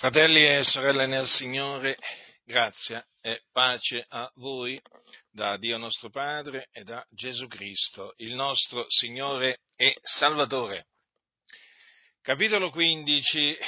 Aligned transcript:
Fratelli 0.00 0.46
e 0.46 0.64
sorelle 0.64 1.04
nel 1.04 1.26
Signore, 1.26 1.98
grazia 2.42 3.06
e 3.20 3.42
pace 3.52 4.02
a 4.08 4.32
voi 4.36 4.80
da 5.30 5.58
Dio 5.58 5.76
nostro 5.76 6.08
Padre 6.08 6.70
e 6.72 6.84
da 6.84 7.06
Gesù 7.10 7.46
Cristo, 7.48 8.14
il 8.16 8.34
nostro 8.34 8.86
Signore 8.88 9.60
e 9.76 9.94
Salvatore. 10.00 10.86
Capitolo 12.22 12.70
15 12.70 13.58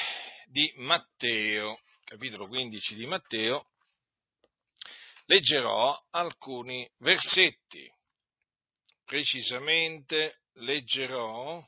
di 0.46 0.72
Matteo. 0.76 1.78
Capitolo 2.02 2.48
15 2.48 2.94
di 2.94 3.04
Matteo. 3.04 3.66
Leggerò 5.26 6.02
alcuni 6.12 6.90
versetti. 7.00 7.92
Precisamente 9.04 10.44
leggerò 10.54 11.62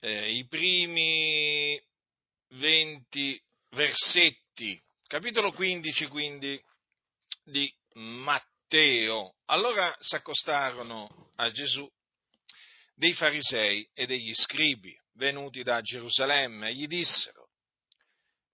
eh, 0.00 0.30
i 0.30 0.46
primi 0.46 1.82
20 2.54 3.42
versetti, 3.70 4.80
capitolo 5.06 5.52
15 5.52 6.06
quindi 6.06 6.60
di 7.44 7.72
Matteo. 7.94 9.34
Allora 9.46 9.94
si 9.98 10.14
accostarono 10.14 11.32
a 11.36 11.50
Gesù 11.50 11.88
dei 12.94 13.12
farisei 13.12 13.88
e 13.92 14.06
degli 14.06 14.32
scribi 14.34 14.96
venuti 15.14 15.62
da 15.62 15.80
Gerusalemme 15.80 16.68
e 16.68 16.74
gli 16.74 16.86
dissero, 16.86 17.48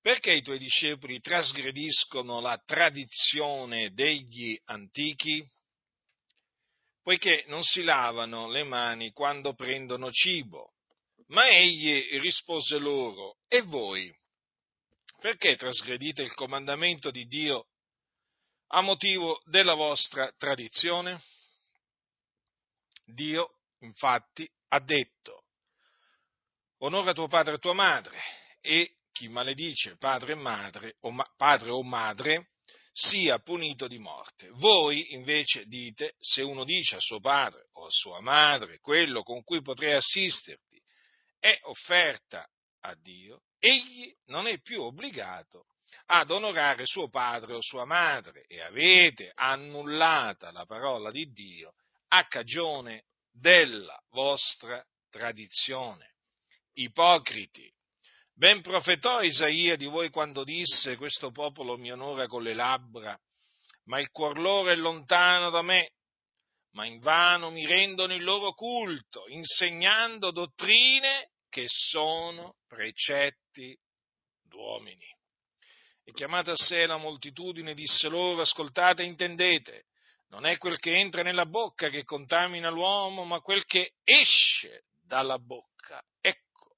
perché 0.00 0.32
i 0.32 0.42
tuoi 0.42 0.58
discepoli 0.58 1.20
trasgrediscono 1.20 2.40
la 2.40 2.56
tradizione 2.64 3.92
degli 3.92 4.58
antichi? 4.64 5.44
Poiché 7.02 7.44
non 7.48 7.62
si 7.62 7.82
lavano 7.82 8.48
le 8.48 8.64
mani 8.64 9.10
quando 9.12 9.54
prendono 9.54 10.10
cibo 10.10 10.74
ma 11.30 11.48
egli 11.48 12.18
rispose 12.20 12.78
loro, 12.78 13.38
e 13.48 13.62
voi? 13.62 14.12
Perché 15.20 15.56
trasgredite 15.56 16.22
il 16.22 16.34
comandamento 16.34 17.10
di 17.10 17.26
Dio 17.26 17.66
a 18.68 18.80
motivo 18.80 19.40
della 19.44 19.74
vostra 19.74 20.32
tradizione? 20.36 21.20
Dio, 23.04 23.58
infatti, 23.80 24.48
ha 24.68 24.80
detto, 24.80 25.44
onora 26.78 27.12
tuo 27.12 27.28
padre 27.28 27.54
e 27.54 27.58
tua 27.58 27.74
madre, 27.74 28.18
e 28.60 28.96
chi 29.12 29.28
maledice 29.28 29.96
padre 29.96 30.32
e 30.32 30.36
madre, 30.36 30.96
o 31.00 31.10
ma, 31.10 31.26
padre 31.36 31.70
o 31.70 31.82
madre, 31.82 32.50
sia 32.92 33.38
punito 33.38 33.86
di 33.86 33.98
morte. 33.98 34.48
Voi 34.54 35.12
invece 35.14 35.66
dite, 35.66 36.14
se 36.18 36.42
uno 36.42 36.64
dice 36.64 36.96
a 36.96 37.00
suo 37.00 37.20
padre 37.20 37.68
o 37.74 37.86
a 37.86 37.90
sua 37.90 38.20
madre 38.20 38.78
quello 38.80 39.22
con 39.22 39.42
cui 39.44 39.62
potrei 39.62 39.92
assisterti, 39.92 40.69
è 41.40 41.58
offerta 41.62 42.46
a 42.82 42.94
Dio, 42.94 43.42
egli 43.58 44.14
non 44.26 44.46
è 44.46 44.60
più 44.60 44.82
obbligato 44.82 45.66
ad 46.06 46.30
onorare 46.30 46.86
suo 46.86 47.08
padre 47.08 47.54
o 47.54 47.62
sua 47.62 47.84
madre 47.84 48.44
e 48.46 48.60
avete 48.60 49.32
annullata 49.34 50.52
la 50.52 50.64
parola 50.64 51.10
di 51.10 51.32
Dio 51.32 51.74
a 52.08 52.24
cagione 52.26 53.06
della 53.32 53.98
vostra 54.10 54.84
tradizione. 55.10 56.14
Ipocriti, 56.74 57.70
ben 58.34 58.62
profetò 58.62 59.22
Isaia 59.22 59.76
di 59.76 59.86
voi 59.86 60.10
quando 60.10 60.44
disse 60.44 60.96
questo 60.96 61.30
popolo 61.30 61.76
mi 61.76 61.90
onora 61.90 62.26
con 62.26 62.42
le 62.42 62.54
labbra, 62.54 63.18
ma 63.84 63.98
il 63.98 64.10
cuor 64.10 64.38
loro 64.38 64.70
è 64.70 64.76
lontano 64.76 65.50
da 65.50 65.62
me, 65.62 65.92
ma 66.72 66.86
invano 66.86 67.50
mi 67.50 67.66
rendono 67.66 68.14
il 68.14 68.22
loro 68.22 68.52
culto, 68.52 69.24
insegnando 69.28 70.30
dottrine 70.30 71.30
che 71.48 71.64
sono 71.66 72.56
precetti 72.66 73.76
d'uomini. 74.42 75.06
E 76.04 76.12
chiamata 76.12 76.52
a 76.52 76.56
sé 76.56 76.86
la 76.86 76.96
moltitudine, 76.96 77.74
disse 77.74 78.08
loro, 78.08 78.40
ascoltate 78.40 79.02
e 79.02 79.06
intendete, 79.06 79.86
non 80.28 80.46
è 80.46 80.58
quel 80.58 80.78
che 80.78 80.96
entra 80.96 81.22
nella 81.22 81.46
bocca 81.46 81.88
che 81.88 82.04
contamina 82.04 82.70
l'uomo, 82.70 83.24
ma 83.24 83.40
quel 83.40 83.64
che 83.64 83.94
esce 84.04 84.84
dalla 85.02 85.38
bocca. 85.38 86.02
Ecco, 86.20 86.76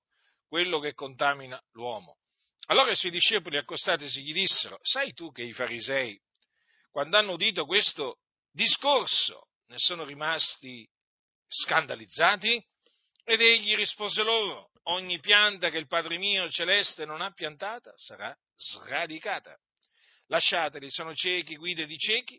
quello 0.49 0.78
che 0.81 0.94
contamina 0.94 1.62
l'uomo. 1.72 2.17
Allora 2.67 2.93
i 2.93 2.97
suoi 2.97 3.11
discepoli 3.11 3.59
accostatisi 3.59 4.22
gli 4.22 4.33
dissero, 4.33 4.78
sai 4.83 5.12
tu 5.12 5.31
che 5.33 5.43
i 5.43 5.53
farisei, 5.53 6.19
quando 6.91 7.19
hanno 7.19 7.33
udito 7.33 7.67
questo 7.67 8.21
discorso, 8.50 9.49
ne 9.72 9.78
sono 9.78 10.05
rimasti 10.05 10.87
scandalizzati? 11.49 12.62
Ed 13.25 13.41
egli 13.41 13.75
rispose 13.75 14.22
loro, 14.22 14.71
ogni 14.84 15.19
pianta 15.19 15.71
che 15.71 15.78
il 15.78 15.87
Padre 15.87 16.19
mio 16.19 16.49
celeste 16.50 17.06
non 17.06 17.22
ha 17.22 17.31
piantata 17.31 17.93
sarà 17.97 18.37
sradicata. 18.55 19.59
Lasciateli, 20.27 20.91
sono 20.91 21.15
ciechi, 21.15 21.56
guide 21.56 21.87
di 21.87 21.97
ciechi, 21.97 22.38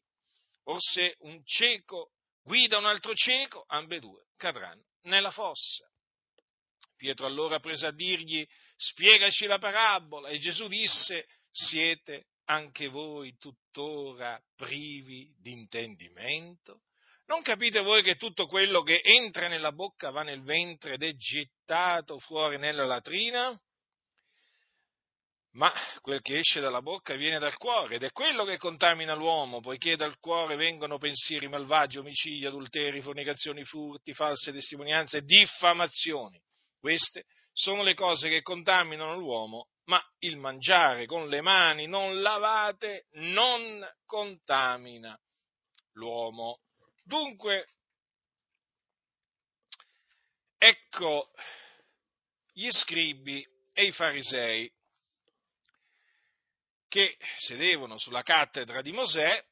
o 0.65 0.77
se 0.79 1.15
un 1.19 1.41
cieco 1.43 2.11
guida 2.43 2.77
un 2.77 2.85
altro 2.85 3.15
cieco, 3.15 3.63
ambedue 3.67 4.25
cadranno 4.37 4.83
nella 5.03 5.31
fossa. 5.31 5.89
Pietro 6.95 7.25
allora 7.25 7.59
prese 7.59 7.87
a 7.87 7.91
dirgli, 7.91 8.45
spiegaci 8.75 9.45
la 9.45 9.57
parabola, 9.57 10.29
e 10.29 10.37
Gesù 10.39 10.67
disse, 10.67 11.27
siete 11.51 12.27
anche 12.45 12.87
voi 12.87 13.37
tuttora 13.37 14.39
privi 14.55 15.33
di 15.39 15.51
intendimento? 15.51 16.81
Non 17.25 17.41
capite 17.41 17.81
voi 17.81 18.03
che 18.03 18.15
tutto 18.15 18.47
quello 18.47 18.81
che 18.81 19.01
entra 19.03 19.47
nella 19.47 19.71
bocca 19.71 20.11
va 20.11 20.23
nel 20.23 20.43
ventre 20.43 20.93
ed 20.93 21.03
è 21.03 21.13
gettato 21.15 22.19
fuori 22.19 22.57
nella 22.57 22.85
latrina? 22.85 23.57
Ma 25.53 25.71
quel 26.01 26.21
che 26.21 26.39
esce 26.39 26.59
dalla 26.59 26.81
bocca 26.81 27.15
viene 27.15 27.37
dal 27.37 27.57
cuore 27.57 27.95
ed 27.95 28.03
è 28.03 28.11
quello 28.11 28.43
che 28.43 28.57
contamina 28.57 29.13
l'uomo, 29.13 29.59
poiché 29.59 29.95
dal 29.95 30.17
cuore 30.19 30.55
vengono 30.55 30.97
pensieri 30.97 31.47
malvagi, 31.47 31.99
omicidi, 31.99 32.45
adulteri, 32.45 33.01
fornicazioni, 33.01 33.63
furti, 33.63 34.13
false 34.13 34.51
testimonianze, 34.51 35.21
diffamazioni. 35.21 36.41
Queste 36.79 37.25
sono 37.53 37.83
le 37.83 37.93
cose 37.93 38.29
che 38.29 38.41
contaminano 38.41 39.15
l'uomo, 39.15 39.67
ma 39.85 40.03
il 40.19 40.37
mangiare 40.37 41.05
con 41.05 41.29
le 41.29 41.41
mani 41.41 41.85
non 41.85 42.21
lavate 42.21 43.05
non 43.11 43.87
contamina 44.05 45.15
l'uomo. 45.93 46.61
Dunque, 47.03 47.67
ecco 50.57 51.31
gli 52.53 52.69
scribi 52.71 53.45
e 53.73 53.85
i 53.85 53.91
farisei 53.91 54.71
che 56.87 57.17
sedevano 57.37 57.97
sulla 57.97 58.21
cattedra 58.21 58.81
di 58.81 58.91
Mosè, 58.91 59.43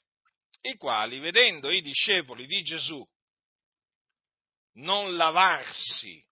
i 0.62 0.78
quali, 0.78 1.20
vedendo 1.20 1.72
i 1.72 1.82
discepoli 1.82 2.46
di 2.46 2.62
Gesù 2.62 3.06
non 4.74 5.16
lavarsi 5.16 6.24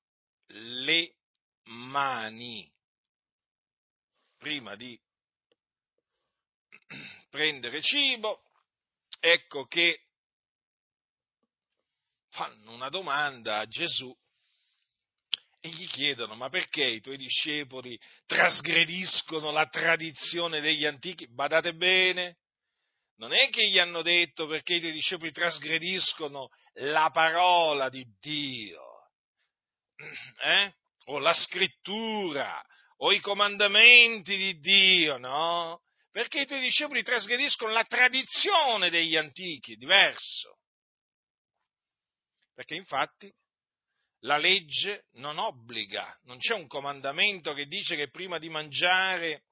le 0.48 1.16
mani 1.64 2.72
prima 4.38 4.76
di 4.76 4.98
prendere 7.30 7.82
cibo, 7.82 8.44
ecco 9.20 9.66
che 9.66 10.09
fanno 12.30 12.72
una 12.72 12.90
domanda 12.90 13.60
a 13.60 13.68
Gesù 13.68 14.16
e 15.62 15.70
gli 15.70 15.88
chiedono 15.88 16.36
ma 16.36 16.50
perché 16.50 16.84
i 16.84 17.02
tuoi 17.02 17.18
discepoli 17.18 18.00
trasgrediscono 18.26 19.52
la 19.52 19.66
tradizione 19.68 20.62
degli 20.62 20.86
antichi? 20.86 21.28
Badate 21.28 21.74
bene, 21.74 22.38
non 23.18 23.34
è 23.34 23.50
che 23.50 23.68
gli 23.68 23.78
hanno 23.78 24.02
detto 24.02 24.48
perché 24.48 24.76
i 24.76 24.80
tuoi 24.80 24.94
discepoli 24.94 25.32
trasgrediscono 25.32 26.50
la 26.76 27.10
parola 27.12 27.90
di 27.90 28.06
Dio, 28.20 28.82
eh? 30.44 30.74
o 31.06 31.20
la 31.20 31.34
scrittura, 31.34 32.64
o 32.98 33.12
i 33.12 33.20
comandamenti 33.20 34.38
di 34.38 34.60
Dio, 34.60 35.18
no? 35.18 35.82
Perché 36.12 36.42
i 36.42 36.46
tuoi 36.46 36.62
discepoli 36.62 37.04
trasgrediscono 37.04 37.72
la 37.72 37.84
tradizione 37.84 38.90
degli 38.90 39.16
antichi, 39.16 39.76
diverso. 39.76 40.59
Perché 42.60 42.76
infatti 42.76 43.34
la 44.24 44.36
legge 44.36 45.06
non 45.14 45.38
obbliga, 45.38 46.14
non 46.24 46.40
c'è 46.40 46.54
un 46.54 46.68
comandamento 46.68 47.54
che 47.54 47.68
dice 47.68 47.96
che 47.96 48.10
prima 48.10 48.38
di 48.38 48.50
mangiare 48.50 49.44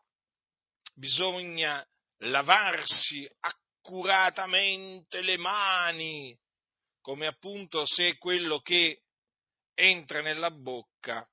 bisogna 0.94 1.88
lavarsi 2.24 3.26
accuratamente 3.40 5.22
le 5.22 5.38
mani, 5.38 6.38
come 7.00 7.28
appunto 7.28 7.86
se 7.86 8.18
quello 8.18 8.60
che 8.60 9.04
entra 9.74 10.20
nella 10.20 10.52
bocca 10.52 11.26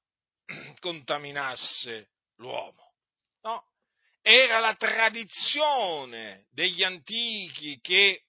contaminasse 0.79 2.11
l'uomo. 2.37 2.95
No, 3.41 3.67
era 4.23 4.61
la 4.61 4.77
tradizione 4.77 6.47
degli 6.51 6.85
antichi 6.85 7.81
che 7.81 8.27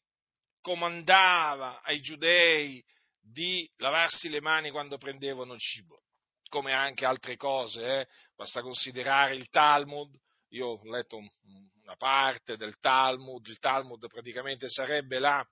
comandava 0.62 1.84
ai 1.84 2.02
giudei 2.02 2.84
di 3.28 3.70
lavarsi 3.78 4.30
le 4.30 4.40
mani 4.40 4.70
quando 4.70 4.98
prendevano 4.98 5.58
cibo. 5.58 6.02
come 6.48 6.74
anche 6.74 7.06
altre 7.06 7.36
cose, 7.36 7.84
eh? 7.84 8.08
basta 8.36 8.62
considerare 8.62 9.36
il 9.36 9.50
Talmud, 9.50 10.16
io 10.50 10.68
ho 10.68 10.90
letto 10.90 11.18
una 11.18 11.96
parte 11.98 12.56
del 12.56 12.78
Talmud, 12.78 13.46
il 13.48 13.58
Talmud 13.58 14.08
praticamente 14.08 14.70
sarebbe 14.70 15.20
la, 15.20 15.46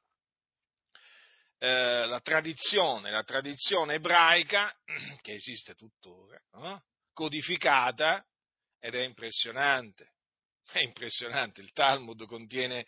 eh, 1.58 2.06
la 2.06 2.22
tradizione, 2.22 3.10
la 3.10 3.24
tradizione 3.24 3.96
ebraica, 3.96 4.74
che 5.22 5.34
esiste 5.34 5.74
tuttora, 5.74 6.40
no? 6.54 6.86
codificata 7.12 8.26
ed 8.80 8.94
è 8.94 9.02
impressionante, 9.02 10.14
è 10.72 10.80
impressionante, 10.80 11.60
il 11.60 11.72
Talmud 11.74 12.26
contiene 12.28 12.86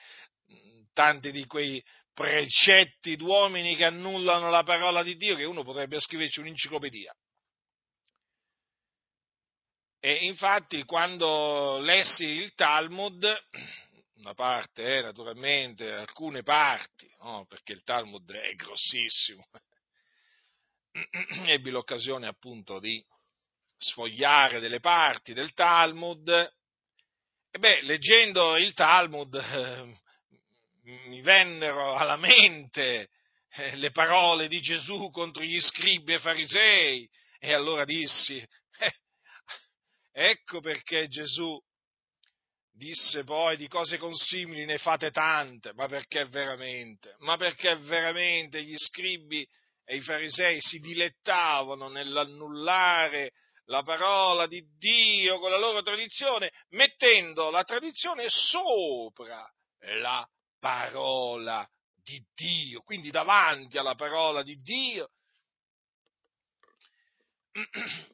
tanti 0.94 1.32
di 1.32 1.46
quei 1.46 1.84
precetti 2.16 3.18
d'uomini 3.18 3.76
che 3.76 3.84
annullano 3.84 4.50
la 4.50 4.64
parola 4.64 5.04
di 5.04 5.16
Dio 5.18 5.36
che 5.36 5.44
uno 5.44 5.64
potrebbe 5.64 6.00
scriverci 6.00 6.40
un'enciclopedia. 6.40 7.14
E 10.00 10.14
infatti 10.26 10.84
quando 10.86 11.80
lessi 11.80 12.26
il 12.26 12.54
Talmud, 12.54 13.26
una 14.16 14.34
parte, 14.34 14.98
eh, 14.98 15.02
naturalmente, 15.02 15.92
alcune 15.92 16.42
parti, 16.42 17.12
no? 17.20 17.46
perché 17.48 17.74
il 17.74 17.84
Talmud 17.84 18.32
è 18.32 18.54
grossissimo, 18.54 19.44
ebbi 21.48 21.70
l'occasione 21.70 22.28
appunto 22.28 22.80
di 22.80 23.04
sfogliare 23.78 24.60
delle 24.60 24.80
parti 24.80 25.34
del 25.34 25.54
Talmud, 25.54 26.30
e 26.30 27.60
beh, 27.60 27.82
leggendo 27.82 28.56
il 28.58 28.74
Talmud 28.74 29.36
eh, 29.36 29.98
mi 30.86 31.22
vennero 31.22 31.96
alla 31.96 32.16
mente 32.16 33.10
eh, 33.50 33.76
le 33.76 33.92
parole 33.92 34.48
di 34.48 34.60
Gesù 34.60 35.10
contro 35.12 35.44
gli 35.44 35.60
scribi 35.60 36.14
e 36.14 36.20
farisei. 36.20 37.10
E 37.40 37.54
allora 37.54 37.86
dissi, 37.86 38.38
eh, 38.38 38.94
ecco 40.12 40.60
perché 40.60 41.08
Gesù 41.08 41.60
disse 42.72 43.24
poi 43.24 43.56
di 43.56 43.68
cose 43.68 43.98
consimili 43.98 44.66
ne 44.66 44.78
fate 44.78 45.12
tante, 45.12 45.74
ma 45.74 45.88
perché 45.88 46.26
veramente, 46.26 47.16
ma 47.20 47.38
perché 47.38 47.76
veramente 47.78 48.64
gli 48.64 48.78
scribi 48.78 49.48
e 49.86 49.96
i 49.96 50.02
farisei 50.02 50.60
si 50.60 50.80
dilettavano 50.80 51.88
nell'annullare 51.88 53.32
la 53.66 53.82
parola 53.82 54.48
di 54.48 54.64
Dio 54.78 55.40
con 55.40 55.52
la 55.52 55.58
loro 55.58 55.82
tradizione, 55.82 56.52
mettendo 56.70 57.50
la 57.50 57.64
tradizione 57.64 58.26
sopra 58.30 59.48
la 60.00 60.28
parola 60.66 61.70
di 62.04 62.20
Dio, 62.34 62.82
quindi 62.82 63.12
davanti 63.12 63.78
alla 63.78 63.94
parola 63.94 64.42
di 64.42 64.56
Dio. 64.56 65.12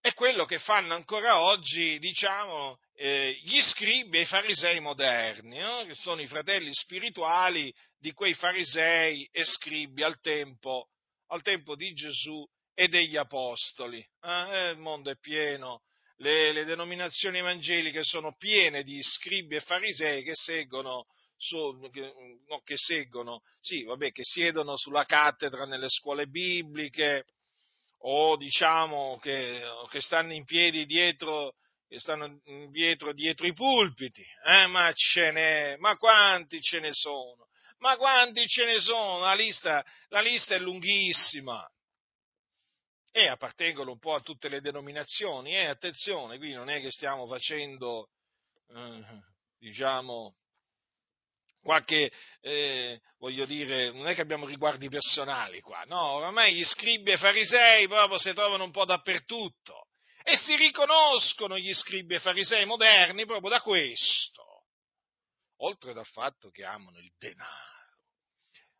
È 0.00 0.14
quello 0.14 0.46
che 0.46 0.58
fanno 0.58 0.94
ancora 0.94 1.40
oggi, 1.40 1.98
diciamo, 1.98 2.78
eh, 2.94 3.38
gli 3.42 3.60
scribi 3.60 4.16
e 4.16 4.22
i 4.22 4.24
farisei 4.24 4.80
moderni, 4.80 5.58
no? 5.58 5.84
che 5.84 5.94
sono 5.94 6.22
i 6.22 6.26
fratelli 6.26 6.72
spirituali 6.72 7.70
di 7.98 8.12
quei 8.12 8.32
farisei 8.32 9.28
e 9.30 9.44
scribi 9.44 10.02
al 10.02 10.18
tempo, 10.20 10.88
al 11.26 11.42
tempo 11.42 11.76
di 11.76 11.92
Gesù 11.92 12.48
e 12.72 12.88
degli 12.88 13.18
apostoli. 13.18 13.98
Eh? 14.22 14.70
Il 14.70 14.78
mondo 14.78 15.10
è 15.10 15.18
pieno 15.18 15.82
le, 16.18 16.52
le, 16.52 16.64
denominazioni 16.64 17.38
evangeliche 17.38 18.02
sono 18.02 18.34
piene 18.36 18.82
di 18.82 19.02
scribi 19.02 19.56
e 19.56 19.60
farisei 19.60 20.22
che 20.22 20.34
seguono, 20.34 21.06
su, 21.36 21.88
che, 21.92 22.12
no, 22.48 22.60
che 22.64 22.76
seguono, 22.76 23.42
sì, 23.60 23.84
vabbè, 23.84 24.10
che 24.12 24.22
siedono 24.24 24.76
sulla 24.76 25.04
cattedra 25.04 25.64
nelle 25.64 25.88
scuole 25.88 26.26
bibliche 26.26 27.24
o 28.00 28.36
diciamo 28.36 29.18
che, 29.20 29.62
che 29.90 30.00
stanno 30.00 30.32
in 30.32 30.44
piedi 30.44 30.86
dietro, 30.86 31.54
che 31.88 31.98
stanno 31.98 32.40
dietro, 32.70 33.12
dietro 33.12 33.46
i 33.46 33.52
pulpiti, 33.52 34.24
eh? 34.46 34.66
ma 34.66 34.92
ce 34.92 35.30
n'è, 35.30 35.76
ma 35.78 35.96
quanti 35.96 36.60
ce 36.60 36.80
ne 36.80 36.92
sono? 36.92 37.48
Ma 37.78 37.96
quanti 37.96 38.46
ce 38.46 38.64
ne 38.64 38.80
sono? 38.80 39.18
La 39.20 39.34
lista, 39.34 39.84
la 40.08 40.20
lista 40.20 40.54
è 40.54 40.58
lunghissima 40.58 41.68
e 43.16 43.28
appartengono 43.28 43.92
un 43.92 43.98
po' 43.98 44.14
a 44.14 44.20
tutte 44.20 44.48
le 44.48 44.60
denominazioni. 44.60 45.52
E 45.52 45.60
eh, 45.60 45.66
attenzione, 45.66 46.38
qui 46.38 46.52
non 46.52 46.68
è 46.68 46.80
che 46.80 46.90
stiamo 46.90 47.26
facendo, 47.26 48.10
eh, 48.68 49.04
diciamo, 49.58 50.34
qualche, 51.66 52.12
eh, 52.42 53.00
voglio 53.18 53.44
dire, 53.44 53.90
non 53.90 54.06
è 54.06 54.14
che 54.14 54.20
abbiamo 54.20 54.46
riguardi 54.46 54.88
personali 54.88 55.60
qua, 55.60 55.82
no, 55.82 56.00
oramai 56.12 56.54
gli 56.54 56.64
scribi 56.64 57.10
e 57.10 57.18
farisei 57.18 57.88
proprio 57.88 58.18
si 58.18 58.32
trovano 58.32 58.62
un 58.62 58.70
po' 58.70 58.84
dappertutto 58.84 59.88
e 60.22 60.36
si 60.36 60.54
riconoscono 60.54 61.58
gli 61.58 61.72
scribi 61.72 62.14
e 62.14 62.20
farisei 62.20 62.64
moderni 62.66 63.26
proprio 63.26 63.50
da 63.50 63.60
questo, 63.60 64.66
oltre 65.62 65.92
dal 65.92 66.06
fatto 66.06 66.50
che 66.50 66.64
amano 66.64 66.98
il 66.98 67.12
denaro, 67.18 67.98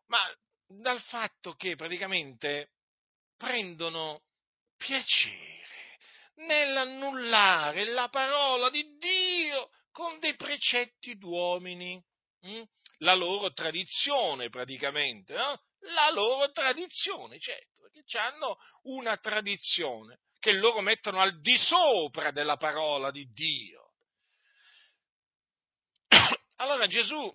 ma 0.05 0.19
dal 0.65 1.01
fatto 1.01 1.55
che 1.55 1.75
praticamente 1.75 2.69
prendono 3.35 4.21
piacere 4.77 5.97
nell'annullare 6.35 7.83
la 7.83 8.07
parola 8.07 8.69
di 8.69 8.95
Dio 8.97 9.71
con 9.91 10.19
dei 10.19 10.37
precetti 10.37 11.17
d'uomini. 11.17 12.01
Hm? 12.41 12.63
La 12.99 13.13
loro 13.13 13.51
tradizione 13.53 14.49
praticamente, 14.49 15.33
eh? 15.33 15.59
la 15.93 16.09
loro 16.11 16.51
tradizione, 16.51 17.39
certo, 17.39 17.81
perché 17.81 18.17
hanno 18.17 18.57
una 18.83 19.17
tradizione 19.17 20.19
che 20.39 20.53
loro 20.53 20.81
mettono 20.81 21.19
al 21.19 21.39
di 21.41 21.57
sopra 21.57 22.31
della 22.31 22.57
parola 22.57 23.11
di 23.11 23.25
Dio. 23.31 23.93
Allora 26.57 26.87
Gesù 26.87 27.31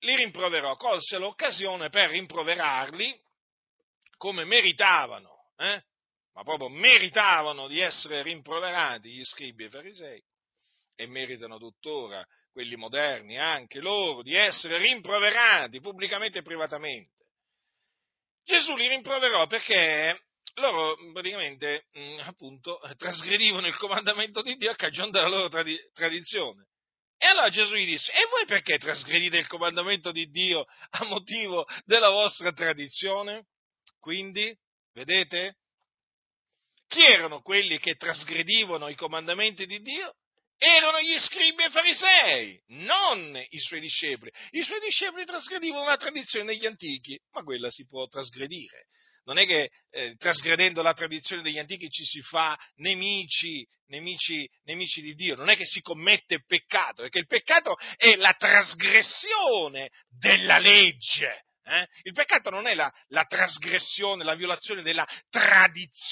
li 0.00 0.16
rimproverò, 0.16 0.76
colse 0.76 1.18
l'occasione 1.18 1.90
per 1.90 2.10
rimproverarli 2.10 3.20
come 4.16 4.44
meritavano, 4.44 5.52
eh? 5.56 5.84
ma 6.32 6.42
proprio 6.42 6.68
meritavano 6.68 7.66
di 7.66 7.80
essere 7.80 8.22
rimproverati 8.22 9.10
gli 9.10 9.24
scribi 9.24 9.64
e 9.64 9.66
i 9.66 9.70
farisei 9.70 10.24
e 11.00 11.06
meritano 11.06 11.58
tuttora 11.58 12.22
quelli 12.52 12.76
moderni 12.76 13.38
anche 13.38 13.80
loro 13.80 14.22
di 14.22 14.34
essere 14.34 14.76
rimproverati 14.76 15.80
pubblicamente 15.80 16.40
e 16.40 16.42
privatamente. 16.42 17.24
Gesù 18.44 18.74
li 18.76 18.86
rimproverò 18.86 19.46
perché 19.46 20.24
loro 20.54 20.96
praticamente 21.12 21.86
appunto 22.20 22.80
trasgredivano 22.98 23.66
il 23.66 23.76
comandamento 23.76 24.42
di 24.42 24.56
Dio 24.56 24.72
a 24.72 24.74
cagione 24.74 25.10
della 25.10 25.28
loro 25.28 25.48
tradi- 25.48 25.80
tradizione. 25.94 26.66
E 27.16 27.26
allora 27.26 27.48
Gesù 27.48 27.74
gli 27.76 27.86
disse, 27.86 28.12
e 28.12 28.26
voi 28.30 28.44
perché 28.46 28.78
trasgredite 28.78 29.36
il 29.36 29.46
comandamento 29.46 30.10
di 30.10 30.26
Dio 30.26 30.66
a 30.90 31.04
motivo 31.04 31.66
della 31.84 32.10
vostra 32.10 32.52
tradizione? 32.52 33.46
Quindi, 33.98 34.54
vedete, 34.92 35.56
chi 36.88 37.02
erano 37.04 37.40
quelli 37.40 37.78
che 37.78 37.94
trasgredivano 37.94 38.88
i 38.88 38.96
comandamenti 38.96 39.66
di 39.66 39.80
Dio? 39.80 40.14
Erano 40.62 41.00
gli 41.00 41.18
scribi 41.18 41.64
e 41.64 41.70
farisei, 41.70 42.62
non 42.66 43.34
i 43.48 43.58
suoi 43.58 43.80
discepoli. 43.80 44.30
I 44.50 44.62
suoi 44.62 44.78
discepoli 44.80 45.24
trasgredivano 45.24 45.84
una 45.84 45.96
tradizione 45.96 46.52
degli 46.52 46.66
antichi, 46.66 47.18
ma 47.32 47.42
quella 47.42 47.70
si 47.70 47.86
può 47.86 48.06
trasgredire. 48.08 48.84
Non 49.24 49.38
è 49.38 49.46
che 49.46 49.70
eh, 49.88 50.16
trasgredendo 50.18 50.82
la 50.82 50.92
tradizione 50.92 51.40
degli 51.40 51.58
antichi 51.58 51.88
ci 51.88 52.04
si 52.04 52.20
fa 52.20 52.58
nemici, 52.76 53.66
nemici, 53.86 54.46
nemici 54.64 55.00
di 55.00 55.14
Dio, 55.14 55.34
non 55.34 55.48
è 55.48 55.56
che 55.56 55.64
si 55.64 55.80
commette 55.80 56.44
peccato, 56.44 57.02
perché 57.02 57.20
il 57.20 57.26
peccato 57.26 57.78
è 57.96 58.16
la 58.16 58.34
trasgressione 58.34 59.88
della 60.10 60.58
legge. 60.58 61.46
Eh? 61.64 61.86
Il 62.02 62.12
peccato 62.12 62.50
non 62.50 62.66
è 62.66 62.74
la, 62.74 62.92
la 63.08 63.24
trasgressione, 63.24 64.24
la 64.24 64.34
violazione 64.34 64.82
della 64.82 65.08
tradizione 65.30 66.08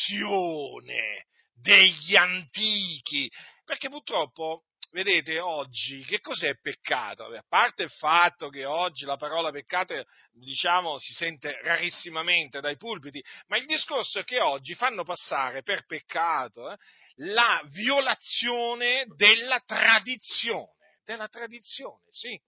degli 1.60 2.16
antichi, 2.16 3.30
perché 3.68 3.90
purtroppo 3.90 4.62
vedete, 4.92 5.40
oggi 5.40 6.02
che 6.04 6.20
cos'è 6.20 6.58
peccato? 6.58 7.24
A 7.24 7.44
parte 7.46 7.82
il 7.82 7.90
fatto 7.90 8.48
che 8.48 8.64
oggi 8.64 9.04
la 9.04 9.18
parola 9.18 9.50
peccato, 9.50 10.06
diciamo, 10.32 10.98
si 10.98 11.12
sente 11.12 11.60
rarissimamente 11.62 12.62
dai 12.62 12.78
pulpiti, 12.78 13.22
ma 13.48 13.58
il 13.58 13.66
discorso 13.66 14.20
è 14.20 14.24
che 14.24 14.40
oggi 14.40 14.74
fanno 14.74 15.04
passare 15.04 15.62
per 15.62 15.84
peccato 15.84 16.70
eh, 16.72 16.78
la 17.16 17.60
violazione 17.66 19.04
della 19.16 19.60
tradizione, 19.60 20.72
della 21.04 21.28
tradizione, 21.28 22.04
sì 22.08 22.40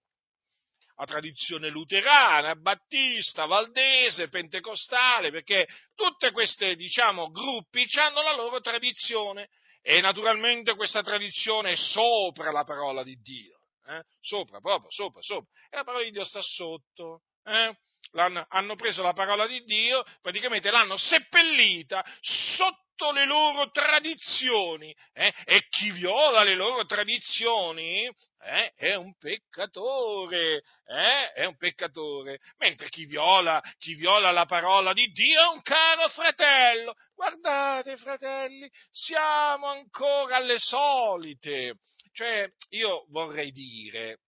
a 0.95 1.05
tradizione 1.05 1.69
luterana, 1.69 2.55
battista, 2.55 3.45
valdese, 3.45 4.27
pentecostale, 4.27 5.31
perché 5.31 5.67
tutte 5.95 6.31
queste, 6.31 6.75
diciamo, 6.75 7.31
gruppi 7.31 7.87
hanno 7.97 8.21
la 8.21 8.35
loro 8.35 8.59
tradizione 8.59 9.49
e 9.81 9.99
naturalmente 10.01 10.75
questa 10.75 11.01
tradizione 11.01 11.71
è 11.71 11.75
sopra 11.75 12.51
la 12.51 12.63
parola 12.63 13.03
di 13.03 13.15
Dio, 13.21 13.59
eh? 13.87 14.03
sopra, 14.19 14.59
proprio, 14.59 14.91
sopra, 14.91 15.21
sopra, 15.21 15.49
e 15.69 15.77
la 15.77 15.83
parola 15.83 16.03
di 16.03 16.11
Dio 16.11 16.23
sta 16.23 16.41
sotto. 16.41 17.23
Eh? 17.43 17.75
Hanno 18.13 18.75
preso 18.75 19.01
la 19.01 19.13
parola 19.13 19.47
di 19.47 19.63
Dio, 19.63 20.03
praticamente 20.21 20.69
l'hanno 20.69 20.97
seppellita 20.97 22.05
sotto 22.19 23.11
le 23.11 23.25
loro 23.25 23.71
tradizioni 23.71 24.95
eh? 25.13 25.33
e 25.45 25.65
chi 25.69 25.91
viola 25.91 26.43
le 26.43 26.53
loro 26.53 26.85
tradizioni 26.85 28.05
eh? 28.05 28.73
è 28.75 28.95
un 28.95 29.15
peccatore, 29.17 30.61
eh? 30.85 31.31
è 31.33 31.45
un 31.45 31.55
peccatore, 31.57 32.39
mentre 32.57 32.89
chi 32.89 33.05
viola, 33.05 33.61
chi 33.79 33.95
viola 33.95 34.31
la 34.31 34.45
parola 34.45 34.93
di 34.93 35.07
Dio 35.11 35.41
è 35.41 35.53
un 35.53 35.61
caro 35.61 36.07
fratello. 36.09 36.93
Guardate, 37.15 37.97
fratelli, 37.97 38.69
siamo 38.91 39.67
ancora 39.67 40.35
alle 40.35 40.59
solite. 40.59 41.77
Cioè, 42.11 42.47
io 42.69 43.05
vorrei 43.09 43.51
dire, 43.51 44.19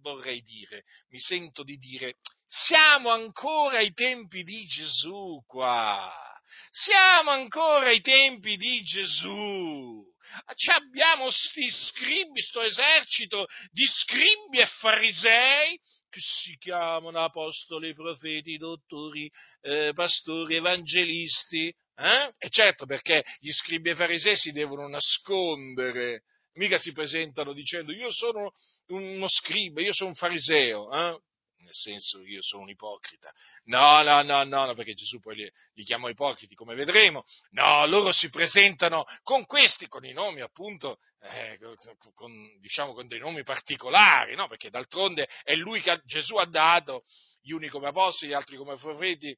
vorrei 0.00 0.40
dire, 0.42 0.84
mi 1.08 1.18
sento 1.18 1.62
di 1.62 1.76
dire, 1.76 2.16
siamo 2.46 3.10
ancora 3.10 3.78
ai 3.78 3.92
tempi 3.92 4.42
di 4.42 4.64
Gesù 4.66 5.42
qua. 5.46 6.10
Siamo 6.70 7.30
ancora 7.30 7.86
ai 7.86 8.00
tempi 8.00 8.56
di 8.56 8.82
Gesù. 8.82 10.04
Abbiamo 10.74 11.30
sti 11.30 11.70
scribi, 11.70 12.40
sto 12.42 12.62
esercito 12.62 13.46
di 13.70 13.84
scribi 13.84 14.58
e 14.58 14.66
farisei 14.66 15.78
che 16.08 16.20
si 16.20 16.56
chiamano 16.58 17.22
apostoli, 17.22 17.94
profeti, 17.94 18.56
dottori, 18.56 19.30
eh, 19.62 19.92
pastori, 19.94 20.56
evangelisti. 20.56 21.74
Eh? 21.98 22.34
E 22.36 22.48
certo 22.50 22.84
perché 22.86 23.24
gli 23.38 23.50
scribi 23.50 23.90
e 23.90 23.94
farisei 23.94 24.36
si 24.36 24.52
devono 24.52 24.86
nascondere 24.88 26.22
mica 26.56 26.78
si 26.78 26.92
presentano 26.92 27.52
dicendo 27.52 27.92
io 27.92 28.10
sono 28.10 28.52
uno 28.88 29.28
scriba, 29.28 29.80
io 29.80 29.92
sono 29.92 30.10
un 30.10 30.14
fariseo, 30.14 30.92
eh? 30.92 31.20
Nel 31.66 31.74
senso 31.74 32.24
io 32.24 32.40
sono 32.42 32.62
un 32.62 32.68
ipocrita. 32.68 33.32
No, 33.64 34.02
no, 34.02 34.22
no, 34.22 34.44
no, 34.44 34.64
no 34.66 34.74
perché 34.74 34.94
Gesù 34.94 35.18
poi 35.18 35.34
li, 35.34 35.52
li, 35.74 35.84
chiamò 35.84 36.08
ipocriti, 36.08 36.54
come 36.54 36.76
vedremo. 36.76 37.24
No, 37.50 37.84
loro 37.86 38.12
si 38.12 38.30
presentano 38.30 39.04
con 39.22 39.44
questi, 39.46 39.88
con 39.88 40.04
i 40.04 40.12
nomi 40.12 40.40
appunto, 40.40 41.00
eh, 41.20 41.58
con, 42.14 42.32
diciamo 42.60 42.94
con 42.94 43.08
dei 43.08 43.18
nomi 43.18 43.42
particolari, 43.42 44.36
no? 44.36 44.46
perché 44.46 44.70
d'altronde 44.70 45.28
è 45.42 45.54
lui 45.56 45.80
che 45.80 46.00
Gesù 46.04 46.36
ha 46.36 46.46
dato 46.46 47.02
gli 47.42 47.50
uni 47.50 47.68
come 47.68 47.88
apostoli, 47.88 48.30
gli 48.30 48.34
altri 48.34 48.56
come 48.56 48.76
profeti, 48.76 49.36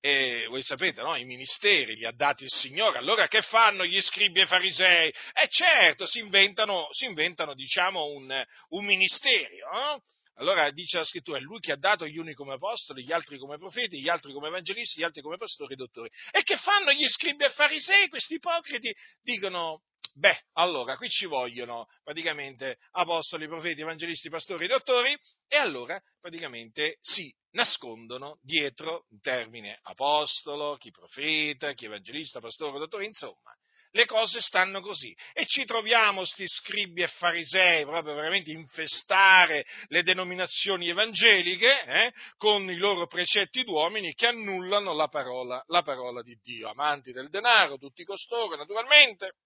e 0.00 0.44
voi 0.48 0.62
sapete, 0.62 1.00
no? 1.00 1.16
i 1.16 1.24
ministeri 1.24 1.96
li 1.96 2.04
ha 2.04 2.12
dati 2.12 2.44
il 2.44 2.50
Signore, 2.50 2.98
allora 2.98 3.26
che 3.26 3.40
fanno 3.40 3.86
gli 3.86 3.98
scribi 4.02 4.40
e 4.40 4.42
i 4.42 4.46
farisei? 4.46 5.08
E 5.08 5.48
certo, 5.48 6.04
si 6.04 6.18
inventano, 6.18 6.88
si 6.90 7.06
inventano 7.06 7.54
diciamo, 7.54 8.04
un, 8.04 8.44
un 8.68 8.84
ministerio. 8.84 9.66
No? 9.72 10.02
Allora 10.36 10.70
dice 10.70 10.98
la 10.98 11.04
scrittura, 11.04 11.38
è 11.38 11.40
lui 11.40 11.60
che 11.60 11.72
ha 11.72 11.76
dato 11.76 12.06
gli 12.06 12.18
uni 12.18 12.34
come 12.34 12.54
apostoli, 12.54 13.04
gli 13.04 13.12
altri 13.12 13.38
come 13.38 13.56
profeti, 13.56 14.00
gli 14.00 14.08
altri 14.08 14.32
come 14.32 14.48
evangelisti, 14.48 15.00
gli 15.00 15.04
altri 15.04 15.22
come 15.22 15.36
pastori 15.36 15.74
e 15.74 15.76
dottori. 15.76 16.10
E 16.32 16.42
che 16.42 16.56
fanno 16.56 16.92
gli 16.92 17.06
scribi 17.06 17.44
e 17.44 17.50
farisei, 17.50 18.08
questi 18.08 18.34
ipocriti? 18.34 18.92
Dicono, 19.22 19.82
beh, 20.14 20.40
allora 20.54 20.96
qui 20.96 21.08
ci 21.08 21.26
vogliono 21.26 21.86
praticamente 22.02 22.78
apostoli, 22.92 23.46
profeti, 23.46 23.82
evangelisti, 23.82 24.28
pastori 24.28 24.64
e 24.64 24.68
dottori, 24.68 25.16
e 25.46 25.56
allora 25.56 26.00
praticamente 26.20 26.98
si 27.00 27.32
nascondono 27.52 28.38
dietro 28.42 29.06
il 29.10 29.20
termine 29.20 29.78
apostolo, 29.82 30.76
chi 30.76 30.90
profeta, 30.90 31.72
chi 31.74 31.84
evangelista, 31.84 32.40
pastore, 32.40 32.78
dottore, 32.78 33.04
insomma, 33.04 33.54
le 33.94 34.06
cose 34.06 34.40
stanno 34.40 34.80
così. 34.80 35.16
E 35.32 35.46
ci 35.46 35.64
troviamo 35.64 36.24
sti 36.24 36.46
scribi 36.46 37.02
e 37.02 37.08
farisei 37.08 37.84
proprio 37.84 38.14
veramente 38.14 38.50
infestare 38.50 39.64
le 39.88 40.02
denominazioni 40.02 40.88
evangeliche 40.88 41.84
eh, 41.84 42.12
con 42.36 42.68
i 42.70 42.76
loro 42.76 43.06
precetti 43.06 43.62
d'uomini 43.62 44.14
che 44.14 44.26
annullano 44.26 44.92
la 44.94 45.08
parola, 45.08 45.62
la 45.68 45.82
parola 45.82 46.22
di 46.22 46.36
Dio. 46.42 46.68
Amanti 46.68 47.12
del 47.12 47.30
denaro, 47.30 47.78
tutti 47.78 48.04
costoro, 48.04 48.56
naturalmente 48.56 49.36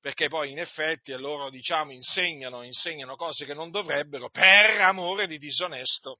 perché 0.00 0.26
poi 0.26 0.50
in 0.50 0.58
effetti 0.58 1.12
loro 1.12 1.48
diciamo, 1.48 1.92
insegnano, 1.92 2.64
insegnano 2.64 3.14
cose 3.14 3.44
che 3.44 3.54
non 3.54 3.70
dovrebbero 3.70 4.30
per 4.30 4.80
amore 4.80 5.28
di 5.28 5.38
disonesto 5.38 6.18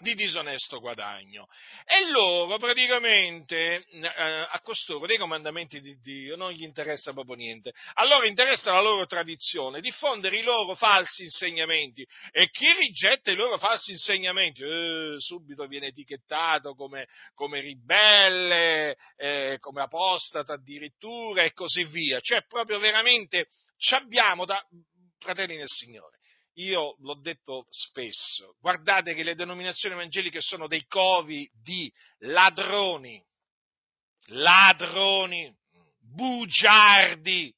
di 0.00 0.14
disonesto 0.14 0.78
guadagno. 0.80 1.46
E 1.84 2.10
loro 2.10 2.56
praticamente 2.58 3.84
eh, 3.86 4.06
a 4.06 4.60
costoro 4.62 5.06
dei 5.06 5.16
comandamenti 5.16 5.80
di 5.80 5.98
Dio 6.00 6.36
non 6.36 6.52
gli 6.52 6.62
interessa 6.62 7.12
proprio 7.12 7.34
niente. 7.34 7.72
A 7.94 8.04
loro 8.06 8.24
interessa 8.24 8.72
la 8.72 8.80
loro 8.80 9.06
tradizione, 9.06 9.80
diffondere 9.80 10.36
i 10.36 10.42
loro 10.42 10.74
falsi 10.74 11.24
insegnamenti. 11.24 12.06
E 12.30 12.48
chi 12.50 12.72
rigetta 12.74 13.30
i 13.30 13.36
loro 13.36 13.58
falsi 13.58 13.90
insegnamenti 13.90 14.62
eh, 14.62 15.16
subito 15.18 15.66
viene 15.66 15.88
etichettato 15.88 16.74
come, 16.74 17.08
come 17.34 17.60
ribelle, 17.60 18.96
eh, 19.16 19.56
come 19.60 19.82
apostata 19.82 20.54
addirittura 20.54 21.42
e 21.42 21.52
così 21.52 21.84
via. 21.84 22.20
Cioè 22.20 22.44
proprio 22.46 22.78
veramente 22.78 23.48
ci 23.76 23.94
abbiamo 23.94 24.44
da 24.44 24.64
fratelli 25.18 25.56
nel 25.56 25.68
Signore 25.68 26.17
io 26.58 26.96
l'ho 27.00 27.20
detto 27.20 27.66
spesso, 27.70 28.56
guardate 28.60 29.14
che 29.14 29.22
le 29.22 29.34
denominazioni 29.34 29.94
evangeliche 29.94 30.40
sono 30.40 30.66
dei 30.66 30.84
covi 30.86 31.48
di 31.62 31.92
ladroni, 32.18 33.22
ladroni, 34.26 35.54
bugiardi, 36.00 37.54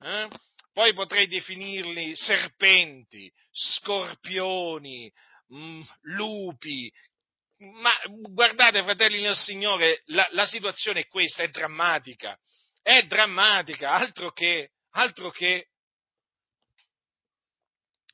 eh? 0.00 0.28
poi 0.72 0.92
potrei 0.92 1.26
definirli 1.26 2.14
serpenti, 2.16 3.32
scorpioni, 3.50 5.10
mh, 5.48 5.58
mm, 5.58 5.82
lupi, 6.02 6.92
ma 7.58 7.90
guardate 8.30 8.82
fratelli 8.82 9.20
nel 9.20 9.36
Signore, 9.36 10.02
la, 10.06 10.28
la 10.32 10.46
situazione 10.46 11.00
è 11.00 11.06
questa, 11.08 11.42
è 11.42 11.48
drammatica, 11.48 12.38
è 12.82 13.02
drammatica, 13.04 13.92
altro 13.92 14.32
che, 14.32 14.72
altro 14.90 15.30
che 15.30 15.70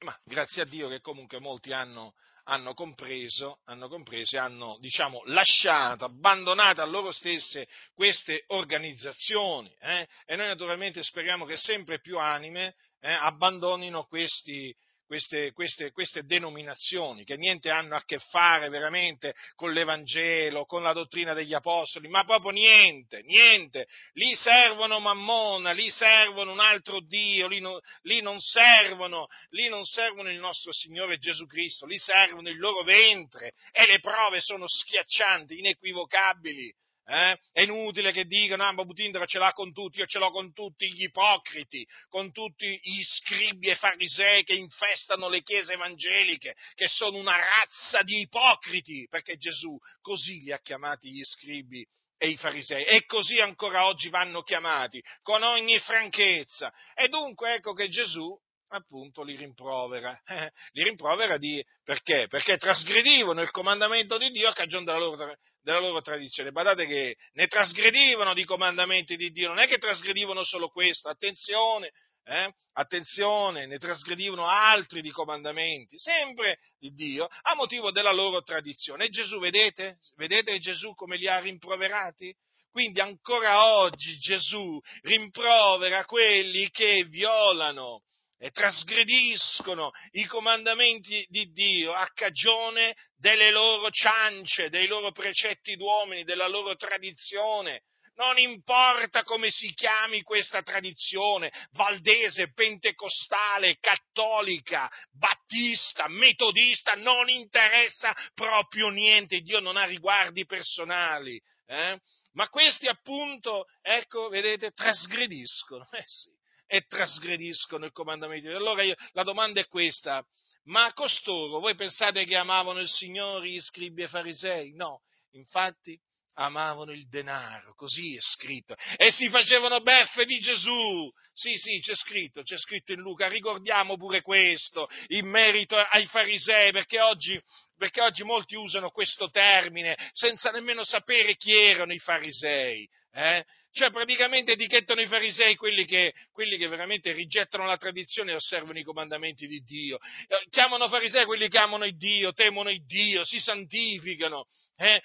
ma 0.05 0.17
grazie 0.23 0.63
a 0.63 0.65
Dio 0.67 0.89
che 0.89 1.01
comunque 1.01 1.41
molti 1.41 1.73
hanno, 1.73 2.15
hanno 2.45 2.75
compreso, 2.75 3.61
hanno 3.65 3.89
compreso 3.89 4.37
e 4.37 4.39
hanno, 4.39 4.77
diciamo, 4.79 5.23
lasciato, 5.27 6.05
abbandonato 6.05 6.83
a 6.83 6.85
loro 6.85 7.11
stesse 7.11 7.67
queste 7.95 8.45
organizzazioni. 8.49 9.75
Eh? 9.81 10.07
E 10.27 10.37
noi 10.37 10.47
naturalmente 10.47 11.03
speriamo 11.03 11.47
che 11.47 11.57
sempre 11.57 12.01
più 12.01 12.19
anime 12.19 12.77
eh, 13.01 13.11
abbandonino 13.11 14.05
questi, 14.05 14.75
queste, 15.07 15.53
queste, 15.53 15.93
queste, 15.93 16.25
denominazioni, 16.25 17.25
che 17.25 17.37
niente 17.37 17.71
hanno 17.71 17.95
a 17.95 18.03
che 18.05 18.19
fare 18.19 18.69
veramente 18.69 19.35
con 19.55 19.73
l'Evangelo, 19.73 20.65
con 20.65 20.83
la 20.83 20.93
dottrina 20.93 21.35
degli 21.35 21.55
Apostoli, 21.55 22.09
ma 22.09 22.25
proprio 22.25 22.51
niente, 22.51 23.23
niente. 23.23 23.87
Lì 24.15 24.35
servono 24.35 25.01
Mammona, 25.01 25.73
lì 25.73 25.91
servono 25.91 26.53
un 26.53 26.61
altro 26.61 27.01
Dio, 27.01 27.47
lì, 27.49 27.61
no, 27.61 27.81
lì, 28.03 28.21
non 28.21 28.41
servono, 28.41 29.27
lì 29.51 29.69
non 29.69 29.85
servono 29.85 30.31
il 30.31 30.39
nostro 30.39 30.73
Signore 30.73 31.19
Gesù 31.19 31.47
Cristo, 31.47 31.87
lì 31.87 31.99
servono 31.99 32.49
il 32.49 32.59
loro 32.59 32.83
ventre 32.83 33.53
e 33.73 33.87
le 33.87 34.01
prove 34.01 34.41
sono 34.41 34.67
schiaccianti, 34.67 35.59
inequivocabili. 35.59 36.75
Eh? 37.07 37.39
È 37.53 37.61
inutile 37.61 38.13
che 38.13 38.25
dicano, 38.25 38.65
ah, 38.65 38.73
Babutindra 38.73 39.27
ce 39.27 39.39
l'ha 39.39 39.53
con 39.53 39.73
tutti, 39.73 39.99
io 39.99 40.07
ce 40.07 40.19
l'ho 40.19 40.31
con 40.31 40.53
tutti 40.55 40.91
gli 40.91 41.03
ipocriti, 41.03 41.87
con 42.09 42.33
tutti 42.33 42.79
gli 42.83 43.03
scribi 43.03 43.69
e 43.69 43.75
farisei 43.75 44.43
che 44.43 44.55
infestano 44.55 45.29
le 45.29 45.43
chiese 45.43 45.75
evangeliche, 45.75 46.55
che 46.75 46.89
sono 46.89 47.19
una 47.19 47.37
razza 47.37 48.03
di 48.03 48.21
ipocriti, 48.21 49.07
perché 49.11 49.37
Gesù 49.37 49.77
così 50.01 50.39
li 50.41 50.53
ha 50.53 50.61
chiamati 50.61 51.11
gli 51.11 51.25
scribi 51.25 51.87
e 52.17 52.29
i 52.29 52.37
farisei, 52.39 52.85
e 52.85 53.05
così 53.05 53.39
ancora 53.39 53.87
oggi 53.87 54.09
vanno 54.09 54.43
chiamati, 54.43 55.03
con 55.21 55.43
ogni 55.43 55.79
franchezza. 55.81 56.73
E 56.95 57.09
dunque 57.09 57.55
ecco 57.57 57.75
che 57.75 57.89
Gesù 57.89 58.35
appunto 58.69 59.23
li 59.23 59.37
rimprovera. 59.37 60.19
Li 60.73 60.83
rimprovera 60.83 61.37
di, 61.37 61.65
perché? 61.83 62.27
Perché 62.29 62.57
trasgredivano 62.57 63.41
il 63.43 63.51
comandamento 63.51 64.19
di 64.19 64.31
Dio 64.31 64.49
a 64.49 64.53
cagione 64.53 64.85
della 64.85 64.99
loro, 64.99 65.37
della 65.65 65.81
loro 65.81 66.03
tradizione. 66.03 66.53
Badate 66.53 66.87
che 66.87 67.17
ne 67.33 67.47
trasgredivano 67.47 68.35
di 68.35 68.45
comandamenti 68.45 69.17
di 69.17 69.31
Dio, 69.31 69.49
non 69.49 69.59
è 69.59 69.67
che 69.67 69.79
trasgredivano 69.79 70.45
solo 70.45 70.69
questo, 70.69 71.09
attenzione, 71.09 71.91
eh? 72.25 72.53
attenzione, 72.75 73.67
ne 73.67 73.79
trasgredivano 73.79 74.47
altri 74.47 75.01
di 75.01 75.11
comandamenti, 75.11 75.99
sempre 75.99 76.59
di 76.79 76.91
Dio, 76.91 77.27
a 77.27 77.55
motivo 77.55 77.91
della 77.91 78.13
loro 78.13 78.43
tradizione. 78.43 79.07
E 79.07 79.09
Gesù, 79.09 79.41
vedete? 79.41 79.99
Vedete 80.17 80.59
Gesù 80.59 80.95
come 80.95 81.17
li 81.17 81.27
ha 81.27 81.39
rimproverati? 81.39 82.33
Quindi 82.71 83.01
ancora 83.01 83.79
oggi 83.79 84.17
Gesù 84.19 84.79
rimprovera 85.03 86.05
quelli 86.05 86.69
che 86.71 87.05
violano 87.05 88.03
e 88.39 88.51
trasgrediscono 88.51 89.91
i 90.13 90.25
comandamenti 90.27 91.25
di 91.29 91.51
Dio 91.53 91.93
a 91.93 92.09
cagione 92.13 92.95
delle 93.17 93.51
loro 93.51 93.91
ciance, 93.91 94.69
dei 94.69 94.87
loro 94.87 95.13
precetti 95.13 95.77
d'uomini, 95.77 96.25
della 96.25 96.49
loro 96.49 96.75
tradizione. 96.77 97.83
non 98.17 98.39
importa 98.39 99.25
come 99.25 99.51
si 99.51 99.73
chiami 99.75 100.23
questa 100.23 100.63
tradizione, 100.63 101.51
valdese, 101.73 102.53
pentecostale, 102.53 103.79
cattolica, 103.81 104.89
battista, 105.11 106.07
metodista, 106.07 106.93
non 106.93 107.29
interessa 107.29 108.15
proprio 108.33 108.89
niente, 108.91 109.41
Dio 109.41 109.59
non 109.59 109.77
ha 109.77 109.85
riguardi 109.85 110.47
personali. 110.47 111.41
Eh? 111.67 111.99
Ma 112.35 112.49
questi 112.51 112.87
appunto, 112.87 113.65
ecco, 113.81 114.29
vedete, 114.29 114.71
trasgrediscono, 114.71 115.85
eh 115.93 116.05
sì, 116.05 116.31
e 116.67 116.83
trasgrediscono 116.87 117.85
il 117.85 117.93
comandamento. 117.93 118.49
Allora 118.49 118.83
io, 118.83 118.95
la 119.13 119.23
domanda 119.23 119.61
è 119.61 119.67
questa, 119.67 120.25
ma 120.65 120.93
costoro, 120.93 121.59
voi 121.59 121.75
pensate 121.75 122.25
che 122.25 122.37
amavano 122.37 122.81
il 122.81 122.89
Signore, 122.89 123.49
gli 123.49 123.61
scribi 123.61 124.03
e 124.03 124.09
farisei? 124.09 124.73
No, 124.75 125.03
infatti 125.33 125.99
amavano 126.37 126.93
il 126.93 127.07
denaro, 127.09 127.75
così 127.75 128.17
è 128.17 128.21
scritto, 128.21 128.75
e 128.97 129.11
si 129.11 129.29
facevano 129.29 129.81
beffe 129.81 130.25
di 130.25 130.39
Gesù. 130.39 131.11
Sì, 131.33 131.57
sì, 131.57 131.81
c'è 131.81 131.95
scritto, 131.95 132.43
c'è 132.43 132.57
scritto 132.57 132.93
in 132.93 133.01
Luca, 133.01 133.29
ricordiamo 133.29 133.97
pure 133.97 134.23
questo, 134.23 134.89
in 135.09 135.27
merito 135.27 135.77
ai 135.77 136.07
farisei, 136.07 136.73
perché 136.73 137.01
oggi, 137.01 137.41
perché 137.77 138.01
oggi 138.01 138.25
molti 138.25 138.57
usano 138.57 138.91
questo 138.91 139.29
termine 139.31 139.97
senza 140.13 140.51
nemmeno 140.51 140.85
sapere 140.85 141.37
chi 141.37 141.53
erano 141.53 141.93
i 141.93 141.99
farisei. 141.99 142.89
Eh? 143.13 143.45
Cioè 143.75 143.91
praticamente 143.91 144.53
etichettano 144.53 145.01
i 145.01 145.07
farisei 145.09 145.57
quelli 145.57 145.85
che, 145.85 146.15
quelli 146.31 146.57
che, 146.57 146.69
veramente 146.69 147.11
rigettano 147.11 147.67
la 147.67 147.77
tradizione 147.77 148.31
e 148.31 148.37
osservano 148.37 148.79
i 148.79 148.85
comandamenti 148.85 149.49
di 149.49 149.65
Dio. 149.65 149.99
Eh, 150.29 150.47
chiamano 150.49 150.89
farisei 150.89 151.25
quelli 151.25 151.49
che 151.49 151.59
amano 151.59 151.85
il 151.85 151.97
Dio, 151.97 152.33
temono 152.33 152.71
il 152.71 152.85
Dio, 152.87 153.25
si 153.25 153.41
santificano. 153.41 154.47
Eh? 154.77 155.03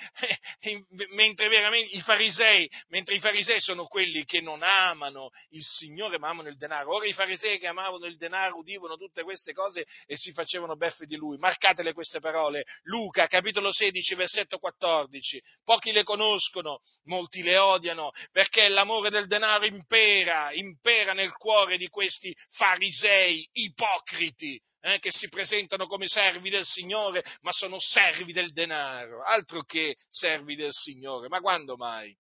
Mentre 1.15 1.47
veramente 1.47 1.95
i 1.95 2.01
farisei, 2.01 2.69
mentre 2.89 3.15
i 3.15 3.19
farisei 3.19 3.59
sono 3.59 3.87
quelli 3.87 4.23
che 4.23 4.39
non 4.39 4.61
amano 4.61 5.31
il 5.49 5.63
Signore 5.63 6.19
ma 6.19 6.29
amano 6.29 6.49
il 6.49 6.57
denaro. 6.57 6.93
Ora 6.93 7.07
i 7.07 7.13
farisei 7.13 7.57
che 7.57 7.65
amavano 7.65 8.05
il 8.05 8.17
denaro 8.17 8.57
udivano 8.59 8.97
tutte 8.97 9.23
queste 9.23 9.51
cose 9.51 9.87
e 10.05 10.15
si 10.15 10.31
facevano 10.31 10.75
beffe 10.75 11.07
di 11.07 11.15
lui. 11.15 11.37
Marcatele 11.37 11.93
queste 11.93 12.19
parole. 12.19 12.65
Luca, 12.83 13.25
capitolo 13.25 13.71
16, 13.71 14.13
versetto 14.13 14.59
14. 14.59 15.41
Pochi 15.63 15.91
le 15.91 16.03
conoscono, 16.03 16.81
molti 17.05 17.41
le 17.41 17.57
odiano, 17.57 18.11
perché 18.31 18.58
perché 18.59 18.67
l'amore 18.67 19.09
del 19.09 19.27
denaro 19.27 19.65
impera, 19.65 20.51
impera 20.51 21.13
nel 21.13 21.31
cuore 21.31 21.77
di 21.77 21.87
questi 21.87 22.35
farisei 22.49 23.47
ipocriti. 23.53 24.61
Eh, 24.81 24.99
che 24.99 25.11
si 25.11 25.27
presentano 25.27 25.87
come 25.87 26.07
servi 26.07 26.49
del 26.49 26.63
Signore, 26.63 27.21
ma 27.41 27.51
sono 27.51 27.79
servi 27.79 28.31
del 28.31 28.53
denaro, 28.53 29.21
altro 29.21 29.63
che 29.63 29.97
servi 30.07 30.55
del 30.55 30.71
Signore. 30.71 31.27
Ma 31.27 31.41
quando 31.41 31.75
mai? 31.75 32.17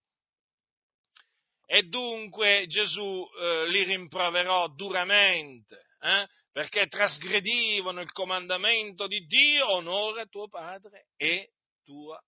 E 1.65 1.83
dunque 1.83 2.65
Gesù 2.67 3.25
eh, 3.39 3.65
li 3.69 3.85
rimproverò 3.85 4.67
duramente, 4.73 5.85
eh, 6.01 6.27
perché 6.51 6.87
trasgredivano 6.87 8.01
il 8.01 8.11
comandamento 8.11 9.07
di 9.07 9.25
Dio, 9.25 9.75
onora 9.75 10.25
tuo 10.25 10.49
padre 10.49 11.07
e 11.15 11.51
tua 11.85 12.21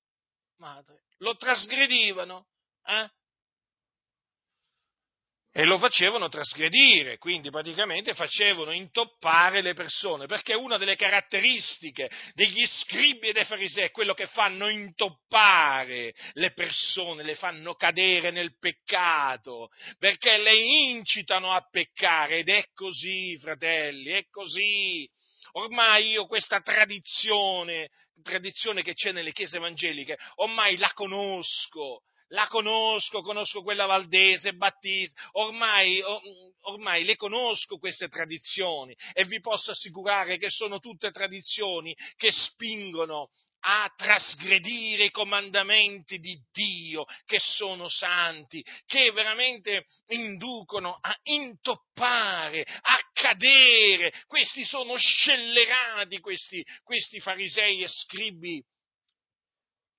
madre. 0.60 1.04
Lo 1.18 1.36
trasgredivano, 1.36 2.48
eh? 2.86 3.10
E 5.54 5.66
lo 5.66 5.78
facevano 5.78 6.30
trasgredire, 6.30 7.18
quindi 7.18 7.50
praticamente 7.50 8.14
facevano 8.14 8.72
intoppare 8.72 9.62
le 9.62 9.74
persone, 9.74 10.26
perché 10.26 10.54
una 10.54 10.78
delle 10.78 10.96
caratteristiche 10.96 12.10
degli 12.34 12.66
scribi 12.66 13.28
e 13.28 13.34
dei 13.34 13.44
farisei 13.44 13.86
è 13.86 13.92
quello 13.92 14.14
che 14.14 14.28
fanno 14.28 14.70
intoppare 14.70 16.14
le 16.34 16.54
persone, 16.54 17.24
le 17.24 17.36
fanno 17.36 17.76
cadere 17.76 18.32
nel 18.32 18.58
peccato, 18.58 19.70
perché 20.00 20.38
le 20.38 20.56
incitano 20.56 21.52
a 21.52 21.68
peccare 21.70 22.40
ed 22.40 22.50
è 22.50 22.64
così, 22.74 23.38
fratelli, 23.38 24.12
è 24.12 24.26
così. 24.30 25.10
Ormai 25.54 26.12
io 26.12 26.28
questa 26.28 26.62
tradizione, 26.62 27.90
tradizione 28.24 28.84
che 28.84 28.94
c'è 28.94 29.12
nelle 29.12 29.34
chiese 29.34 29.58
evangeliche, 29.58 30.18
ormai 30.36 30.78
la 30.78 30.92
conosco, 30.94 32.04
la 32.32 32.48
conosco, 32.48 33.22
conosco 33.22 33.62
quella 33.62 33.86
valdese, 33.86 34.54
battista, 34.54 35.22
ormai, 35.34 36.02
ormai, 36.62 37.04
le 37.04 37.16
conosco 37.16 37.78
queste 37.78 38.08
tradizioni 38.08 38.96
e 39.14 39.26
vi 39.26 39.40
posso 39.40 39.72
assicurare 39.72 40.38
che 40.38 40.50
sono 40.50 40.80
tutte 40.80 41.12
tradizioni 41.12 41.96
che 42.16 42.32
spingono 42.32 43.30
a 43.64 43.92
trasgredire 43.96 45.06
i 45.06 45.12
comandamenti 45.12 46.18
di 46.18 46.40
Dio 46.52 47.06
che 47.26 47.38
sono 47.40 47.88
santi, 47.90 48.66
che 48.86 49.12
veramente 49.12 49.86
inducono 50.08 50.98
a 51.00 51.16
intoppare, 51.24 52.66
a 52.66 52.98
cadere. 53.14 54.14
Questi 54.26 54.64
sono 54.64 54.98
scellerati, 54.98 56.20
questi, 56.20 56.66
questi 56.84 57.20
farisei 57.20 57.84
e 57.84 57.88
scribi 57.88 58.64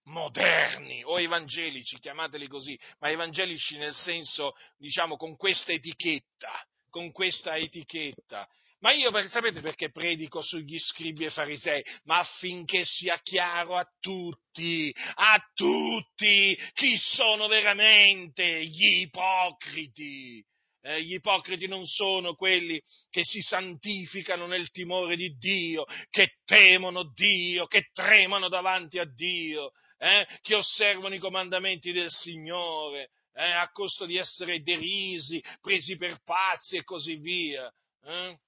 moderni 0.04 1.02
o 1.04 1.20
evangelici, 1.20 1.98
chiamateli 1.98 2.48
così, 2.48 2.78
ma 2.98 3.10
evangelici 3.10 3.76
nel 3.76 3.94
senso, 3.94 4.54
diciamo, 4.78 5.16
con 5.16 5.36
questa 5.36 5.72
etichetta, 5.72 6.66
con 6.90 7.12
questa 7.12 7.56
etichetta. 7.56 8.48
Ma 8.82 8.90
io 8.90 9.12
sapete 9.28 9.60
perché 9.60 9.92
predico 9.92 10.42
sugli 10.42 10.76
scribi 10.76 11.24
e 11.24 11.30
farisei? 11.30 11.84
Ma 12.04 12.18
affinché 12.18 12.84
sia 12.84 13.16
chiaro 13.22 13.76
a 13.76 13.86
tutti, 14.00 14.92
a 15.14 15.40
tutti, 15.54 16.58
chi 16.74 16.96
sono 16.96 17.46
veramente 17.46 18.64
gli 18.66 19.02
ipocriti. 19.02 20.44
Eh, 20.84 21.00
gli 21.04 21.14
ipocriti 21.14 21.68
non 21.68 21.86
sono 21.86 22.34
quelli 22.34 22.82
che 23.08 23.22
si 23.22 23.40
santificano 23.40 24.48
nel 24.48 24.68
timore 24.72 25.14
di 25.14 25.36
Dio, 25.38 25.84
che 26.10 26.38
temono 26.44 27.12
Dio, 27.14 27.66
che 27.66 27.90
tremano 27.92 28.48
davanti 28.48 28.98
a 28.98 29.04
Dio, 29.04 29.70
eh, 30.02 30.26
che 30.40 30.56
osservano 30.56 31.14
i 31.14 31.20
comandamenti 31.20 31.92
del 31.92 32.10
Signore, 32.10 33.10
eh, 33.34 33.52
a 33.52 33.70
costo 33.70 34.04
di 34.04 34.16
essere 34.16 34.60
derisi, 34.60 35.40
presi 35.60 35.94
per 35.94 36.20
pazzi 36.24 36.76
e 36.76 36.82
così 36.82 37.14
via. 37.14 37.72
Eh? 38.02 38.38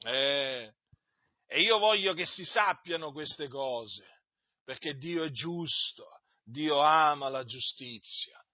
Eh, 0.00 0.74
e 1.46 1.60
io 1.60 1.78
voglio 1.78 2.14
che 2.14 2.26
si 2.26 2.44
sappiano 2.44 3.12
queste 3.12 3.46
cose, 3.46 4.22
perché 4.64 4.94
Dio 4.94 5.22
è 5.22 5.30
giusto, 5.30 6.20
Dio 6.42 6.80
ama 6.80 7.28
la 7.28 7.44
giustizia. 7.44 8.44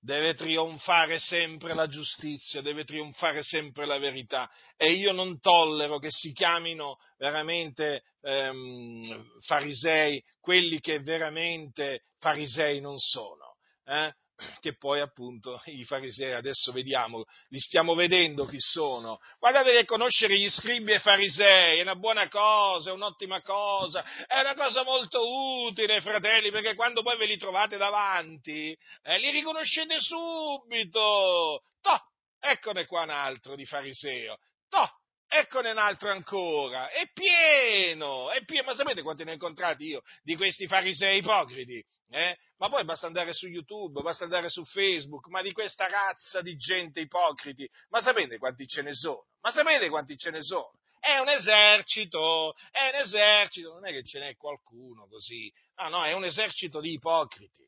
Deve 0.00 0.34
trionfare 0.34 1.18
sempre 1.18 1.74
la 1.74 1.88
giustizia, 1.88 2.62
deve 2.62 2.84
trionfare 2.84 3.42
sempre 3.42 3.84
la 3.84 3.98
verità 3.98 4.48
e 4.76 4.92
io 4.92 5.12
non 5.12 5.40
tollero 5.40 5.98
che 5.98 6.10
si 6.10 6.32
chiamino 6.32 6.98
veramente 7.16 8.04
ehm, 8.20 9.26
farisei 9.44 10.22
quelli 10.40 10.78
che 10.78 11.00
veramente 11.00 12.02
farisei 12.20 12.80
non 12.80 12.96
sono. 12.98 13.56
Eh? 13.84 14.14
Che 14.60 14.76
poi 14.76 15.00
appunto 15.00 15.60
i 15.66 15.84
farisei 15.84 16.32
adesso 16.32 16.72
vediamo, 16.72 17.24
li 17.48 17.58
stiamo 17.58 17.94
vedendo 17.94 18.46
chi 18.46 18.60
sono. 18.60 19.18
Guardate 19.38 19.72
che 19.72 19.84
conoscere 19.84 20.38
gli 20.38 20.48
scribi 20.48 20.92
e 20.92 20.98
farisei 20.98 21.78
è 21.78 21.82
una 21.82 21.96
buona 21.96 22.28
cosa, 22.28 22.90
è 22.90 22.92
un'ottima 22.92 23.42
cosa, 23.42 24.04
è 24.26 24.40
una 24.40 24.54
cosa 24.54 24.84
molto 24.84 25.66
utile, 25.66 26.00
fratelli, 26.00 26.50
perché 26.50 26.74
quando 26.74 27.02
poi 27.02 27.16
ve 27.16 27.26
li 27.26 27.36
trovate 27.36 27.76
davanti, 27.76 28.76
eh, 29.02 29.18
li 29.18 29.30
riconoscete 29.30 29.98
subito. 30.00 31.62
Toh, 31.80 32.00
eccone 32.40 32.86
qua 32.86 33.02
un 33.02 33.10
altro 33.10 33.54
di 33.56 33.64
fariseo. 33.64 34.36
Toh, 34.68 34.88
Eccone 35.30 35.72
un 35.72 35.78
altro 35.78 36.08
ancora, 36.08 36.88
è 36.88 37.06
pieno, 37.12 38.30
è 38.30 38.42
pieno, 38.46 38.64
ma 38.64 38.74
sapete 38.74 39.02
quanti 39.02 39.24
ne 39.24 39.32
ho 39.32 39.34
incontrati 39.34 39.84
io 39.84 40.00
di 40.22 40.36
questi 40.36 40.66
farisei 40.66 41.18
ipocriti? 41.18 41.84
Eh? 42.10 42.36
Ma 42.56 42.68
poi 42.68 42.84
basta 42.84 43.06
andare 43.06 43.32
su 43.32 43.46
YouTube, 43.46 44.00
basta 44.00 44.24
andare 44.24 44.48
su 44.48 44.64
Facebook, 44.64 45.26
ma 45.26 45.42
di 45.42 45.52
questa 45.52 45.86
razza 45.86 46.40
di 46.40 46.56
gente 46.56 47.00
ipocriti, 47.00 47.68
ma 47.90 48.00
sapete 48.00 48.38
quanti 48.38 48.66
ce 48.66 48.82
ne 48.82 48.94
sono? 48.94 49.26
Ma 49.42 49.50
sapete 49.50 49.88
quanti 49.88 50.16
ce 50.16 50.30
ne 50.30 50.42
sono? 50.42 50.72
È 50.98 51.18
un 51.18 51.28
esercito, 51.28 52.54
è 52.70 52.88
un 52.88 52.94
esercito, 53.00 53.74
non 53.74 53.86
è 53.86 53.90
che 53.92 54.02
ce 54.02 54.18
n'è 54.18 54.36
qualcuno 54.36 55.06
così, 55.06 55.52
no, 55.76 55.88
no, 55.88 56.04
è 56.04 56.12
un 56.12 56.24
esercito 56.24 56.80
di 56.80 56.92
ipocriti. 56.92 57.66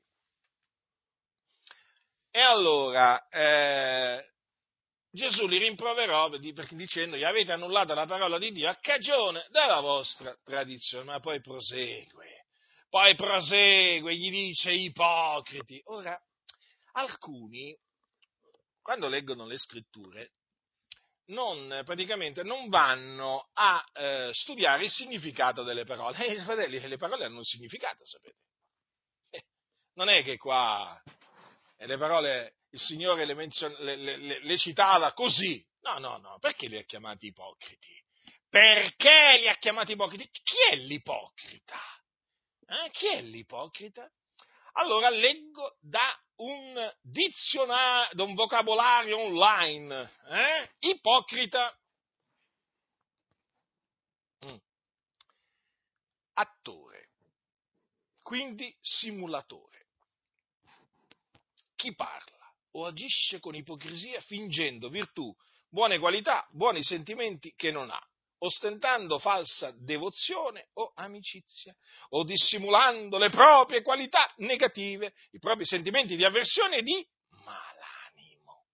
E 2.33 2.41
allora, 2.41 3.29
eh, 3.29 4.25
Gesù 5.13 5.47
li 5.47 5.59
rimproverò 5.59 6.31
dicendo 6.39 7.17
gli 7.17 7.25
avete 7.25 7.53
annullato 7.53 7.95
la 7.95 8.07
parola 8.07 8.39
di 8.39 8.53
Dio 8.53 8.69
a 8.69 8.77
cagione 8.77 9.47
della 9.51 9.81
vostra 9.81 10.37
tradizione, 10.43 11.05
ma 11.05 11.21
poi 11.21 11.41
prosegue 11.41 12.40
poi 12.91 13.15
prosegue, 13.15 14.15
gli 14.15 14.31
dice 14.31 14.73
ipocriti. 14.73 15.81
Ora, 15.85 16.21
alcuni, 16.93 17.75
quando 18.83 19.09
leggono 19.09 19.47
le 19.47 19.57
scritture, 19.57 20.33
non, 21.27 21.83
praticamente 21.85 22.43
non 22.43 22.69
vanno 22.69 23.49
a 23.53 23.83
eh, 23.95 24.31
studiare 24.35 24.85
il 24.85 24.91
significato 24.91 25.63
delle 25.63 25.85
parole. 25.85 26.27
Eh, 26.27 26.43
fratelli, 26.43 26.81
le 26.81 26.97
parole 26.97 27.25
hanno 27.25 27.39
un 27.39 27.45
significato, 27.45 28.05
sapete. 28.05 28.39
Eh, 29.31 29.45
non 29.95 30.09
è 30.09 30.25
che 30.25 30.37
qua 30.37 31.01
e 31.77 31.87
le 31.87 31.97
parole 31.97 32.57
il 32.73 32.81
Signore 32.81 33.25
le, 33.25 33.35
menzion- 33.35 33.75
le, 33.79 33.97
le, 33.97 34.41
le, 34.43 34.59
citava 34.59 35.13
così. 35.13 35.65
No, 35.83 35.99
no, 35.99 36.19
no, 36.19 36.39
perché 36.39 36.67
li 36.67 36.77
ha 36.77 36.83
chiamati 36.83 37.27
ipocriti? 37.29 37.93
Perché 38.49 39.39
li 39.39 39.49
ha 39.49 39.57
chiamati 39.57 39.93
ipocriti? 39.93 40.29
Chi 40.43 40.57
è 40.73 40.77
l'ipocrita? 40.77 41.81
Eh? 42.71 42.91
Chi 42.93 43.09
è 43.09 43.21
l'ipocrita? 43.21 44.09
Allora 44.75 45.09
leggo 45.11 45.77
da 45.81 46.17
un 46.37 46.95
dizionario, 47.03 48.15
da 48.15 48.23
un 48.23 48.35
vocabolario 48.35 49.19
online. 49.19 50.09
Eh? 50.29 50.71
Ipocrita. 50.91 51.77
Mm. 54.47 54.57
Attore, 56.35 57.09
quindi 58.23 58.73
simulatore. 58.81 59.87
Chi 61.75 61.93
parla 61.97 62.55
o 62.73 62.87
agisce 62.87 63.41
con 63.41 63.57
ipocrisia 63.57 64.21
fingendo 64.21 64.89
virtù, 64.89 65.35
buone 65.69 65.99
qualità, 65.99 66.47
buoni 66.53 66.85
sentimenti 66.85 67.53
che 67.57 67.73
non 67.73 67.91
ha 67.91 68.10
ostentando 68.43 69.19
falsa 69.19 69.73
devozione 69.79 70.69
o 70.75 70.93
amicizia, 70.95 71.75
o 72.11 72.25
dissimulando 72.25 73.19
le 73.19 73.31
proprie 73.31 73.83
qualità 73.83 74.33
negative, 74.39 75.13
i 75.33 75.39
propri 75.39 75.65
sentimenti 75.65 76.17
di 76.17 76.25
avversione 76.25 76.79
e 76.79 76.83
di 76.83 77.07
malanimo. 77.45 78.67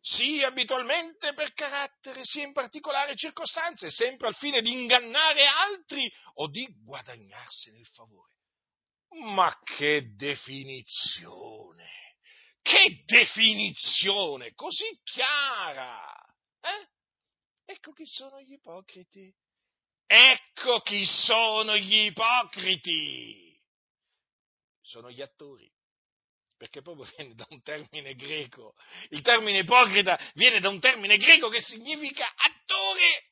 Sia 0.00 0.48
abitualmente 0.48 1.32
per 1.34 1.52
carattere, 1.52 2.20
sia 2.24 2.44
in 2.44 2.52
particolari 2.52 3.16
circostanze, 3.16 3.90
sempre 3.90 4.28
al 4.28 4.34
fine 4.34 4.60
di 4.60 4.72
ingannare 4.72 5.46
altri 5.46 6.12
o 6.34 6.48
di 6.48 6.66
guadagnarsene 6.84 7.78
il 7.78 7.86
favore. 7.86 8.34
Ma 9.24 9.58
che 9.64 10.14
definizione! 10.14 11.88
Che 12.62 13.02
definizione 13.06 14.52
così 14.54 15.00
chiara! 15.02 16.14
Eh? 16.60 16.88
Ecco 17.70 17.92
chi 17.92 18.04
sono 18.04 18.40
gli 18.40 18.54
ipocriti. 18.54 19.32
Ecco 20.04 20.80
chi 20.80 21.06
sono 21.06 21.76
gli 21.76 22.06
ipocriti. 22.06 23.56
Sono 24.82 25.08
gli 25.08 25.22
attori. 25.22 25.70
Perché 26.56 26.82
proprio 26.82 27.08
viene 27.16 27.34
da 27.36 27.46
un 27.50 27.62
termine 27.62 28.16
greco. 28.16 28.74
Il 29.10 29.20
termine 29.20 29.60
ipocrita 29.60 30.18
viene 30.34 30.58
da 30.58 30.68
un 30.68 30.80
termine 30.80 31.16
greco 31.16 31.48
che 31.48 31.60
significa 31.60 32.26
attore. 32.34 33.30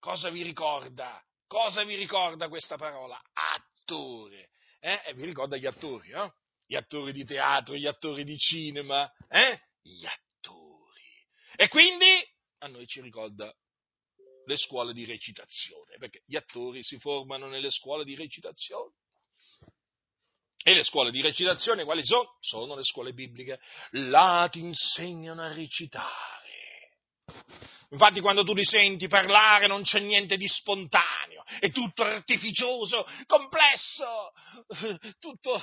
Cosa 0.00 0.28
vi 0.30 0.42
ricorda? 0.42 1.24
Cosa 1.46 1.84
vi 1.84 1.94
ricorda 1.94 2.48
questa 2.48 2.76
parola? 2.76 3.16
Attore. 3.32 4.50
Eh? 4.80 5.02
E 5.04 5.14
vi 5.14 5.24
ricorda 5.24 5.56
gli 5.56 5.66
attori, 5.66 6.10
no? 6.10 6.34
Gli 6.66 6.74
attori 6.74 7.12
di 7.12 7.24
teatro, 7.24 7.76
gli 7.76 7.86
attori 7.86 8.24
di 8.24 8.36
cinema, 8.36 9.08
eh? 9.28 9.60
Gli 9.82 10.04
attori. 10.04 11.28
E 11.54 11.68
quindi 11.68 12.28
a 12.60 12.66
noi 12.68 12.86
ci 12.86 13.00
ricorda 13.00 13.52
le 14.44 14.56
scuole 14.56 14.92
di 14.92 15.04
recitazione, 15.04 15.96
perché 15.98 16.22
gli 16.26 16.36
attori 16.36 16.82
si 16.82 16.98
formano 16.98 17.48
nelle 17.48 17.70
scuole 17.70 18.04
di 18.04 18.14
recitazione. 18.14 18.94
E 20.62 20.74
le 20.74 20.82
scuole 20.82 21.10
di 21.10 21.22
recitazione 21.22 21.84
quali 21.84 22.04
sono? 22.04 22.36
Sono 22.40 22.76
le 22.76 22.82
scuole 22.82 23.12
bibliche. 23.12 23.60
Là 23.92 24.46
ti 24.50 24.60
insegnano 24.60 25.42
a 25.42 25.52
recitare. 25.52 26.48
Infatti 27.90 28.20
quando 28.20 28.44
tu 28.44 28.54
li 28.54 28.64
senti 28.64 29.08
parlare 29.08 29.66
non 29.66 29.82
c'è 29.82 29.98
niente 30.00 30.36
di 30.36 30.46
spontaneo, 30.46 31.42
è 31.58 31.70
tutto 31.72 32.04
artificioso, 32.04 33.04
complesso, 33.26 34.32
tutto, 35.18 35.60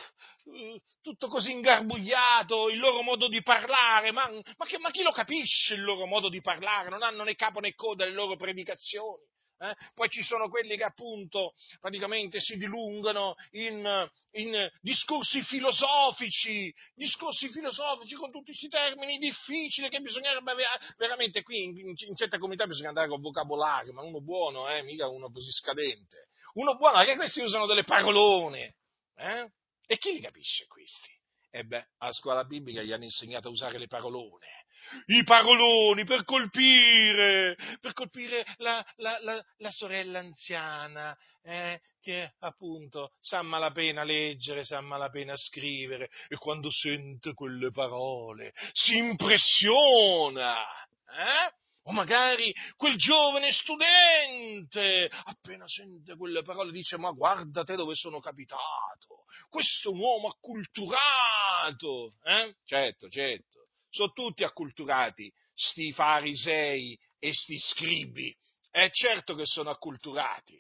tutto 1.02 1.28
così 1.28 1.52
ingarbugliato, 1.52 2.70
il 2.70 2.80
loro 2.80 3.02
modo 3.02 3.28
di 3.28 3.42
parlare, 3.42 4.12
ma, 4.12 4.30
ma, 4.58 4.66
che, 4.66 4.78
ma 4.78 4.92
chi 4.92 5.04
lo 5.04 5.12
capisce 5.12 5.74
il 5.74 5.84
loro 5.84 6.06
modo 6.06 6.30
di 6.30 6.42
parlare? 6.42 6.90
Non 6.90 7.04
hanno 7.04 7.24
né 7.24 7.36
capo 7.36 7.60
né 7.60 7.74
coda 7.74 8.06
le 8.06 8.12
loro 8.12 8.36
predicazioni. 8.36 9.24
Eh? 9.60 9.76
Poi 9.96 10.08
ci 10.10 10.22
sono 10.22 10.50
quelli 10.50 10.78
che 10.78 10.84
appunto 10.84 11.54
praticamente 11.80 12.40
si 12.40 12.58
dilungano 12.58 13.34
in, 13.52 14.08
in, 14.34 14.70
discorsi 14.82 15.42
filosofici, 15.42 16.72
discorsi 16.94 17.50
filosofici 17.50 18.14
con 18.14 18.30
tutti 18.30 18.46
questi 18.46 18.68
termini 18.68 19.18
difficili 19.18 19.90
che 19.90 20.00
bisognerebbe 20.00 20.54
veramente 20.98 21.42
qui 21.42 21.64
in, 21.64 21.76
in, 21.76 22.16
certe 22.16 22.38
comunità 22.38 22.68
bisogna 22.68 22.90
andare 22.90 23.08
con 23.08 23.20
vocabolario, 23.20 23.94
ma 23.94 24.04
uno 24.04 24.22
buono, 24.22 24.70
eh? 24.70 24.84
mica 24.84 25.08
uno 25.08 25.32
così 25.32 25.50
scadente. 25.52 26.30
Uno 26.54 26.76
buono, 26.76 26.98
perché 26.98 27.16
questi 27.16 27.42
usano 27.42 27.66
delle 27.66 27.84
parolone. 27.84 28.76
Eh? 29.16 29.52
E 29.88 29.98
chi 29.98 30.14
li 30.14 30.22
capisce 30.22 30.68
questi? 30.68 31.10
E 31.50 31.64
beh, 31.64 31.88
a 32.00 32.12
scuola 32.12 32.44
biblica 32.44 32.84
gli 32.84 32.92
hanno 32.92 33.06
insegnato 33.06 33.48
a 33.48 33.52
usare 33.52 33.80
le 33.80 33.88
parolone 33.88 34.66
i 35.08 35.24
paroloni 35.24 36.06
per 36.06 36.24
colpire, 36.24 37.56
per 37.80 37.94
colpire 37.94 38.46
la, 38.58 38.84
la, 38.98 39.18
la, 39.22 39.44
la 39.58 39.72
sorella 39.72 40.20
anziana, 40.20 41.16
eh, 41.44 41.80
che 42.00 42.34
appunto 42.40 43.12
sa 43.20 43.42
malapena 43.42 44.04
leggere, 44.04 44.64
sa 44.64 44.82
malapena 44.82 45.36
scrivere, 45.36 46.10
e 46.28 46.38
quando 46.38 46.72
sente 46.72 47.34
quelle 47.34 47.72
parole 47.72 48.54
si 48.72 48.98
impressiona. 48.98 50.64
Eh? 50.64 51.52
O 51.88 51.92
magari 51.92 52.54
quel 52.76 52.98
giovane 52.98 53.52
studente, 53.52 55.10
appena 55.24 55.68
sente 55.68 56.16
quelle 56.16 56.44
parole, 56.44 56.72
dice: 56.72 56.98
Ma 56.98 57.12
guarda 57.12 57.64
te 57.64 57.76
dove 57.76 57.96
sono 57.96 58.20
capitato, 58.20 59.26
questo 59.50 59.90
è 59.90 59.94
un 59.94 60.00
uomo 60.00 60.28
acculturato. 60.28 62.16
Eh? 62.24 62.56
Certo, 62.66 63.08
certo 63.10 63.58
sono 63.98 64.12
tutti 64.12 64.44
acculturati, 64.44 65.32
sti 65.56 65.92
farisei 65.92 66.98
e 67.20 67.34
sti 67.34 67.58
scribi. 67.58 68.36
È 68.70 68.90
certo 68.92 69.34
che 69.34 69.46
sono 69.46 69.72
acculturati. 69.72 70.60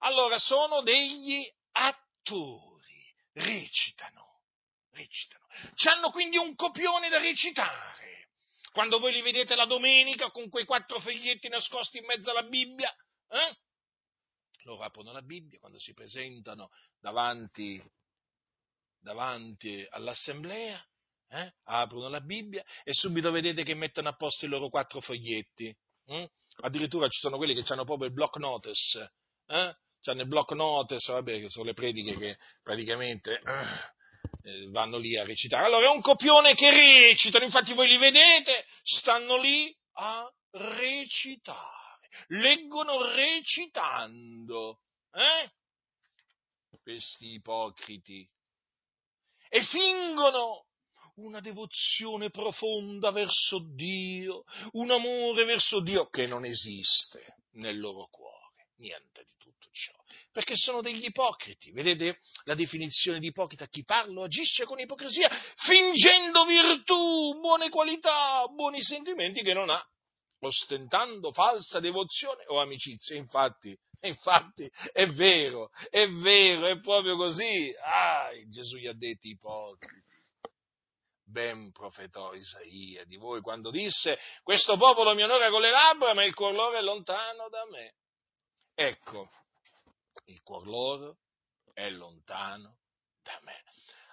Allora 0.00 0.38
sono 0.38 0.82
degli 0.82 1.42
attori, 1.72 3.14
recitano, 3.32 4.42
recitano. 4.90 5.46
Hanno 5.90 6.10
quindi 6.10 6.36
un 6.36 6.54
copione 6.54 7.08
da 7.08 7.18
recitare. 7.18 8.15
Quando 8.76 8.98
voi 8.98 9.10
li 9.10 9.22
vedete 9.22 9.54
la 9.54 9.64
domenica 9.64 10.30
con 10.30 10.50
quei 10.50 10.66
quattro 10.66 11.00
foglietti 11.00 11.48
nascosti 11.48 11.96
in 11.96 12.04
mezzo 12.04 12.30
alla 12.30 12.42
Bibbia, 12.42 12.94
eh? 13.30 13.56
loro 14.64 14.82
aprono 14.82 15.12
la 15.12 15.22
Bibbia 15.22 15.58
quando 15.58 15.78
si 15.78 15.94
presentano 15.94 16.68
davanti, 17.00 17.82
davanti 18.98 19.86
all'assemblea 19.88 20.78
eh? 21.28 21.54
aprono 21.62 22.10
la 22.10 22.20
Bibbia 22.20 22.62
e 22.84 22.92
subito 22.92 23.30
vedete 23.30 23.62
che 23.62 23.72
mettono 23.72 24.10
a 24.10 24.14
posto 24.14 24.44
i 24.44 24.48
loro 24.48 24.68
quattro 24.68 25.00
foglietti. 25.00 25.74
Hm? 26.08 26.24
Addirittura 26.56 27.08
ci 27.08 27.20
sono 27.20 27.38
quelli 27.38 27.54
che 27.54 27.72
hanno 27.72 27.86
proprio 27.86 28.08
il 28.08 28.12
block 28.12 28.36
notice. 28.36 29.10
Eh? 29.46 29.74
C'hanno 30.02 30.20
il 30.20 30.28
block 30.28 30.52
notice, 30.52 31.12
vabbè, 31.12 31.40
che 31.40 31.48
sono 31.48 31.64
le 31.64 31.72
prediche 31.72 32.14
che 32.18 32.36
praticamente 32.62 33.40
eh, 33.40 33.94
vanno 34.70 34.98
lì 34.98 35.16
a 35.16 35.24
recitare. 35.24 35.64
Allora 35.64 35.86
è 35.86 35.90
un 35.90 36.00
copione 36.00 36.54
che 36.54 36.70
recitano, 36.70 37.44
infatti 37.44 37.72
voi 37.72 37.88
li 37.88 37.96
vedete, 37.96 38.66
stanno 38.82 39.38
lì 39.38 39.74
a 39.94 40.30
recitare. 40.50 42.08
Leggono 42.28 43.14
recitando. 43.14 44.80
Eh? 45.12 45.50
Questi 46.80 47.32
ipocriti. 47.32 48.28
E 49.48 49.62
fingono 49.64 50.66
una 51.16 51.40
devozione 51.40 52.30
profonda 52.30 53.10
verso 53.10 53.58
Dio, 53.74 54.44
un 54.72 54.90
amore 54.90 55.44
verso 55.44 55.80
Dio 55.80 56.08
che 56.08 56.26
non 56.26 56.44
esiste 56.44 57.38
nel 57.52 57.78
loro 57.78 58.08
cuore. 58.10 58.68
Niente 58.76 59.24
di. 59.24 59.35
Perché 60.36 60.54
sono 60.54 60.82
degli 60.82 61.02
ipocriti. 61.02 61.70
Vedete 61.70 62.18
la 62.44 62.54
definizione 62.54 63.20
di 63.20 63.28
ipocrita? 63.28 63.68
Chi 63.68 63.84
parla 63.84 64.24
agisce 64.24 64.66
con 64.66 64.78
ipocrisia, 64.78 65.30
fingendo 65.64 66.44
virtù, 66.44 67.40
buone 67.40 67.70
qualità, 67.70 68.46
buoni 68.48 68.82
sentimenti 68.82 69.40
che 69.40 69.54
non 69.54 69.70
ha, 69.70 69.82
ostentando 70.40 71.32
falsa 71.32 71.80
devozione 71.80 72.44
o 72.48 72.60
amicizia. 72.60 73.16
Infatti, 73.16 73.74
infatti 74.00 74.70
è 74.92 75.06
vero, 75.06 75.70
è 75.88 76.06
vero, 76.06 76.66
è 76.66 76.80
proprio 76.80 77.16
così. 77.16 77.74
Ah, 77.82 78.28
Gesù 78.50 78.76
gli 78.76 78.88
ha 78.88 78.94
detto 78.94 79.28
ipocriti 79.28 80.04
ben 81.28 81.72
profetò 81.72 82.34
Isaia 82.34 83.04
di 83.04 83.16
voi 83.16 83.40
quando 83.40 83.70
disse 83.70 84.16
questo 84.44 84.76
popolo 84.76 85.12
mi 85.12 85.24
onora 85.24 85.50
con 85.50 85.60
le 85.60 85.70
labbra 85.70 86.14
ma 86.14 86.22
il 86.22 86.34
cuor 86.34 86.52
loro 86.52 86.76
è 86.76 86.82
lontano 86.82 87.48
da 87.48 87.64
me. 87.68 87.94
Ecco, 88.74 89.28
il 90.24 90.42
cuor 90.42 90.66
loro 90.66 91.18
è 91.72 91.88
lontano 91.90 92.78
da 93.22 93.38
me. 93.42 93.62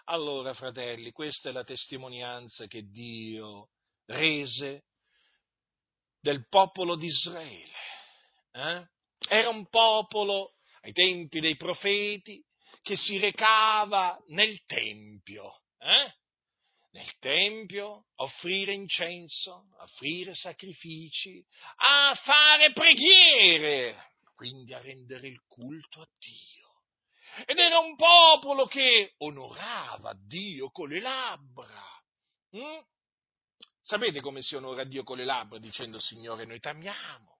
Allora, 0.05 0.53
fratelli, 0.53 1.11
questa 1.11 1.49
è 1.49 1.51
la 1.51 1.63
testimonianza 1.63 2.67
che 2.67 2.83
Dio 2.89 3.69
rese 4.05 4.83
del 6.19 6.47
popolo 6.47 6.95
di 6.95 7.07
Israele. 7.07 7.71
Eh? 8.51 8.87
Era 9.29 9.49
un 9.49 9.67
popolo 9.69 10.55
ai 10.81 10.91
tempi 10.91 11.39
dei 11.39 11.55
profeti 11.55 12.43
che 12.81 12.97
si 12.97 13.17
recava 13.17 14.21
nel 14.27 14.63
Tempio, 14.65 15.61
eh? 15.77 16.13
nel 16.91 17.17
Tempio, 17.19 18.07
offrire 18.15 18.73
incenso, 18.73 19.69
offrire 19.79 20.33
sacrifici, 20.33 21.43
a 21.77 22.13
fare 22.15 22.71
preghiere, 22.71 24.12
quindi 24.43 24.73
a 24.73 24.81
rendere 24.81 25.29
il 25.29 25.41
culto 25.47 26.01
a 26.01 26.07
Dio. 26.19 27.45
Ed 27.45 27.57
era 27.57 27.79
un 27.79 27.95
popolo 27.95 28.65
che 28.65 29.13
onorava 29.19 30.13
Dio 30.17 30.69
con 30.69 30.89
le 30.89 30.99
labbra. 30.99 31.81
Mm? 32.57 32.79
Sapete 33.79 34.19
come 34.19 34.41
si 34.41 34.55
onora 34.55 34.83
Dio 34.83 35.03
con 35.03 35.15
le 35.15 35.23
labbra 35.23 35.59
dicendo 35.59 35.97
Signore 35.97 36.43
noi 36.43 36.59
t'amiamo, 36.59 37.39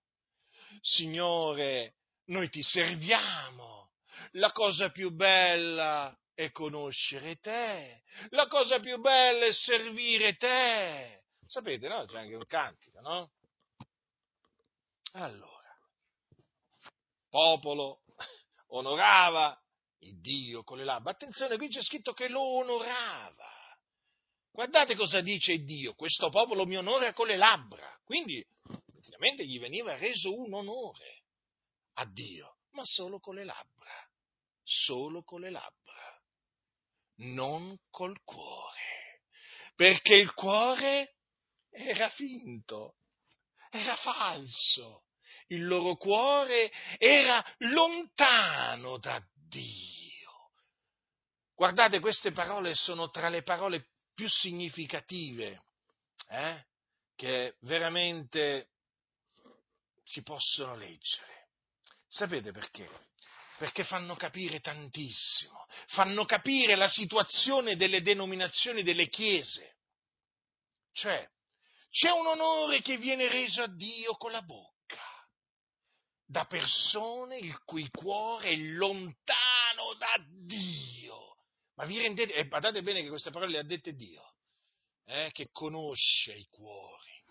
Signore 0.79 1.95
noi 2.27 2.49
ti 2.49 2.63
serviamo, 2.63 3.91
la 4.31 4.53
cosa 4.53 4.89
più 4.89 5.11
bella 5.11 6.17
è 6.33 6.51
conoscere 6.51 7.35
te, 7.35 8.03
la 8.29 8.47
cosa 8.47 8.79
più 8.79 8.97
bella 9.01 9.45
è 9.45 9.51
servire 9.51 10.37
te. 10.37 11.25
Sapete, 11.47 11.89
no? 11.89 12.05
C'è 12.05 12.19
anche 12.19 12.35
un 12.35 12.45
cantico, 12.45 13.01
no? 13.01 13.31
Allora, 15.11 15.52
popolo 17.33 18.03
onorava 18.69 19.59
il 20.01 20.19
Dio 20.19 20.63
con 20.63 20.77
le 20.77 20.83
labbra. 20.83 21.11
Attenzione, 21.11 21.57
qui 21.57 21.67
c'è 21.67 21.81
scritto 21.81 22.13
che 22.13 22.29
lo 22.29 22.41
onorava. 22.41 23.51
Guardate 24.51 24.95
cosa 24.95 25.19
dice 25.21 25.57
Dio, 25.63 25.95
questo 25.95 26.29
popolo 26.29 26.67
mi 26.67 26.77
onora 26.77 27.11
con 27.11 27.25
le 27.25 27.37
labbra, 27.37 27.99
quindi 28.03 28.45
praticamente 28.85 29.47
gli 29.47 29.59
veniva 29.59 29.97
reso 29.97 30.31
un 30.37 30.53
onore 30.53 31.23
a 31.93 32.05
Dio, 32.05 32.57
ma 32.73 32.83
solo 32.85 33.19
con 33.19 33.33
le 33.33 33.45
labbra, 33.45 33.91
solo 34.61 35.23
con 35.23 35.41
le 35.41 35.49
labbra, 35.49 36.21
non 37.15 37.75
col 37.89 38.21
cuore, 38.23 39.23
perché 39.73 40.13
il 40.17 40.31
cuore 40.35 41.15
era 41.71 42.09
finto, 42.09 42.97
era 43.71 43.95
falso, 43.95 45.02
il 45.53 45.65
loro 45.65 45.95
cuore 45.95 46.71
era 46.97 47.43
lontano 47.59 48.97
da 48.97 49.21
Dio. 49.47 50.51
Guardate, 51.55 51.99
queste 51.99 52.31
parole 52.31 52.75
sono 52.75 53.09
tra 53.09 53.29
le 53.29 53.43
parole 53.43 53.87
più 54.13 54.27
significative 54.29 55.63
eh, 56.29 56.65
che 57.15 57.55
veramente 57.61 58.69
si 60.03 60.21
possono 60.23 60.75
leggere. 60.75 61.47
Sapete 62.07 62.51
perché? 62.51 62.89
Perché 63.57 63.83
fanno 63.83 64.15
capire 64.15 64.59
tantissimo, 64.59 65.65
fanno 65.87 66.25
capire 66.25 66.75
la 66.75 66.87
situazione 66.87 67.75
delle 67.75 68.01
denominazioni 68.01 68.83
delle 68.83 69.07
chiese. 69.07 69.77
Cioè, 70.91 71.27
c'è 71.89 72.09
un 72.09 72.25
onore 72.27 72.81
che 72.81 72.97
viene 72.97 73.29
reso 73.29 73.63
a 73.63 73.67
Dio 73.67 74.15
con 74.15 74.31
la 74.31 74.41
bocca, 74.41 74.72
da 76.25 76.45
persone 76.45 77.37
il 77.37 77.63
cui 77.63 77.89
cuore 77.89 78.49
è 78.49 78.55
lontano 78.55 79.93
da 79.97 80.15
Dio. 80.45 81.37
Ma 81.75 81.85
vi 81.85 81.99
rendete, 81.99 82.33
e 82.33 82.45
badate 82.45 82.81
bene 82.81 83.01
che 83.01 83.09
queste 83.09 83.31
parole 83.31 83.51
le 83.51 83.57
ha 83.59 83.63
dette 83.63 83.93
Dio, 83.93 84.35
eh, 85.05 85.29
che 85.31 85.49
conosce 85.51 86.33
i 86.33 86.47
cuori, 86.49 87.23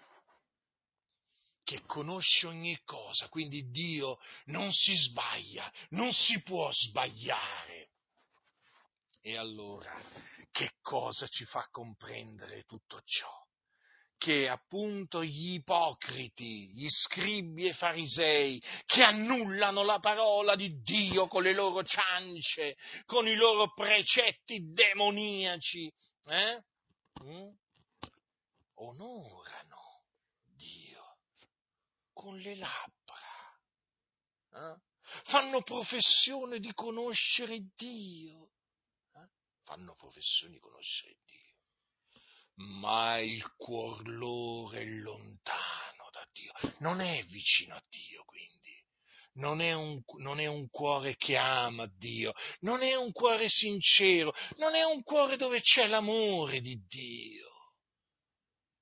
che 1.64 1.82
conosce 1.86 2.46
ogni 2.48 2.80
cosa, 2.84 3.28
quindi 3.28 3.70
Dio 3.70 4.18
non 4.46 4.72
si 4.72 4.94
sbaglia, 4.94 5.72
non 5.90 6.12
si 6.12 6.42
può 6.42 6.70
sbagliare. 6.72 7.90
E 9.20 9.36
allora, 9.36 10.02
che 10.50 10.72
cosa 10.82 11.28
ci 11.28 11.44
fa 11.44 11.66
comprendere 11.70 12.64
tutto 12.64 13.00
ciò? 13.04 13.41
Che 14.22 14.48
appunto 14.48 15.24
gli 15.24 15.54
ipocriti, 15.54 16.68
gli 16.68 16.88
scribi 16.88 17.66
e 17.66 17.72
farisei, 17.72 18.62
che 18.86 19.02
annullano 19.02 19.82
la 19.82 19.98
parola 19.98 20.54
di 20.54 20.80
Dio 20.80 21.26
con 21.26 21.42
le 21.42 21.52
loro 21.52 21.82
ciance, 21.82 22.76
con 23.04 23.26
i 23.26 23.34
loro 23.34 23.74
precetti 23.74 24.72
demoniaci, 24.72 25.92
eh? 26.26 26.62
mm? 27.20 27.48
onorano 28.74 30.04
Dio 30.54 31.16
con 32.12 32.36
le 32.36 32.54
labbra, 32.54 33.58
eh? 34.52 34.80
fanno 35.24 35.62
professione 35.62 36.60
di 36.60 36.72
conoscere 36.74 37.58
Dio, 37.74 38.52
eh? 39.16 39.28
fanno 39.64 39.96
professione 39.96 40.52
di 40.52 40.60
conoscere 40.60 41.16
Dio 41.24 41.51
ma 42.56 43.18
il 43.18 43.54
cuor 43.56 44.06
loro 44.08 44.76
è 44.76 44.84
lontano 44.84 46.10
da 46.12 46.26
Dio, 46.32 46.52
non 46.78 47.00
è 47.00 47.22
vicino 47.24 47.74
a 47.74 47.82
Dio 47.88 48.24
quindi. 48.24 48.50
Non 49.34 49.62
è, 49.62 49.72
un, 49.72 50.02
non 50.18 50.40
è, 50.40 50.46
un, 50.46 50.68
cuore 50.68 51.16
che 51.16 51.38
ama 51.38 51.86
Dio, 51.96 52.34
non 52.60 52.82
è 52.82 52.94
un 52.94 53.12
cuore 53.12 53.48
sincero, 53.48 54.34
non 54.56 54.74
è 54.74 54.82
un 54.82 55.02
cuore 55.02 55.38
dove 55.38 55.62
c'è 55.62 55.86
l'amore 55.86 56.60
di 56.60 56.78
Dio. 56.86 57.48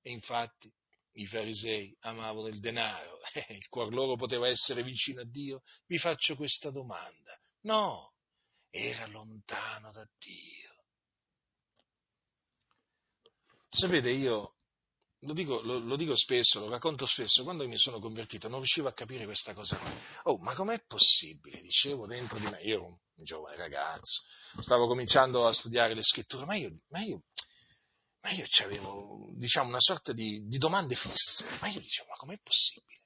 E 0.01 0.11
infatti 0.11 0.69
i 1.13 1.25
farisei 1.25 1.95
amavano 2.01 2.47
il 2.47 2.59
denaro, 2.59 3.19
il 3.47 3.67
cuore 3.69 3.91
loro 3.91 4.17
poteva 4.17 4.49
essere 4.49 4.83
vicino 4.83 5.21
a 5.21 5.25
Dio? 5.25 5.61
Vi 5.85 5.97
faccio 5.97 6.35
questa 6.35 6.69
domanda. 6.69 7.39
No, 7.61 8.13
era 8.69 9.05
lontano 9.07 9.91
da 9.91 10.05
Dio. 10.17 10.60
Sapete, 13.73 14.09
io 14.09 14.55
lo 15.21 15.33
dico, 15.33 15.61
lo, 15.61 15.79
lo 15.79 15.95
dico, 15.95 16.13
spesso, 16.15 16.59
lo 16.59 16.69
racconto 16.69 17.05
spesso, 17.05 17.43
quando 17.43 17.65
mi 17.67 17.77
sono 17.77 17.99
convertito 17.99 18.49
non 18.49 18.57
riuscivo 18.59 18.89
a 18.89 18.93
capire 18.93 19.23
questa 19.23 19.53
cosa 19.53 19.77
qua. 19.77 19.91
Oh, 20.23 20.37
ma 20.39 20.53
com'è 20.55 20.83
possibile? 20.85 21.61
Dicevo 21.61 22.05
dentro 22.05 22.37
di 22.37 22.45
me, 22.47 22.59
io 22.63 22.75
ero 22.75 22.85
un 22.85 22.97
giovane 23.23 23.55
ragazzo, 23.55 24.23
stavo 24.59 24.87
cominciando 24.87 25.47
a 25.47 25.53
studiare 25.53 25.93
le 25.93 26.03
scritture, 26.03 26.45
ma 26.45 26.55
io, 26.55 26.69
ma 26.89 27.01
io, 27.01 27.23
ma 28.21 28.31
io 28.31 28.45
avevo, 28.63 29.29
diciamo, 29.37 29.69
una 29.69 29.79
sorta 29.79 30.11
di, 30.11 30.45
di 30.47 30.57
domande 30.57 30.95
fisse, 30.95 31.45
ma 31.61 31.69
io 31.69 31.79
dicevo, 31.79 32.09
ma 32.09 32.15
com'è 32.17 32.37
possibile? 32.43 32.99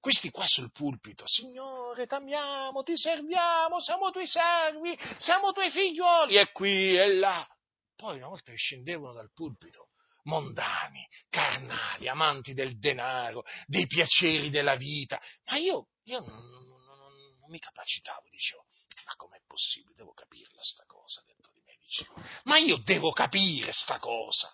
Questi 0.00 0.30
qua 0.30 0.46
sul 0.46 0.72
pulpito, 0.72 1.24
Signore, 1.26 2.06
t'amiamo, 2.06 2.82
ti 2.82 2.96
serviamo, 2.96 3.80
siamo 3.80 4.10
tuoi 4.10 4.26
servi, 4.26 4.98
siamo 5.18 5.52
tuoi 5.52 5.70
figlioli, 5.70 6.38
e 6.38 6.52
qui 6.52 6.96
e 6.96 7.16
là. 7.16 7.46
Poi 8.00 8.16
una 8.16 8.28
volta 8.28 8.50
che 8.50 8.56
scendevano 8.56 9.12
dal 9.12 9.30
pulpito, 9.30 9.90
mondani, 10.22 11.06
carnali, 11.28 12.08
amanti 12.08 12.54
del 12.54 12.78
denaro, 12.78 13.44
dei 13.66 13.86
piaceri 13.86 14.48
della 14.48 14.74
vita. 14.74 15.20
Ma 15.50 15.58
io, 15.58 15.88
io 16.04 16.20
non, 16.20 16.48
non, 16.48 16.64
non, 16.64 16.96
non 16.96 17.50
mi 17.50 17.58
capacitavo, 17.58 18.26
dicevo, 18.30 18.64
ma 19.04 19.14
com'è 19.16 19.42
possibile? 19.46 19.92
Devo 19.94 20.14
capirla 20.14 20.62
sta 20.62 20.82
cosa 20.86 21.22
dentro 21.26 21.52
di 21.52 21.60
me, 21.62 21.76
dicevo. 21.78 22.14
Ma 22.44 22.56
io 22.56 22.78
devo 22.78 23.12
capire 23.12 23.70
sta 23.72 23.98
cosa. 23.98 24.50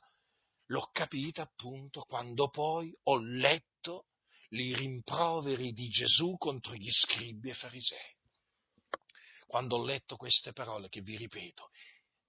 L'ho 0.71 0.89
capita 0.91 1.43
appunto 1.43 2.03
quando 2.03 2.49
poi 2.49 2.93
ho 3.05 3.17
letto 3.19 4.07
i 4.49 4.75
rimproveri 4.75 5.71
di 5.71 5.87
Gesù 5.87 6.37
contro 6.37 6.75
gli 6.75 6.91
scribi 6.91 7.51
e 7.51 7.55
farisei. 7.55 8.17
Quando 9.47 9.77
ho 9.77 9.85
letto 9.85 10.17
queste 10.17 10.53
parole 10.53 10.89
che 10.89 11.01
vi 11.03 11.17
ripeto, 11.17 11.71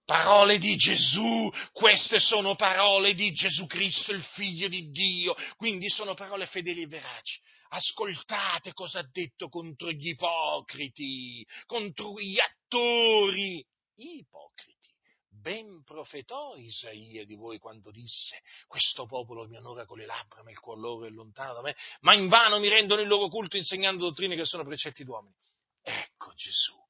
Parole 0.08 0.58
di 0.58 0.78
Gesù, 0.78 1.52
queste 1.74 2.20
sono 2.20 2.56
parole 2.56 3.13
di 3.13 3.34
Gesù 3.34 3.65
Cristo, 3.65 4.13
il 4.13 4.24
Figlio 4.24 4.70
di 4.70 4.89
Dio, 4.89 5.36
quindi 5.58 5.89
sono 5.89 6.13
parole 6.13 6.46
fedeli 6.46 6.84
e 6.84 6.88
veraci. 6.88 7.41
Ascoltate 7.72 8.72
cosa 8.72 9.00
ha 9.00 9.10
detto 9.12 9.50
contro 9.50 9.91
gli 9.91 10.08
ipocriti, 10.08 11.46
contro 11.65 12.13
gli 12.22 12.39
attori. 12.39 13.62
Ipocriti. 13.96 14.88
Ben 15.28 15.84
profetò 15.84 16.56
Isaia 16.56 17.26
di 17.26 17.36
voi 17.36 17.58
quando 17.60 17.91
disse: 17.91 18.39
Questo 18.65 19.08
popolo 19.08 19.46
mi 19.50 19.58
onora 19.58 19.86
con 19.86 19.98
le 19.98 20.06
labbra, 20.06 20.41
ma 20.41 20.52
il 20.52 20.60
cuore 20.60 20.80
loro 20.80 21.06
è 21.06 21.10
lontano 21.10 21.54
da 21.54 21.62
me, 21.62 21.76
ma 22.00 22.13
invano 22.13 22.60
mi 22.60 22.70
rendono 22.70 23.02
il 23.02 23.10
loro 23.10 23.28
culto 23.28 23.58
insegnando 23.58 24.06
dottrine 24.06 24.38
che 24.38 24.46
sono 24.46 24.63
precetti 24.63 25.04
d'uomini. 25.04 25.36
Ecco 25.82 26.32
Gesù 26.34 26.87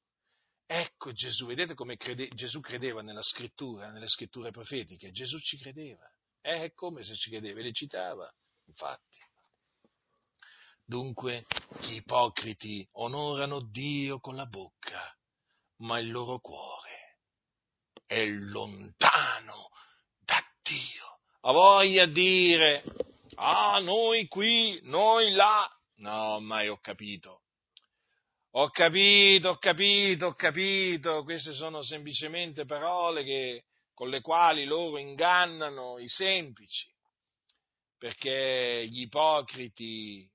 Ecco 0.70 1.12
Gesù, 1.12 1.46
vedete 1.46 1.72
come 1.72 1.96
crede, 1.96 2.28
Gesù 2.28 2.60
credeva 2.60 3.00
nella 3.00 3.22
scrittura, 3.22 3.90
nelle 3.90 4.06
scritture 4.06 4.50
profetiche, 4.50 5.10
Gesù 5.12 5.38
ci 5.38 5.56
credeva, 5.56 6.06
è 6.42 6.74
come 6.74 7.02
se 7.02 7.14
ci 7.14 7.30
credeva, 7.30 7.62
le 7.62 7.72
citava, 7.72 8.30
infatti. 8.66 9.18
Dunque, 10.84 11.46
gli 11.80 11.94
ipocriti 11.94 12.86
onorano 12.92 13.62
Dio 13.62 14.20
con 14.20 14.36
la 14.36 14.44
bocca, 14.44 15.10
ma 15.76 16.00
il 16.00 16.10
loro 16.10 16.38
cuore 16.38 17.16
è 18.04 18.26
lontano 18.26 19.70
da 20.18 20.36
Dio. 20.60 21.20
Ha 21.40 21.52
voglia 21.52 22.04
di 22.04 22.12
dire, 22.12 22.84
ah, 23.36 23.78
noi 23.78 24.28
qui, 24.28 24.78
noi 24.82 25.30
là. 25.30 25.66
No, 25.94 26.40
mai 26.40 26.68
ho 26.68 26.76
capito 26.78 27.44
Ho 28.60 28.70
capito, 28.70 29.50
ho 29.50 29.56
capito, 29.56 30.26
ho 30.26 30.34
capito, 30.34 31.22
queste 31.22 31.52
sono 31.52 31.80
semplicemente 31.80 32.64
parole 32.64 33.22
che, 33.22 33.66
con 33.94 34.08
le 34.08 34.20
quali 34.20 34.64
loro 34.64 34.98
ingannano 34.98 36.00
i 36.00 36.08
semplici, 36.08 36.92
perché 37.96 38.84
gli 38.90 39.02
ipocriti 39.02 40.28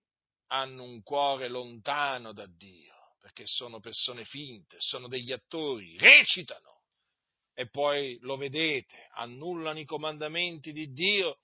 hanno 0.51 0.83
un 0.83 1.03
cuore 1.03 1.49
lontano 1.49 2.31
da 2.31 2.45
Dio, 2.47 2.93
perché 3.19 3.43
sono 3.45 3.81
persone 3.81 4.23
finte, 4.23 4.77
sono 4.79 5.09
degli 5.09 5.33
attori, 5.33 5.97
recitano 5.97 6.83
e 7.53 7.67
poi 7.67 8.17
lo 8.21 8.37
vedete, 8.37 9.09
annullano 9.15 9.79
i 9.79 9.85
comandamenti 9.85 10.71
di 10.71 10.93
Dio 10.93 11.39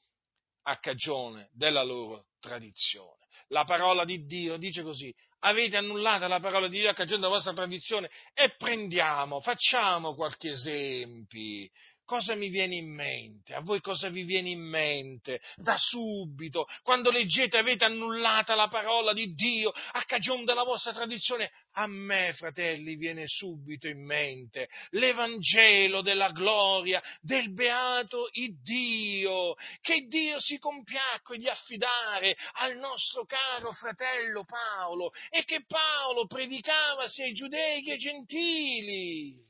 a 0.61 0.77
cagione 0.77 1.49
della 1.51 1.83
loro 1.83 2.27
tradizione. 2.39 3.27
La 3.47 3.65
parola 3.65 4.05
di 4.05 4.17
Dio 4.25 4.55
dice 4.55 4.81
così, 4.81 5.13
avete 5.39 5.77
annullata 5.77 6.27
la 6.27 6.39
parola 6.39 6.67
di 6.67 6.79
Dio 6.79 6.89
a 6.89 6.93
cagione 6.93 7.21
della 7.21 7.33
vostra 7.33 7.53
tradizione 7.53 8.09
e 8.33 8.55
prendiamo, 8.57 9.39
facciamo 9.41 10.15
qualche 10.15 10.51
esempio. 10.51 11.67
Cosa 12.09 12.33
mi 12.33 12.49
viene 12.49 12.75
in 12.75 12.91
mente? 12.91 13.53
A 13.53 13.59
voi 13.59 13.81
cosa 13.81 14.09
vi 14.09 14.23
viene 14.23 14.49
in 14.49 14.67
mente? 14.67 15.39
Da 15.57 15.77
subito, 15.77 16.65
quando 16.81 17.11
leggete 17.11 17.59
avete 17.59 17.85
annullata 17.85 18.55
la 18.55 18.67
parola 18.67 19.13
di 19.13 19.35
Dio 19.35 19.69
a 19.69 20.03
cagione 20.05 20.43
della 20.43 20.63
vostra 20.63 20.91
tradizione, 20.91 21.51
a 21.73 21.85
me, 21.85 22.33
fratelli, 22.33 22.95
viene 22.95 23.25
subito 23.27 23.87
in 23.87 24.03
mente 24.03 24.69
l'Evangelo 24.89 26.01
della 26.01 26.31
gloria 26.31 26.99
del 27.21 27.53
beato 27.53 28.27
Dio, 28.59 29.53
che 29.79 30.07
Dio 30.07 30.39
si 30.39 30.57
compiacque 30.57 31.37
di 31.37 31.47
affidare 31.47 32.35
al 32.53 32.75
nostro 32.77 33.23
caro 33.25 33.71
fratello 33.71 34.45
Paolo 34.45 35.11
e 35.29 35.43
che 35.43 35.63
Paolo 35.67 36.25
predicava 36.25 37.07
sia 37.07 37.25
ai 37.25 37.33
giudei 37.33 37.83
che 37.83 37.91
ai 37.91 37.97
gentili. 37.99 39.48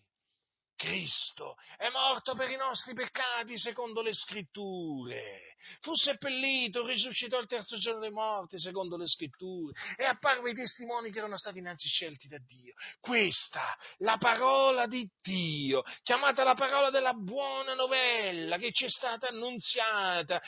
Cristo 0.80 1.58
è 1.76 1.90
morto 1.90 2.36
per 2.36 2.50
i 2.50 2.56
nostri 2.56 2.94
peccati 2.94 3.60
secondo 3.60 4.02
le 4.02 4.14
scritture, 4.14 5.58
fu 5.82 5.94
seppellito, 5.94 6.88
risuscitò 6.88 7.38
il 7.38 7.48
terzo 7.48 7.78
giorno 7.78 8.00
dei 8.00 8.12
morti 8.12 8.58
secondo 8.58 8.96
le 8.96 9.06
scritture 9.06 9.78
e 9.98 10.06
apparve 10.06 10.48
ai 10.48 10.56
testimoni 10.56 11.12
che 11.12 11.18
erano 11.18 11.38
stati 11.38 11.60
innanzi 11.60 11.90
scelti 11.90 12.30
da 12.30 12.38
Dio. 12.38 12.76
Questa, 13.02 13.76
la 13.98 14.16
parola 14.16 14.88
di 14.88 15.06
Dio, 15.22 15.84
chiamata 16.02 16.46
la 16.46 16.56
parola 16.56 16.90
della 16.90 17.12
buona 17.14 17.74
novella 17.74 18.56
che 18.56 18.72
ci 18.72 18.86
è 18.86 18.90
stata 18.90 19.28
annunziata. 19.28 20.42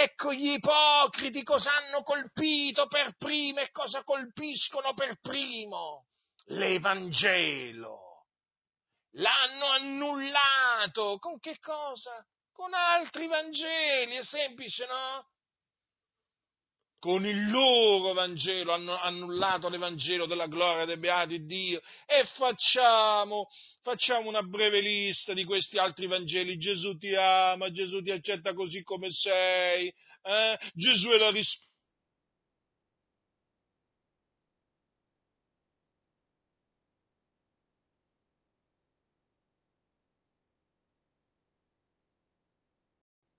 Ecco 0.00 0.32
gli 0.32 0.52
ipocriti 0.52 1.42
cosa 1.42 1.74
hanno 1.74 2.04
colpito 2.04 2.86
per 2.86 3.16
primo 3.18 3.58
e 3.58 3.72
cosa 3.72 4.04
colpiscono 4.04 4.94
per 4.94 5.18
primo. 5.20 6.06
L'Evangelo 6.50 8.05
l'hanno 9.16 9.66
annullato. 9.66 11.18
Con 11.18 11.38
che 11.38 11.58
cosa? 11.60 12.24
Con 12.52 12.72
altri 12.72 13.26
Vangeli, 13.26 14.16
è 14.16 14.22
semplice, 14.22 14.86
no? 14.86 15.28
Con 16.98 17.26
il 17.26 17.50
loro 17.50 18.14
Vangelo 18.14 18.72
hanno 18.72 18.98
annullato 18.98 19.68
l'Evangelo 19.68 20.26
della 20.26 20.46
gloria 20.46 20.86
dei 20.86 20.98
beati 20.98 21.44
Dio 21.44 21.80
e 22.06 22.24
facciamo, 22.24 23.46
facciamo 23.82 24.28
una 24.28 24.42
breve 24.42 24.80
lista 24.80 25.34
di 25.34 25.44
questi 25.44 25.78
altri 25.78 26.06
Vangeli. 26.06 26.56
Gesù 26.56 26.96
ti 26.96 27.14
ama, 27.14 27.70
Gesù 27.70 28.02
ti 28.02 28.10
accetta 28.10 28.54
così 28.54 28.82
come 28.82 29.10
sei, 29.10 29.92
eh? 30.22 30.58
Gesù 30.72 31.10
è 31.10 31.18
la 31.18 31.30
risposta 31.30 31.74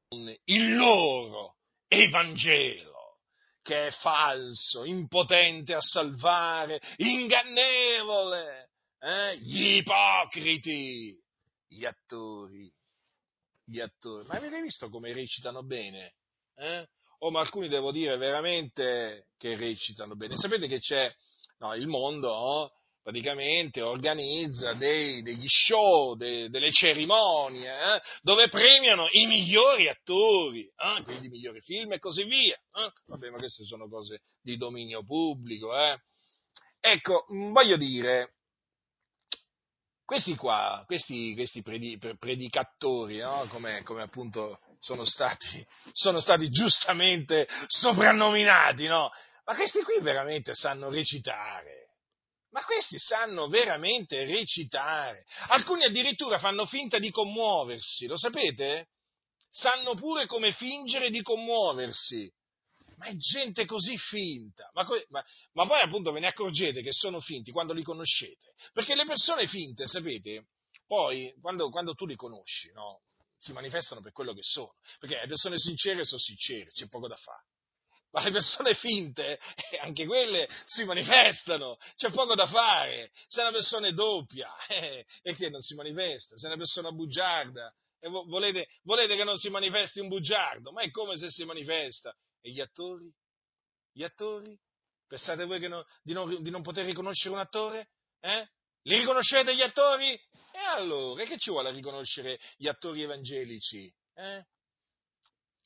il 0.10 0.76
loro 0.76 1.58
Evangelo, 1.88 3.20
che 3.62 3.88
è 3.88 3.92
falso, 3.92 4.86
impotente 4.86 5.74
a 5.74 5.82
salvare, 5.82 6.82
ingannevole, 6.98 8.72
eh? 9.00 9.38
gli 9.40 9.76
ipocriti, 9.78 11.18
gli 11.68 11.86
attori, 11.86 12.72
gli 13.66 13.80
attori. 13.80 14.26
Ma 14.28 14.36
avete 14.36 14.62
visto 14.62 14.90
come 14.90 15.12
recitano 15.12 15.64
bene? 15.64 16.16
Eh? 16.56 16.88
Oh, 17.20 17.32
ma 17.32 17.42
alcuni 17.42 17.68
devo 17.68 17.92
dire 17.92 18.16
veramente 18.18 19.30
che 19.38 19.56
recitano 19.56 20.16
bene. 20.16 20.38
Sapete 20.38 20.68
che 20.68 20.80
c'è 20.80 21.14
no, 21.60 21.74
il 21.74 21.88
mondo 21.88 22.30
oh, 22.32 22.72
praticamente 23.08 23.82
organizza 23.82 24.74
dei, 24.74 25.22
degli 25.22 25.48
show, 25.48 26.16
de, 26.16 26.50
delle 26.50 26.74
cerimonie, 26.74 27.70
eh, 27.70 28.02
dove 28.22 28.50
premiano 28.50 29.08
i 29.12 29.26
migliori 29.28 29.88
attori, 29.88 30.66
eh, 30.66 31.04
quindi 31.04 31.28
i 31.28 31.30
migliori 31.30 31.62
film 31.62 31.94
e 31.94 32.00
così 32.00 32.26
via. 32.26 32.56
Eh. 32.56 32.92
Vabbè, 33.06 33.30
ma 33.30 33.38
queste 33.38 33.64
sono 33.64 33.88
cose 33.88 34.20
di 34.42 34.58
dominio 34.58 35.06
pubblico. 35.06 35.74
Eh. 35.78 35.98
Ecco, 36.82 37.28
mm, 37.32 37.54
voglio 37.54 37.78
dire, 37.78 38.34
questi 40.04 40.36
qua, 40.36 40.84
questi, 40.86 41.34
questi 41.34 41.62
predicatori, 41.62 43.20
no? 43.20 43.48
come, 43.48 43.84
come, 43.84 44.02
appunto 44.02 44.60
sono 44.80 45.06
stati, 45.06 45.66
sono 45.94 46.20
stati 46.20 46.50
giustamente 46.50 47.48
soprannominati, 47.68 48.86
no? 48.86 49.12
ma 49.46 49.56
questi 49.56 49.82
qui 49.84 49.98
veramente 50.02 50.54
sanno 50.54 50.90
recitare 50.90 51.87
ma 52.52 52.64
questi 52.64 52.98
sanno 52.98 53.48
veramente 53.48 54.24
recitare. 54.26 55.26
Alcuni 55.50 55.84
addirittura 55.84 56.40
fanno 56.40 56.66
finta 56.66 57.00
di 57.00 57.12
commuoversi, 57.12 58.08
lo 58.08 58.18
sapete? 58.18 58.90
Sanno 59.50 59.96
pure 59.96 60.26
come 60.26 60.52
fingere 60.54 61.10
di 61.10 61.22
commuoversi. 61.22 62.32
Ma 62.98 63.06
è 63.08 63.16
gente 63.16 63.66
così 63.66 63.96
finta. 63.98 64.70
Ma, 64.74 64.88
ma, 65.10 65.24
ma, 65.54 65.68
poi 65.68 65.82
appunto 65.82 66.12
ve 66.12 66.20
ne 66.20 66.28
accorgete 66.28 66.82
che 66.82 66.92
sono 66.92 67.20
finti 67.20 67.52
quando 67.52 67.74
li 67.74 67.84
conoscete. 67.84 68.54
Perché 68.74 68.96
le 68.96 69.06
persone 69.06 69.46
finte, 69.46 69.86
sapete, 69.86 70.48
poi 70.88 71.32
quando, 71.40 71.70
quando 71.70 71.94
tu 71.94 72.08
li 72.08 72.16
conosci, 72.16 72.72
no, 72.72 73.02
si 73.38 73.52
manifestano 73.52 74.02
per 74.02 74.14
quello 74.14 74.34
che 74.34 74.42
sono. 74.42 74.74
Perché 74.98 75.20
le 75.20 75.28
persone 75.28 75.60
sincere 75.60 76.06
sono 76.06 76.20
sincere, 76.20 76.72
c'è 76.72 76.88
poco 76.88 77.08
da 77.08 77.18
fare 77.18 77.46
ma 78.18 78.24
le 78.24 78.32
persone 78.32 78.74
finte, 78.74 79.40
eh, 79.70 79.78
anche 79.78 80.08
quelle 80.08 80.50
si 80.66 80.84
manifestano, 80.86 81.78
c'è 81.96 82.10
poco 82.10 82.34
da 82.34 82.48
fare. 82.48 83.12
Se 83.28 83.42
una 83.42 83.52
persona 83.52 83.88
è 83.88 83.92
doppia, 83.92 84.50
eh, 84.68 85.06
e 85.22 85.36
che 85.36 85.50
non 85.50 85.62
si 85.62 85.76
manifesta? 85.76 86.36
Se 86.36 86.48
una 86.48 86.56
persona 86.56 86.92
bugiarda, 86.92 87.72
e 88.00 88.10
volete, 88.10 88.68
volete, 88.84 89.16
che 89.16 89.24
non 89.24 89.38
si 89.38 89.50
manifesti 89.50 90.00
un 90.00 90.08
bugiardo? 90.08 90.72
Ma 90.72 90.82
è 90.82 90.90
come 90.90 91.16
se 91.16 91.30
si 91.30 91.46
manifesta. 91.46 92.12
E 92.42 92.50
gli 92.52 92.60
attori? 92.60 93.12
Gli 93.92 94.04
attori? 94.04 94.58
Pensate 95.08 95.46
voi 95.46 95.60
no, 95.68 95.86
di, 96.02 96.14
non, 96.14 96.42
di, 96.42 96.50
non, 96.50 96.64
poter 96.64 96.86
riconoscere 96.86 97.36
un 97.36 97.40
attore? 97.40 97.90
Eh? 98.20 98.50
Li 98.84 98.98
riconoscete 98.98 99.56
gli 99.56 99.62
attori? 99.62 100.12
E 100.52 100.60
allora, 100.66 101.24
che 101.24 101.38
ci 101.38 101.52
vuole 101.52 101.72
riconoscere 101.72 102.40
gli 102.56 102.68
attori 102.68 103.04
evangelici? 103.04 103.94
Eh? 104.16 104.44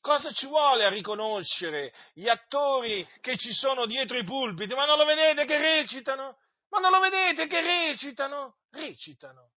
Cosa 0.02 0.32
ci 0.32 0.46
vuole 0.46 0.84
a 0.84 0.88
riconoscere 0.88 1.94
gli 2.12 2.28
attori 2.28 3.08
che 3.20 3.36
ci 3.36 3.52
sono 3.52 3.86
dietro 3.86 4.18
i 4.18 4.24
pulpiti? 4.24 4.74
Ma 4.74 4.84
non 4.84 4.98
lo 4.98 5.04
vedete 5.04 5.44
che 5.44 5.56
recitano? 5.58 6.38
Ma 6.70 6.80
non 6.80 6.90
lo 6.90 6.98
vedete 6.98 7.46
che 7.46 7.60
recitano? 7.60 8.56
Recitano. 8.70 9.52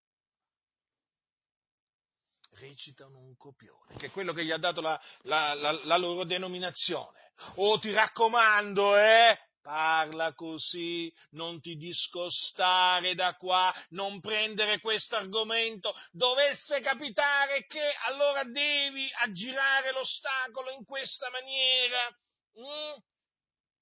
Recitano 2.60 3.18
un 3.18 3.36
copione, 3.36 3.98
che 3.98 4.06
è 4.06 4.12
quello 4.12 4.34
che 4.34 4.46
gli 4.46 4.52
ha 4.52 4.60
dato 4.60 4.82
la, 4.82 5.02
la, 5.24 5.56
la, 5.56 5.72
la 5.84 5.98
loro 5.98 6.24
denominazione. 6.26 7.32
Oh, 7.56 7.80
ti 7.80 7.92
raccomando, 7.92 8.98
eh, 8.98 9.40
Parla 9.66 10.32
così, 10.36 11.12
non 11.32 11.60
ti 11.60 11.76
discostare 11.76 13.16
da 13.16 13.34
qua, 13.34 13.74
non 13.90 14.20
prendere 14.20 14.80
questo 14.80 15.16
argomento. 15.16 15.92
Dovesse 16.12 16.82
capitare 16.82 17.66
che 17.66 17.82
allora 18.04 18.44
devi 18.44 19.10
aggirare 19.24 19.92
l'ostacolo 19.92 20.70
in 20.70 20.86
questa 20.86 21.32
maniera. 21.32 22.16
Mm? 22.60 23.00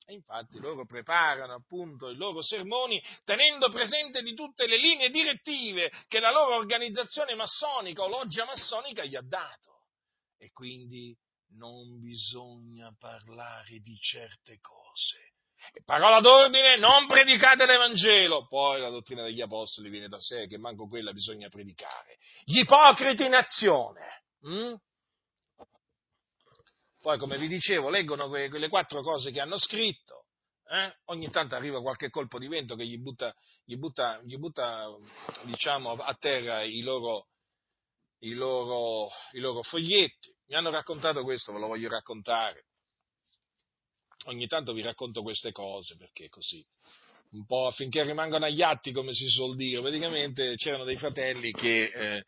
E 0.05 0.13
infatti 0.13 0.57
loro 0.59 0.85
preparano 0.85 1.55
appunto 1.55 2.09
i 2.09 2.15
loro 2.15 2.41
sermoni 2.41 3.03
tenendo 3.25 3.67
presente 3.67 4.21
di 4.21 4.33
tutte 4.33 4.67
le 4.67 4.77
linee 4.77 5.09
direttive 5.09 5.91
che 6.07 6.21
la 6.21 6.31
loro 6.31 6.55
organizzazione 6.55 7.35
massonica 7.35 8.03
o 8.03 8.07
loggia 8.07 8.45
massonica 8.45 9.03
gli 9.03 9.17
ha 9.17 9.21
dato. 9.21 9.87
E 10.37 10.49
quindi 10.51 11.13
non 11.57 11.99
bisogna 11.99 12.95
parlare 12.97 13.79
di 13.79 13.97
certe 13.97 14.59
cose 14.61 15.32
Parola 15.85 16.19
d'ordine, 16.19 16.77
non 16.77 17.07
predicate 17.07 17.65
l'Evangelo. 17.65 18.47
Poi 18.47 18.79
la 18.79 18.89
dottrina 18.89 19.23
degli 19.23 19.41
apostoli 19.41 19.89
viene 19.89 20.07
da 20.07 20.19
sé, 20.19 20.47
che 20.47 20.57
manco 20.57 20.87
quella 20.87 21.11
bisogna 21.11 21.49
predicare. 21.49 22.17
Gli 22.43 22.59
ipocriti 22.59 23.25
in 23.25 23.33
azione. 23.33 24.23
Mm? 24.47 24.73
Poi, 27.01 27.17
come 27.17 27.37
vi 27.37 27.47
dicevo, 27.47 27.89
leggono 27.89 28.29
quelle 28.29 28.69
quattro 28.69 29.01
cose 29.01 29.31
che 29.31 29.41
hanno 29.41 29.57
scritto, 29.57 30.27
Eh? 30.69 30.95
Ogni 31.05 31.29
tanto 31.29 31.55
arriva 31.55 31.81
qualche 31.81 32.09
colpo 32.09 32.39
di 32.39 32.47
vento 32.47 32.75
che 32.75 32.85
gli 32.85 32.97
butta, 32.97 33.33
gli 33.65 33.75
butta, 33.75 34.21
gli 34.23 34.37
butta 34.37 34.87
diciamo, 35.43 35.91
a 35.91 36.13
terra 36.15 36.63
i 36.63 36.81
loro, 36.81 37.27
i, 38.19 38.33
loro, 38.33 39.09
i 39.33 39.39
loro 39.39 39.61
foglietti. 39.61 40.33
Mi 40.47 40.55
hanno 40.55 40.69
raccontato 40.69 41.23
questo, 41.23 41.51
ve 41.51 41.59
lo 41.59 41.67
voglio 41.67 41.89
raccontare. 41.89 42.67
Ogni 44.25 44.47
tanto 44.47 44.73
vi 44.73 44.81
racconto 44.81 45.21
queste 45.21 45.51
cose 45.51 45.95
perché 45.97 46.29
così, 46.29 46.65
un 47.31 47.45
po' 47.45 47.67
affinché 47.67 48.03
rimangano 48.03 48.45
agli 48.45 48.61
atti, 48.61 48.91
come 48.91 49.13
si 49.13 49.27
suol 49.27 49.55
dire. 49.55 49.81
Praticamente 49.81 50.55
c'erano 50.55 50.83
dei 50.85 50.97
fratelli 50.97 51.51
che 51.51 51.83
eh, 51.85 52.23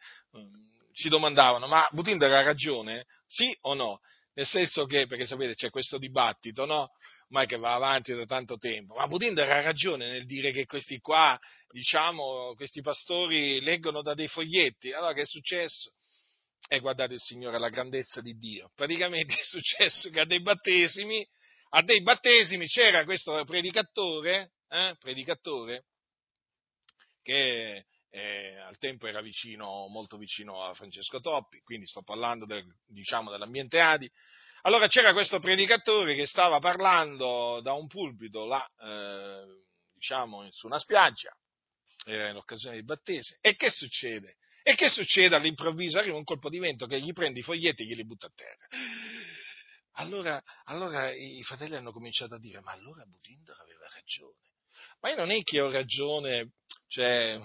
si 0.92 1.10
domandavano: 1.10 1.68
ma 1.68 1.88
Butinder 1.92 2.32
ha 2.32 2.42
ragione? 2.42 3.06
Sì 3.26 3.56
o 3.62 3.74
no? 3.74 4.00
Nel 4.34 4.46
senso 4.46 4.86
che, 4.86 5.08
perché 5.08 5.26
sapete, 5.26 5.54
c'è 5.54 5.70
questo 5.70 5.98
dibattito, 5.98 6.66
no? 6.66 6.90
Ormai 7.30 7.48
che 7.48 7.58
va 7.58 7.74
avanti 7.74 8.14
da 8.14 8.26
tanto 8.26 8.58
tempo. 8.58 8.96
Ma 8.96 9.08
Butinder 9.08 9.50
ha 9.50 9.62
ragione 9.62 10.12
nel 10.12 10.26
dire 10.26 10.52
che 10.52 10.66
questi 10.66 11.00
qua, 11.00 11.40
diciamo, 11.70 12.54
questi 12.56 12.82
pastori 12.82 13.62
leggono 13.62 14.02
da 14.02 14.14
dei 14.14 14.28
foglietti. 14.28 14.92
Allora 14.92 15.14
che 15.14 15.22
è 15.22 15.26
successo? 15.26 15.94
E 16.68 16.80
guardate 16.80 17.14
il 17.14 17.20
Signore, 17.22 17.60
la 17.60 17.70
grandezza 17.70 18.22
di 18.22 18.34
Dio. 18.34 18.72
Praticamente 18.76 19.36
è 19.40 19.44
successo 19.44 20.10
che 20.10 20.20
a 20.20 20.26
dei 20.26 20.42
battesimi, 20.42 21.26
a 21.70 21.82
dei 21.84 22.02
battesimi 22.02 22.68
c'era 22.68 23.04
questo 23.04 23.44
predicatore, 23.46 24.54
eh, 24.70 24.96
predicatore 25.00 25.86
che 27.22 27.86
eh, 28.10 28.58
al 28.60 28.78
tempo 28.78 29.08
era 29.08 29.22
vicino, 29.22 29.88
molto 29.88 30.18
vicino 30.18 30.64
a 30.64 30.74
Francesco 30.74 31.20
Toppi, 31.20 31.60
quindi 31.62 31.86
sto 31.86 32.02
parlando 32.02 32.46
del, 32.46 32.64
diciamo, 32.88 33.30
dell'ambiente 33.30 33.80
Adi. 33.80 34.10
Allora 34.62 34.88
c'era 34.88 35.12
questo 35.12 35.40
predicatore 35.40 36.16
che 36.16 36.26
stava 36.26 36.60
parlando 36.60 37.60
da 37.62 37.74
un 37.74 37.88
pulpito 37.88 38.46
là, 38.46 38.66
eh, 38.80 39.44
diciamo, 39.94 40.50
su 40.52 40.68
una 40.68 40.80
spiaggia, 40.80 41.36
era 42.06 42.30
in 42.30 42.38
occasione 42.38 42.76
dei 42.76 42.86
battesimi, 42.86 43.38
e 43.42 43.56
che 43.56 43.70
succede? 43.70 44.38
E 44.64 44.76
che 44.76 44.90
succede 44.90 45.36
all'improvviso? 45.36 46.00
Arriva 46.00 46.18
un 46.18 46.24
colpo 46.24 46.50
di 46.50 46.58
vento 46.58 46.88
che 46.88 47.00
gli 47.00 47.12
prende 47.12 47.40
i 47.40 47.44
foglietti 47.44 47.84
e 47.84 47.86
glieli 47.86 48.06
butta 48.06 48.28
a 48.28 48.32
terra. 48.34 48.68
Allora, 49.98 50.42
allora 50.66 51.12
i 51.12 51.42
fratelli 51.44 51.76
hanno 51.76 51.92
cominciato 51.92 52.36
a 52.36 52.40
dire, 52.40 52.60
ma 52.62 52.72
allora 52.72 53.06
Butinder 53.06 53.58
aveva 53.60 53.88
ragione. 53.94 54.52
Ma 55.00 55.10
io 55.10 55.16
non 55.16 55.32
è 55.32 55.42
che 55.42 55.62
ho 55.62 55.72
ragione, 55.72 56.52
cioè, 56.88 57.40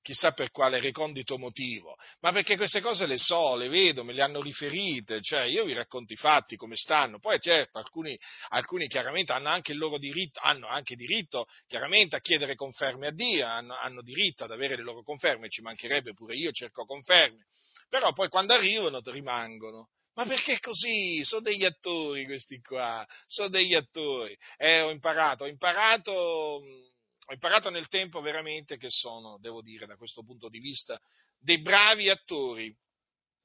chissà 0.00 0.32
per 0.32 0.50
quale 0.50 0.80
recondito 0.80 1.36
motivo, 1.36 1.96
ma 2.20 2.32
perché 2.32 2.56
queste 2.56 2.80
cose 2.80 3.06
le 3.06 3.18
so, 3.18 3.56
le 3.56 3.68
vedo, 3.68 4.04
me 4.04 4.12
le 4.12 4.22
hanno 4.22 4.40
riferite, 4.40 5.20
cioè 5.20 5.42
io 5.42 5.64
vi 5.64 5.72
racconto 5.72 6.12
i 6.12 6.16
fatti 6.16 6.56
come 6.56 6.76
stanno, 6.76 7.18
poi 7.18 7.40
certo 7.40 7.78
alcuni, 7.78 8.18
alcuni 8.48 8.86
chiaramente 8.86 9.32
hanno 9.32 9.48
anche 9.48 9.72
il 9.72 9.78
loro 9.78 9.98
diritto, 9.98 10.40
hanno 10.42 10.66
anche 10.68 10.94
diritto 10.94 11.46
chiaramente 11.66 12.16
a 12.16 12.20
chiedere 12.20 12.54
conferme 12.54 13.08
a 13.08 13.12
Dio, 13.12 13.46
hanno, 13.46 13.74
hanno 13.74 14.02
diritto 14.02 14.44
ad 14.44 14.52
avere 14.52 14.76
le 14.76 14.82
loro 14.82 15.02
conferme, 15.02 15.48
ci 15.48 15.60
mancherebbe 15.62 16.12
pure 16.14 16.34
io 16.34 16.52
cerco 16.52 16.84
conferme, 16.84 17.46
però 17.88 18.12
poi 18.12 18.28
quando 18.28 18.54
arrivano 18.54 19.00
rimangono. 19.04 19.90
Ma 20.20 20.26
perché 20.26 20.60
così? 20.60 21.24
Sono 21.24 21.40
degli 21.40 21.64
attori 21.64 22.26
questi 22.26 22.60
qua, 22.60 23.06
sono 23.26 23.48
degli 23.48 23.74
attori. 23.74 24.36
Eh, 24.58 24.82
ho 24.82 24.90
imparato, 24.90 25.44
ho 25.44 25.46
imparato 25.46 26.10
ho 26.12 27.32
imparato 27.32 27.70
nel 27.70 27.88
tempo 27.88 28.20
veramente 28.20 28.76
che 28.76 28.90
sono, 28.90 29.38
devo 29.38 29.62
dire, 29.62 29.86
da 29.86 29.96
questo 29.96 30.22
punto 30.22 30.50
di 30.50 30.58
vista, 30.58 31.00
dei 31.38 31.60
bravi 31.60 32.10
attori, 32.10 32.76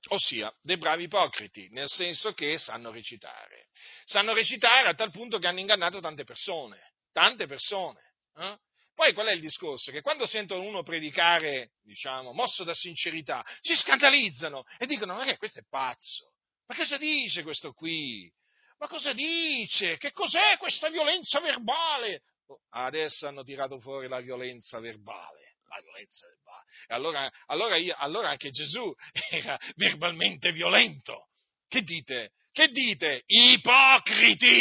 ossia 0.09 0.53
dei 0.61 0.77
bravi 0.77 1.03
ipocriti, 1.03 1.69
nel 1.69 1.87
senso 1.87 2.33
che 2.33 2.57
sanno 2.57 2.91
recitare. 2.91 3.67
Sanno 4.03 4.33
recitare 4.33 4.89
a 4.89 4.95
tal 4.95 5.11
punto 5.11 5.37
che 5.37 5.47
hanno 5.47 5.59
ingannato 5.59 6.01
tante 6.01 6.25
persone, 6.25 6.93
tante 7.13 7.45
persone. 7.45 8.01
Eh? 8.35 8.57
Poi 8.93 9.13
qual 9.13 9.27
è 9.27 9.31
il 9.31 9.41
discorso? 9.41 9.91
Che 9.91 10.01
quando 10.01 10.25
sentono 10.25 10.63
uno 10.63 10.83
predicare, 10.83 11.73
diciamo, 11.83 12.33
mosso 12.33 12.65
da 12.65 12.73
sincerità, 12.73 13.45
si 13.61 13.75
scandalizzano 13.75 14.65
e 14.77 14.87
dicono, 14.87 15.15
ma 15.15 15.25
che 15.25 15.37
questo 15.37 15.59
è 15.59 15.63
pazzo, 15.69 16.34
ma 16.67 16.75
cosa 16.75 16.97
dice 16.97 17.43
questo 17.43 17.73
qui? 17.73 18.31
Ma 18.77 18.87
cosa 18.87 19.13
dice? 19.13 19.97
Che 19.97 20.11
cos'è 20.11 20.57
questa 20.57 20.89
violenza 20.89 21.39
verbale? 21.39 22.23
adesso 22.69 23.27
hanno 23.27 23.43
tirato 23.43 23.79
fuori 23.79 24.07
la 24.07 24.19
violenza 24.19 24.79
verbale. 24.79 25.55
La 25.67 25.81
violenza 25.81 26.27
verbale. 26.27 26.65
E 26.87 26.93
allora, 26.93 27.31
allora, 27.47 27.75
io, 27.75 27.95
allora 27.97 28.29
anche 28.29 28.51
Gesù 28.51 28.93
era 29.31 29.59
verbalmente 29.75 30.51
violento. 30.51 31.29
Che 31.67 31.81
dite? 31.81 32.33
Che 32.51 32.67
dite? 32.69 33.23
Ipocriti! 33.25 34.53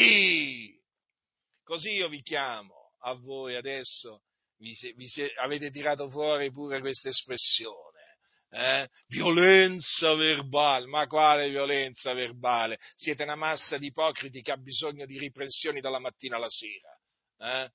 Così 1.62 1.90
io 1.92 2.08
vi 2.08 2.22
chiamo 2.22 2.92
a 3.00 3.14
voi 3.14 3.54
adesso, 3.54 4.22
vi, 4.56 4.74
vi 4.96 5.08
avete 5.36 5.70
tirato 5.70 6.08
fuori 6.10 6.50
pure 6.50 6.80
questa 6.80 7.10
espressione. 7.10 7.93
Eh? 8.56 8.88
Violenza 9.08 10.14
verbale, 10.14 10.86
ma 10.86 11.08
quale 11.08 11.48
violenza 11.48 12.12
verbale? 12.12 12.78
Siete 12.94 13.24
una 13.24 13.34
massa 13.34 13.78
di 13.78 13.86
ipocriti 13.86 14.42
che 14.42 14.52
ha 14.52 14.56
bisogno 14.56 15.06
di 15.06 15.18
riprensioni 15.18 15.80
dalla 15.80 15.98
mattina 15.98 16.36
alla 16.36 16.48
sera. 16.48 16.96
Eh? 17.40 17.70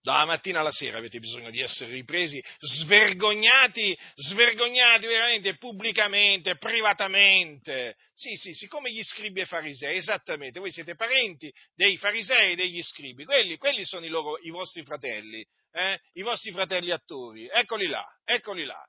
Dalla 0.00 0.24
mattina 0.24 0.60
alla 0.60 0.70
sera 0.70 0.98
avete 0.98 1.18
bisogno 1.18 1.50
di 1.50 1.60
essere 1.60 1.90
ripresi, 1.90 2.40
svergognati, 2.60 3.98
svergognati 4.14 5.06
veramente 5.08 5.56
pubblicamente, 5.56 6.56
privatamente. 6.56 7.96
Sì, 8.14 8.36
sì, 8.36 8.54
sì, 8.54 8.68
come 8.68 8.92
gli 8.92 9.02
scribi 9.02 9.40
e 9.40 9.46
farisei, 9.46 9.96
esattamente. 9.96 10.60
Voi 10.60 10.70
siete 10.70 10.94
parenti 10.94 11.52
dei 11.74 11.96
farisei 11.96 12.52
e 12.52 12.56
degli 12.56 12.80
scribi, 12.84 13.24
quelli, 13.24 13.56
quelli 13.56 13.84
sono 13.84 14.06
i, 14.06 14.10
loro, 14.10 14.38
i 14.38 14.50
vostri 14.50 14.84
fratelli, 14.84 15.44
eh? 15.72 15.98
i 16.12 16.22
vostri 16.22 16.52
fratelli 16.52 16.92
attori. 16.92 17.48
Eccoli 17.48 17.88
là, 17.88 18.06
eccoli 18.24 18.64
là. 18.64 18.80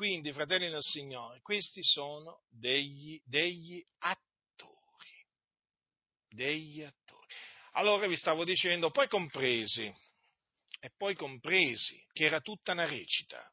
Quindi, 0.00 0.32
fratelli 0.32 0.70
del 0.70 0.80
Signore, 0.80 1.42
questi 1.42 1.82
sono 1.82 2.40
degli, 2.48 3.20
degli 3.22 3.84
attori. 3.98 5.26
Degli 6.26 6.82
attori. 6.82 7.26
Allora 7.72 8.06
vi 8.06 8.16
stavo 8.16 8.44
dicendo, 8.44 8.90
poi 8.90 9.08
compresi, 9.08 9.94
e 10.80 10.90
poi 10.96 11.14
compresi 11.14 12.02
che 12.14 12.24
era 12.24 12.40
tutta 12.40 12.72
una 12.72 12.86
recita. 12.86 13.46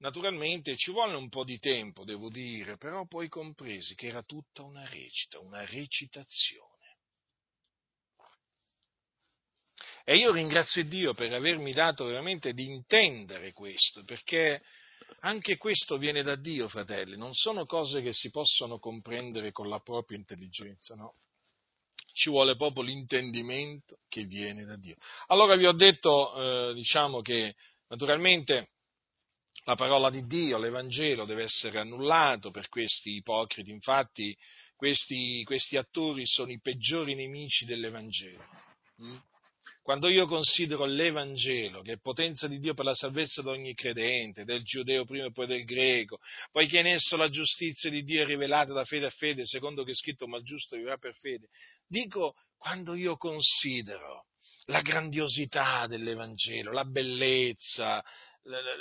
Naturalmente 0.00 0.76
ci 0.76 0.90
volle 0.90 1.16
un 1.16 1.30
po' 1.30 1.44
di 1.44 1.58
tempo, 1.58 2.04
devo 2.04 2.28
dire, 2.28 2.76
però 2.76 3.06
poi 3.06 3.28
compresi 3.28 3.94
che 3.94 4.08
era 4.08 4.20
tutta 4.20 4.62
una 4.62 4.86
recita, 4.90 5.38
una 5.38 5.64
recitazione. 5.64 6.98
E 10.04 10.16
io 10.16 10.32
ringrazio 10.32 10.84
Dio 10.84 11.14
per 11.14 11.32
avermi 11.32 11.72
dato 11.72 12.04
veramente 12.04 12.52
di 12.52 12.66
intendere 12.66 13.54
questo, 13.54 14.04
perché 14.04 14.62
anche 15.20 15.56
questo 15.56 15.98
viene 15.98 16.22
da 16.22 16.36
Dio, 16.36 16.68
fratelli, 16.68 17.16
non 17.16 17.34
sono 17.34 17.66
cose 17.66 18.02
che 18.02 18.12
si 18.12 18.30
possono 18.30 18.78
comprendere 18.78 19.52
con 19.52 19.68
la 19.68 19.80
propria 19.80 20.18
intelligenza, 20.18 20.94
no? 20.94 21.14
ci 22.12 22.30
vuole 22.30 22.56
proprio 22.56 22.82
l'intendimento 22.82 23.98
che 24.08 24.24
viene 24.24 24.64
da 24.64 24.76
Dio. 24.76 24.96
Allora 25.28 25.54
vi 25.54 25.66
ho 25.66 25.72
detto, 25.72 26.34
eh, 26.70 26.74
diciamo 26.74 27.20
che 27.20 27.54
naturalmente 27.88 28.70
la 29.64 29.76
parola 29.76 30.10
di 30.10 30.26
Dio, 30.26 30.58
l'Evangelo 30.58 31.24
deve 31.24 31.44
essere 31.44 31.78
annullato 31.78 32.50
per 32.50 32.68
questi 32.68 33.16
ipocriti, 33.16 33.70
infatti 33.70 34.36
questi, 34.74 35.42
questi 35.44 35.76
attori 35.76 36.26
sono 36.26 36.50
i 36.50 36.60
peggiori 36.60 37.14
nemici 37.14 37.64
dell'Evangelo. 37.64 38.44
Mm? 39.02 39.16
Quando 39.88 40.10
io 40.10 40.26
considero 40.26 40.84
l'Evangelo, 40.84 41.80
che 41.80 41.92
è 41.92 41.98
potenza 41.98 42.46
di 42.46 42.58
Dio 42.58 42.74
per 42.74 42.84
la 42.84 42.94
salvezza 42.94 43.40
di 43.40 43.48
ogni 43.48 43.72
credente, 43.72 44.44
del 44.44 44.62
giudeo 44.62 45.06
prima 45.06 45.24
e 45.24 45.32
poi 45.32 45.46
del 45.46 45.64
greco, 45.64 46.18
poiché 46.52 46.80
in 46.80 46.88
esso 46.88 47.16
la 47.16 47.30
giustizia 47.30 47.88
di 47.88 48.02
Dio 48.02 48.20
è 48.20 48.26
rivelata 48.26 48.74
da 48.74 48.84
fede 48.84 49.06
a 49.06 49.10
fede, 49.10 49.46
secondo 49.46 49.84
che 49.84 49.92
è 49.92 49.94
scritto, 49.94 50.26
ma 50.26 50.36
il 50.36 50.44
giusto 50.44 50.76
vivrà 50.76 50.98
per 50.98 51.14
fede, 51.14 51.48
dico, 51.86 52.34
quando 52.58 52.94
io 52.96 53.16
considero 53.16 54.26
la 54.66 54.82
grandiosità 54.82 55.86
dell'Evangelo, 55.86 56.70
la 56.70 56.84
bellezza, 56.84 58.04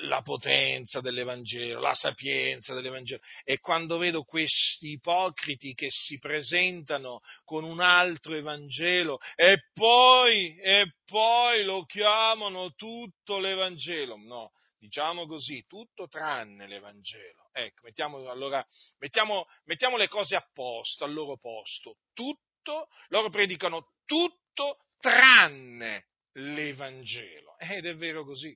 la 0.02 0.22
potenza 0.22 1.02
dell'Evangelo, 1.02 1.80
la 1.80 1.94
sapienza 1.94 2.74
dell'Evangelo. 2.74 3.22
E 3.44 3.60
quando 3.60 3.98
vedo 3.98 4.24
questi 4.24 4.92
ipocriti 4.92 5.74
che 5.74 5.88
si 5.90 6.18
presentano 6.20 7.22
con 7.44 7.64
un 7.64 7.80
altro 7.80 8.36
Evangelo 8.36 9.20
e 9.36 9.66
poi, 9.74 10.58
e 10.60 10.94
poi 11.06 11.64
lo 11.64 11.86
chiamano 11.86 12.74
tutto 12.74 13.40
l'Evangelo, 13.40 14.18
no, 14.18 14.52
diciamo 14.80 15.28
così, 15.28 15.66
tutto 15.68 16.08
tranne 16.08 16.68
l'Evangelo. 16.68 17.50
Ecco, 17.52 17.82
mettiamo, 17.84 18.30
allora, 18.30 18.66
mettiamo, 19.00 19.48
mettiamo 19.66 19.98
le 19.98 20.08
cose 20.08 20.36
a 20.36 20.48
posto, 20.54 21.04
al 21.04 21.14
loro 21.14 21.38
posto. 21.38 21.98
Tutto, 22.14 22.88
loro 23.10 23.30
predicano 23.30 23.94
tutto 24.06 24.78
tranne 25.00 26.08
l'Evangelo. 26.34 27.58
Ed 27.58 27.86
è 27.86 27.96
vero 27.96 28.24
così. 28.24 28.56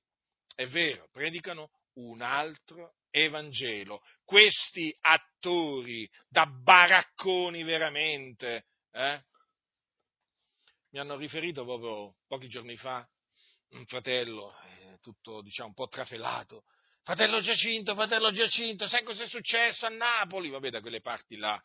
È 0.55 0.67
vero, 0.67 1.07
predicano 1.11 1.71
un 1.93 2.21
altro 2.21 2.95
Evangelo. 3.09 4.01
Questi 4.23 4.95
attori 5.01 6.09
da 6.29 6.45
baracconi 6.45 7.63
veramente, 7.63 8.67
eh? 8.91 9.23
mi 10.91 10.99
hanno 10.99 11.17
riferito 11.17 11.63
proprio 11.63 12.15
pochi 12.27 12.47
giorni 12.47 12.77
fa 12.77 13.07
un 13.71 13.85
fratello, 13.85 14.53
eh, 14.63 14.99
tutto 15.01 15.41
diciamo 15.41 15.69
un 15.69 15.73
po' 15.73 15.87
trafelato. 15.87 16.63
Fratello 17.03 17.41
Giacinto, 17.41 17.95
fratello 17.95 18.31
Giacinto, 18.31 18.87
sai 18.87 19.03
cosa 19.03 19.23
è 19.23 19.27
successo 19.27 19.85
a 19.85 19.89
Napoli? 19.89 20.49
Vabbè, 20.49 20.69
da 20.69 20.81
quelle 20.81 21.01
parti 21.01 21.35
là 21.35 21.61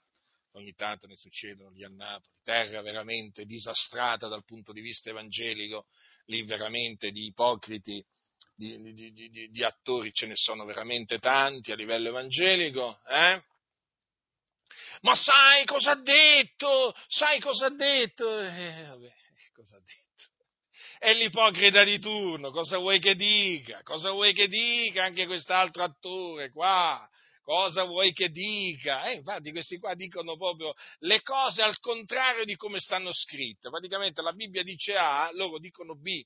ogni 0.53 0.73
tanto 0.75 1.07
ne 1.07 1.17
succedono 1.17 1.71
lì 1.71 1.85
a 1.85 1.89
Napoli, 1.89 2.35
terra 2.43 2.81
veramente 2.81 3.45
disastrata 3.45 4.29
dal 4.29 4.45
punto 4.45 4.73
di 4.73 4.81
vista 4.81 5.11
evangelico, 5.11 5.87
lì 6.27 6.43
veramente 6.45 7.11
di 7.11 7.27
ipocriti, 7.27 8.05
di, 8.57 8.95
di, 8.95 9.13
di, 9.13 9.51
di 9.51 9.65
attori 9.65 10.13
ce 10.13 10.27
ne 10.27 10.35
sono 10.35 10.65
veramente 10.65 11.19
tanti 11.19 11.73
a 11.73 11.77
livello 11.77 12.09
evangelico, 12.09 12.99
eh? 13.09 13.43
Ma 15.03 15.15
sai 15.15 15.65
cosa 15.67 15.93
ha 15.93 16.03
detto? 16.03 16.95
Sai 17.07 17.39
cosa 17.39 17.67
ha 17.67 17.71
detto? 17.71 18.41
Eh, 18.41 18.85
vabbè, 18.89 19.13
cosa 19.55 19.77
ha 19.77 19.81
detto? 19.81 20.05
È 20.99 21.13
l'ipocrita 21.13 21.85
di 21.85 21.99
turno, 21.99 22.51
cosa 22.51 22.79
vuoi 22.79 22.99
che 22.99 23.15
dica? 23.15 23.83
Cosa 23.83 24.11
vuoi 24.13 24.33
che 24.33 24.49
dica 24.49 25.05
anche 25.05 25.27
quest'altro 25.27 25.83
attore 25.83 26.51
qua? 26.51 27.07
Cosa 27.43 27.85
vuoi 27.85 28.13
che 28.13 28.31
dica? 28.31 29.05
Eh, 29.05 29.17
infatti 29.17 29.53
questi 29.53 29.79
qua 29.79 29.95
dicono 29.95 30.37
proprio 30.37 30.73
le 31.01 31.21
cose 31.21 31.63
al 31.63 31.79
contrario 31.79 32.45
di 32.45 32.57
come 32.57 32.81
stanno 32.81 33.13
scritte. 33.13 33.69
Praticamente 33.69 34.23
la 34.23 34.33
Bibbia 34.33 34.63
dice 34.63 34.97
A, 34.97 35.31
loro 35.33 35.59
dicono 35.59 35.95
B. 35.95 36.25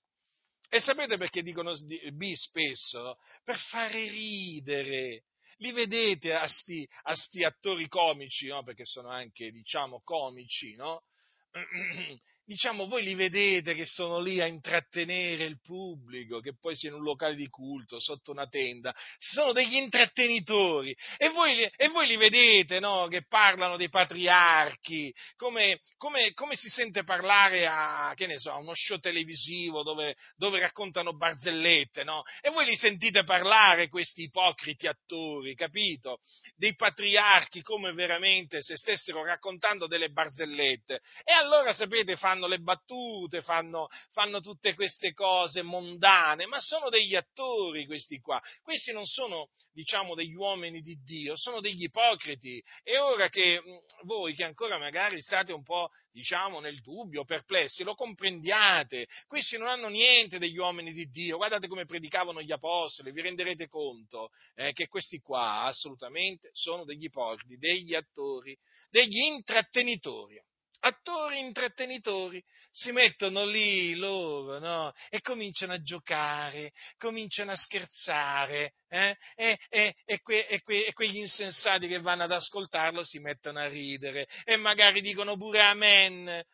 E 0.72 0.78
sapete 0.78 1.16
perché 1.16 1.42
dicono 1.42 1.74
B 2.12 2.32
spesso? 2.34 3.18
Per 3.42 3.58
fare 3.58 4.08
ridere. 4.08 5.24
Li 5.56 5.72
vedete 5.72 6.32
a 6.32 6.46
sti, 6.46 6.88
a 7.02 7.14
sti 7.14 7.42
attori 7.44 7.88
comici, 7.88 8.46
no? 8.46 8.62
Perché 8.62 8.84
sono 8.84 9.10
anche, 9.10 9.50
diciamo, 9.50 10.00
comici, 10.04 10.76
no? 10.76 11.02
diciamo, 12.50 12.88
voi 12.88 13.04
li 13.04 13.14
vedete 13.14 13.74
che 13.74 13.84
sono 13.84 14.18
lì 14.18 14.40
a 14.40 14.46
intrattenere 14.46 15.44
il 15.44 15.60
pubblico, 15.60 16.40
che 16.40 16.56
poi 16.58 16.74
sia 16.74 16.88
in 16.88 16.96
un 16.96 17.04
locale 17.04 17.36
di 17.36 17.46
culto, 17.46 18.00
sotto 18.00 18.32
una 18.32 18.48
tenda, 18.48 18.92
sono 19.18 19.52
degli 19.52 19.76
intrattenitori 19.76 20.92
e 21.16 21.28
voi, 21.28 21.62
e 21.62 21.88
voi 21.90 22.08
li 22.08 22.16
vedete 22.16 22.80
no? 22.80 23.06
che 23.06 23.24
parlano 23.24 23.76
dei 23.76 23.88
patriarchi, 23.88 25.14
come, 25.36 25.78
come, 25.96 26.32
come, 26.32 26.56
si 26.56 26.68
sente 26.68 27.04
parlare 27.04 27.68
a, 27.68 28.12
so, 28.38 28.50
a 28.50 28.56
uno 28.56 28.74
show 28.74 28.98
televisivo 28.98 29.84
dove, 29.84 30.16
dove 30.34 30.58
raccontano 30.58 31.14
barzellette, 31.14 32.02
no? 32.02 32.24
e 32.40 32.50
voi 32.50 32.64
li 32.64 32.74
sentite 32.74 33.22
parlare 33.22 33.88
questi 33.88 34.22
ipocriti 34.22 34.88
attori, 34.88 35.54
capito? 35.54 36.18
Dei 36.56 36.74
patriarchi 36.74 37.62
come 37.62 37.92
veramente 37.92 38.60
se 38.60 38.76
stessero 38.76 39.22
raccontando 39.22 39.86
delle 39.86 40.08
barzellette. 40.08 40.98
E 41.22 41.32
allora, 41.32 41.72
sapete, 41.72 42.16
fanno 42.16 42.39
fanno 42.40 42.46
le 42.46 42.58
battute, 42.58 43.42
fanno, 43.42 43.88
fanno 44.12 44.40
tutte 44.40 44.74
queste 44.74 45.12
cose 45.12 45.60
mondane, 45.60 46.46
ma 46.46 46.58
sono 46.58 46.88
degli 46.88 47.14
attori 47.14 47.84
questi 47.84 48.18
qua. 48.18 48.40
Questi 48.62 48.92
non 48.92 49.04
sono, 49.04 49.50
diciamo, 49.72 50.14
degli 50.14 50.34
uomini 50.34 50.80
di 50.80 50.96
Dio, 51.04 51.36
sono 51.36 51.60
degli 51.60 51.82
ipocriti. 51.82 52.62
E 52.82 52.98
ora 52.98 53.28
che 53.28 53.60
voi, 54.04 54.34
che 54.34 54.44
ancora 54.44 54.78
magari 54.78 55.20
state 55.20 55.52
un 55.52 55.62
po', 55.62 55.90
diciamo, 56.10 56.60
nel 56.60 56.80
dubbio, 56.80 57.24
perplessi, 57.24 57.82
lo 57.82 57.94
comprendiate. 57.94 59.06
Questi 59.26 59.58
non 59.58 59.68
hanno 59.68 59.88
niente 59.88 60.38
degli 60.38 60.56
uomini 60.56 60.92
di 60.92 61.10
Dio. 61.10 61.36
Guardate 61.36 61.68
come 61.68 61.84
predicavano 61.84 62.40
gli 62.40 62.52
apostoli, 62.52 63.12
vi 63.12 63.20
renderete 63.20 63.68
conto 63.68 64.30
eh, 64.54 64.72
che 64.72 64.88
questi 64.88 65.18
qua 65.18 65.64
assolutamente 65.64 66.48
sono 66.52 66.84
degli 66.84 67.04
ipocriti, 67.04 67.58
degli 67.58 67.94
attori, 67.94 68.56
degli 68.88 69.18
intrattenitori 69.18 70.40
attori 70.80 71.38
intrattenitori, 71.38 72.42
si 72.70 72.92
mettono 72.92 73.44
lì 73.44 73.94
loro, 73.96 74.58
no? 74.58 74.92
E 75.08 75.20
cominciano 75.20 75.72
a 75.72 75.82
giocare, 75.82 76.72
cominciano 76.98 77.50
a 77.50 77.56
scherzare, 77.56 78.74
eh? 78.88 79.16
e, 79.34 79.58
e, 79.68 79.94
e, 80.04 80.20
que, 80.20 80.60
que, 80.62 80.86
e, 80.86 80.92
quegli 80.92 81.18
insensati 81.18 81.88
che 81.88 82.00
vanno 82.00 82.24
ad 82.24 82.32
ascoltarlo 82.32 83.04
si 83.04 83.18
mettono 83.18 83.58
a 83.58 83.68
ridere 83.68 84.26
e 84.44 84.56
magari 84.56 85.00
dicono 85.00 85.36
pure 85.36 85.60
amen 85.60 86.28
eh? 86.28 86.46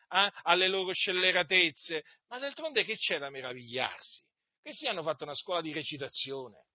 alle 0.43 0.67
loro 0.67 0.91
scelleratezze. 0.91 2.03
Ma 2.29 2.39
d'altronde 2.39 2.83
che 2.83 2.95
c'è 2.95 3.19
da 3.19 3.29
meravigliarsi? 3.29 4.25
Questi 4.61 4.87
hanno 4.87 5.03
fatto 5.03 5.23
una 5.23 5.35
scuola 5.35 5.61
di 5.61 5.71
recitazione. 5.71 6.65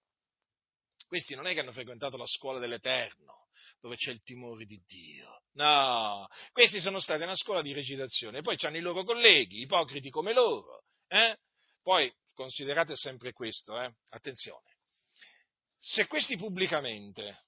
Questi 1.07 1.35
non 1.35 1.47
è 1.47 1.53
che 1.53 1.61
hanno 1.61 1.73
frequentato 1.73 2.17
la 2.17 2.27
scuola 2.27 2.59
dell'Eterno 2.59 3.42
dove 3.83 3.97
c'è 3.97 4.13
il 4.13 4.23
timore 4.23 4.65
di 4.65 4.81
Dio. 4.87 5.43
No, 5.55 6.27
questi 6.53 6.81
sono 6.81 7.01
stati 7.01 7.25
una 7.25 7.37
scuola 7.37 7.61
di 7.61 7.73
recitazione, 7.73 8.41
poi 8.41 8.57
hanno 8.61 8.77
i 8.77 8.81
loro 8.81 9.03
colleghi, 9.03 9.61
ipocriti 9.61 10.09
come 10.09 10.33
loro. 10.33 10.85
Eh? 11.09 11.37
Poi 11.83 12.11
considerate 12.33 12.97
sempre 12.97 13.33
questo, 13.33 13.79
eh? 13.79 13.93
attenzione, 14.11 14.77
se 15.77 16.07
questi 16.07 16.37
pubblicamente 16.37 17.47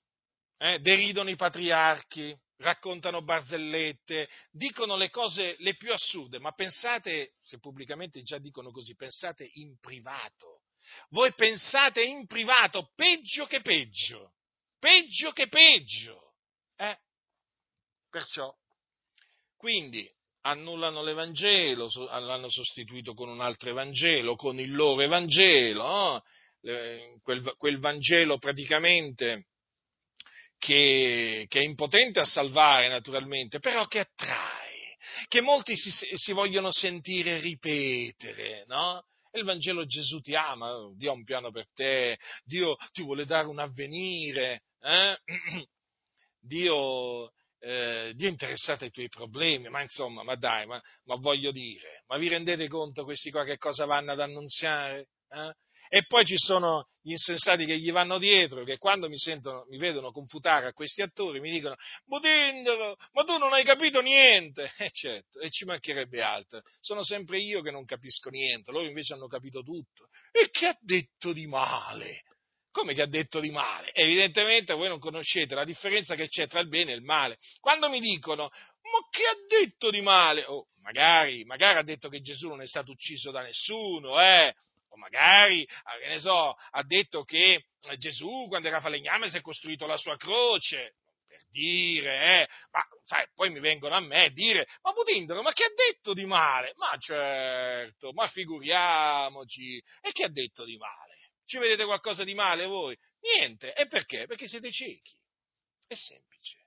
eh, 0.59 0.81
deridono 0.81 1.31
i 1.31 1.37
patriarchi, 1.37 2.37
raccontano 2.57 3.23
barzellette, 3.23 4.29
dicono 4.51 4.97
le 4.97 5.11
cose 5.11 5.55
le 5.61 5.77
più 5.77 5.93
assurde, 5.93 6.41
ma 6.41 6.53
pensate, 6.53 7.35
se 7.43 7.59
pubblicamente 7.59 8.23
già 8.23 8.39
dicono 8.39 8.73
così, 8.73 8.95
pensate 8.97 9.49
in 9.55 9.79
privato. 9.79 10.63
Voi 11.11 11.33
pensate 11.35 12.03
in 12.03 12.27
privato, 12.27 12.91
peggio 12.95 13.47
che 13.47 13.61
peggio, 13.61 14.35
peggio 14.79 15.31
che 15.31 15.49
peggio. 15.49 16.24
Eh? 16.77 16.99
Perciò, 18.11 18.55
quindi 19.57 20.09
annullano 20.43 21.03
l'Evangelo, 21.03 21.89
l'hanno 21.97 22.49
sostituito 22.49 23.15
con 23.15 23.29
un 23.29 23.41
altro 23.41 23.71
Evangelo, 23.71 24.37
con 24.37 24.61
il 24.61 24.75
loro 24.75 25.01
Evangelo, 25.01 25.83
no? 25.83 26.23
quel, 27.23 27.55
quel, 27.57 27.79
Vangelo 27.79 28.39
praticamente 28.39 29.47
che, 30.59 31.47
che, 31.49 31.61
è 31.61 31.63
impotente 31.63 32.21
a 32.21 32.25
salvare 32.25 32.89
naturalmente, 32.89 33.59
però 33.59 33.87
che 33.87 34.01
attrae, 34.01 34.97
che 35.29 35.41
molti 35.41 35.77
si, 35.77 35.91
si 35.91 36.33
vogliono 36.33 36.71
sentire 36.71 37.39
ripetere, 37.39 38.65
no? 38.67 39.05
il 39.33 39.45
Vangelo 39.45 39.85
Gesù 39.85 40.21
ti 40.21 40.35
ama, 40.35 40.73
Dio 40.95 41.11
ha 41.11 41.15
un 41.15 41.25
piano 41.25 41.51
per 41.51 41.67
te, 41.75 42.19
Dio 42.45 42.77
ti 42.93 43.03
vuole 43.03 43.25
dare 43.25 43.47
un 43.47 43.59
avvenire, 43.59 44.63
eh? 44.81 45.19
Dio, 46.47 47.33
eh, 47.59 48.13
Dio, 48.15 48.29
è 48.29 48.31
interessato 48.31 48.85
ai 48.85 48.91
tuoi 48.91 49.09
problemi, 49.09 49.69
ma 49.69 49.81
insomma, 49.81 50.23
ma 50.23 50.35
dai, 50.35 50.67
ma, 50.67 50.81
ma, 51.05 51.17
voglio 51.17 51.51
dire, 51.51 52.05
ma 52.07 52.19
vi 52.19 52.29
rendete 52.29 52.69
conto 52.69 53.05
questi 53.05 53.31
qua 53.31 53.45
che 53.45 53.57
cosa 53.57 53.87
vanno 53.87 54.13
ad 54.13 54.21
annunziare? 54.21 55.09
Eh? 55.31 55.53
E 55.89 56.05
poi 56.07 56.25
ci 56.25 56.37
sono 56.37 56.89
gli 57.01 57.13
insensati 57.13 57.67
che 57.67 57.79
gli 57.79 57.93
vanno 57.93 58.19
dietro, 58.19 58.65
che 58.65 58.79
quando 58.79 59.09
mi, 59.09 59.19
sentono, 59.19 59.65
mi 59.69 59.79
vedono 59.79 60.11
confutare 60.11 60.67
a 60.67 60.73
questi 60.73 61.03
attori 61.03 61.41
mi 61.41 61.51
dicono, 61.51 61.77
Budindaro, 62.05 62.97
ma 63.13 63.25
tu 63.25 63.37
non 63.39 63.53
hai 63.53 63.65
capito 63.65 64.01
niente! 64.01 64.73
E 64.77 64.85
eh, 64.87 64.91
certo, 64.91 65.41
e 65.41 65.51
ci 65.51 65.65
mancherebbe 65.65 66.21
altro. 66.21 66.63
Sono 66.81 67.05
sempre 67.05 67.39
io 67.39 67.63
che 67.63 67.71
non 67.71 67.85
capisco 67.85 68.29
niente, 68.31 68.71
loro 68.73 68.87
invece 68.87 69.15
hanno 69.15 69.29
capito 69.29 69.63
tutto. 69.63 70.09
E 70.33 70.51
che 70.51 70.67
ha 70.67 70.77
detto 70.81 71.33
di 71.33 71.47
male? 71.47 72.23
Come 72.75 72.93
che 72.93 73.03
ha 73.03 73.07
detto 73.07 73.39
di 73.39 73.53
male? 73.53 73.93
Evidentemente 73.93 74.75
voi 74.75 74.89
non 74.89 74.99
conoscete 74.99 75.55
la 75.55 75.63
differenza 75.63 76.17
che 76.17 76.27
c'è 76.27 76.49
tra 76.49 76.59
il 76.59 76.67
bene 76.67 76.91
e 76.91 76.97
il 76.97 77.05
male. 77.05 77.39
Quando 77.61 77.89
mi 77.89 78.01
dicono, 78.01 78.49
ma 78.49 78.99
che 79.11 79.23
ha 79.23 79.37
detto 79.49 79.91
di 79.91 80.01
male? 80.01 80.43
Oh, 80.47 80.67
magari, 80.83 81.45
magari 81.45 81.79
ha 81.79 81.85
detto 81.85 82.09
che 82.09 82.21
Gesù 82.21 82.49
non 82.49 82.63
è 82.63 82.67
stato 82.67 82.91
ucciso 82.91 83.31
da 83.31 83.43
nessuno, 83.43 84.21
eh? 84.21 84.53
O 84.89 84.97
magari, 84.97 85.65
ah, 85.85 85.99
che 85.99 86.09
ne 86.09 86.19
so, 86.19 86.53
ha 86.53 86.83
detto 86.83 87.23
che 87.23 87.67
Gesù, 87.97 88.47
quando 88.49 88.67
era 88.67 88.81
falegname, 88.81 89.31
si 89.31 89.37
è 89.37 89.41
costruito 89.41 89.87
la 89.87 89.97
sua 89.97 90.17
croce. 90.17 90.97
Per 91.29 91.43
dire, 91.51 92.43
eh? 92.43 92.49
Ma 92.73 92.81
sai, 93.05 93.25
poi 93.37 93.51
mi 93.51 93.61
vengono 93.61 93.95
a 93.95 94.01
me 94.01 94.25
a 94.25 94.31
dire, 94.31 94.67
ma 94.83 94.93
Putindaro, 94.93 95.43
ma 95.43 95.53
che 95.53 95.63
ha 95.63 95.73
detto 95.77 96.13
di 96.13 96.25
male? 96.25 96.73
Ma 96.75 96.93
certo, 96.99 98.13
ma 98.13 98.27
figuriamoci. 98.27 99.81
E 100.01 100.11
che 100.11 100.25
ha 100.25 100.29
detto 100.29 100.65
di 100.65 100.77
male? 100.77 101.14
Ci 101.47 101.59
vedete 101.59 101.85
qualcosa 101.85 102.25
di 102.25 102.35
male 102.35 102.67
voi? 102.67 102.97
Niente. 103.21 103.75
E 103.75 103.87
perché? 103.87 104.27
Perché 104.27 104.49
siete 104.49 104.71
ciechi. 104.71 105.17
È 105.87 105.95
semplice. 105.95 106.59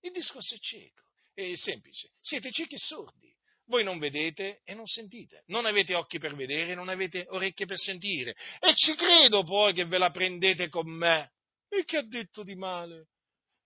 Il 0.00 0.12
discorso 0.12 0.54
è 0.54 0.58
cieco. 0.58 1.02
È 1.34 1.54
semplice. 1.54 2.10
Siete 2.20 2.50
ciechi 2.50 2.74
e 2.74 2.78
sordi. 2.78 3.34
Voi 3.66 3.84
non 3.84 3.98
vedete 3.98 4.62
e 4.64 4.74
non 4.74 4.86
sentite. 4.86 5.42
Non 5.46 5.66
avete 5.66 5.94
occhi 5.94 6.18
per 6.18 6.34
vedere, 6.34 6.74
non 6.74 6.88
avete 6.88 7.26
orecchie 7.28 7.66
per 7.66 7.78
sentire. 7.78 8.34
E 8.60 8.74
ci 8.74 8.94
credo 8.94 9.44
poi 9.44 9.74
che 9.74 9.84
ve 9.84 9.98
la 9.98 10.10
prendete 10.10 10.68
con 10.68 10.88
me. 10.88 11.32
E 11.68 11.84
che 11.84 11.98
ha 11.98 12.02
detto 12.02 12.42
di 12.42 12.54
male? 12.54 13.08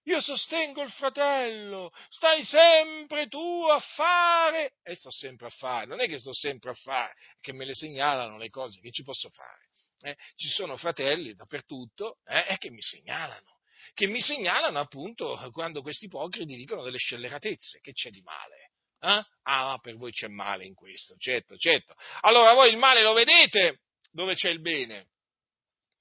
Io 0.06 0.20
sostengo 0.20 0.82
il 0.82 0.90
fratello, 0.90 1.92
stai 2.08 2.44
sempre 2.44 3.28
tu 3.28 3.64
a 3.70 3.78
fare. 3.78 4.74
E 4.82 4.96
sto 4.96 5.12
sempre 5.12 5.46
a 5.46 5.50
fare, 5.50 5.86
non 5.86 6.00
è 6.00 6.08
che 6.08 6.18
sto 6.18 6.34
sempre 6.34 6.70
a 6.70 6.74
fare, 6.74 7.14
che 7.40 7.52
me 7.52 7.64
le 7.64 7.74
segnalano 7.74 8.36
le 8.36 8.50
cose 8.50 8.80
che 8.80 8.90
ci 8.90 9.04
posso 9.04 9.28
fare 9.30 9.68
eh, 10.02 10.16
ci 10.36 10.48
sono 10.48 10.76
fratelli 10.76 11.34
dappertutto 11.34 12.18
eh, 12.24 12.56
che 12.58 12.70
mi 12.70 12.82
segnalano, 12.82 13.58
che 13.94 14.06
mi 14.06 14.20
segnalano 14.20 14.78
appunto 14.78 15.36
quando 15.52 15.82
questi 15.82 16.06
ipocriti 16.06 16.56
dicono 16.56 16.82
delle 16.82 16.98
scelleratezze, 16.98 17.80
che 17.80 17.92
c'è 17.92 18.10
di 18.10 18.20
male? 18.22 18.70
Eh? 19.00 19.24
Ah, 19.44 19.78
per 19.80 19.96
voi 19.96 20.12
c'è 20.12 20.28
male 20.28 20.64
in 20.64 20.74
questo, 20.74 21.16
certo, 21.18 21.56
certo. 21.56 21.94
Allora 22.20 22.52
voi 22.54 22.70
il 22.70 22.78
male 22.78 23.02
lo 23.02 23.12
vedete 23.12 23.80
dove 24.12 24.34
c'è 24.34 24.50
il 24.50 24.60
bene. 24.60 25.08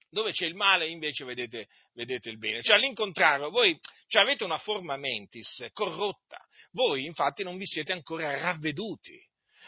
Dove 0.09 0.31
c'è 0.31 0.45
il 0.45 0.55
male 0.55 0.87
invece 0.87 1.23
vedete, 1.23 1.67
vedete 1.93 2.29
il 2.29 2.37
bene. 2.37 2.61
Cioè 2.61 2.75
all'incontrario, 2.75 3.49
voi 3.49 3.79
cioè, 4.07 4.21
avete 4.21 4.43
una 4.43 4.57
forma 4.57 4.97
mentis 4.97 5.69
corrotta. 5.71 6.37
Voi 6.71 7.05
infatti 7.05 7.43
non 7.43 7.57
vi 7.57 7.65
siete 7.65 7.93
ancora 7.93 8.37
ravveduti. 8.37 9.17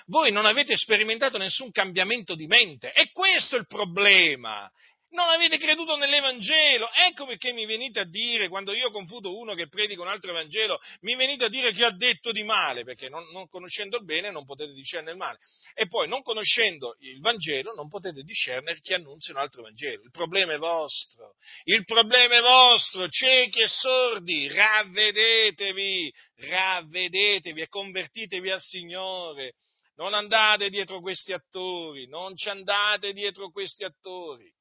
Voi 0.08 0.32
non 0.32 0.46
avete 0.46 0.76
sperimentato 0.76 1.38
nessun 1.38 1.72
cambiamento 1.72 2.36
di 2.36 2.48
mente. 2.48 2.92
E 2.94 3.12
questo 3.12 3.56
è 3.56 3.60
il 3.60 3.68
problema 3.68 4.70
non 5.14 5.30
avete 5.30 5.58
creduto 5.58 5.96
nell'Evangelo. 5.96 6.92
Ecco 6.92 7.26
perché 7.26 7.54
mi 7.54 7.66
venite 7.66 8.00
a 8.00 8.06
dire, 8.06 8.50
quando 8.50 8.74
io 8.74 8.92
confuto 8.92 9.38
uno 9.38 9.54
che 9.56 9.68
predica 9.68 10.02
un 10.02 10.08
altro 10.08 10.32
Evangelo, 10.32 10.80
mi 11.02 11.16
venite 11.16 11.46
a 11.46 11.50
dire 11.50 11.72
che 11.72 11.86
ha 11.86 11.96
detto 11.96 12.32
di 12.32 12.44
male, 12.44 12.84
perché 12.84 13.10
non, 13.10 13.24
non 13.32 13.48
conoscendo 13.48 13.98
il 13.98 14.06
bene 14.06 14.32
non 14.32 14.46
potete 14.46 14.74
discernere 14.74 15.12
il 15.12 15.18
male. 15.18 15.38
E 15.74 15.88
poi, 15.88 16.08
non 16.08 16.22
conoscendo 16.22 16.96
il 17.00 17.20
Vangelo, 17.20 17.74
non 17.74 17.88
potete 17.88 18.24
discernere 18.24 18.80
chi 18.80 18.94
annunzia 18.94 19.34
un 19.34 19.40
altro 19.40 19.64
Vangelo. 19.64 20.04
Il 20.04 20.12
problema 20.12 20.54
è 20.54 20.58
vostro. 20.58 21.36
Il 21.64 21.84
problema 21.86 22.38
è 22.38 22.42
vostro, 22.42 23.08
ciechi 23.08 23.62
e 23.62 23.68
sordi. 23.68 24.48
Ravvedetevi, 24.48 26.14
ravvedetevi 26.36 27.62
e 27.62 27.68
convertitevi 27.68 28.50
al 28.50 28.62
Signore. 28.62 29.54
Non 29.96 30.14
andate 30.14 30.70
dietro 30.70 31.00
questi 31.02 31.34
attori, 31.34 32.08
non 32.08 32.36
ci 32.36 32.50
andate 32.50 33.14
dietro 33.14 33.52
questi 33.52 33.84
attori. 33.84 34.52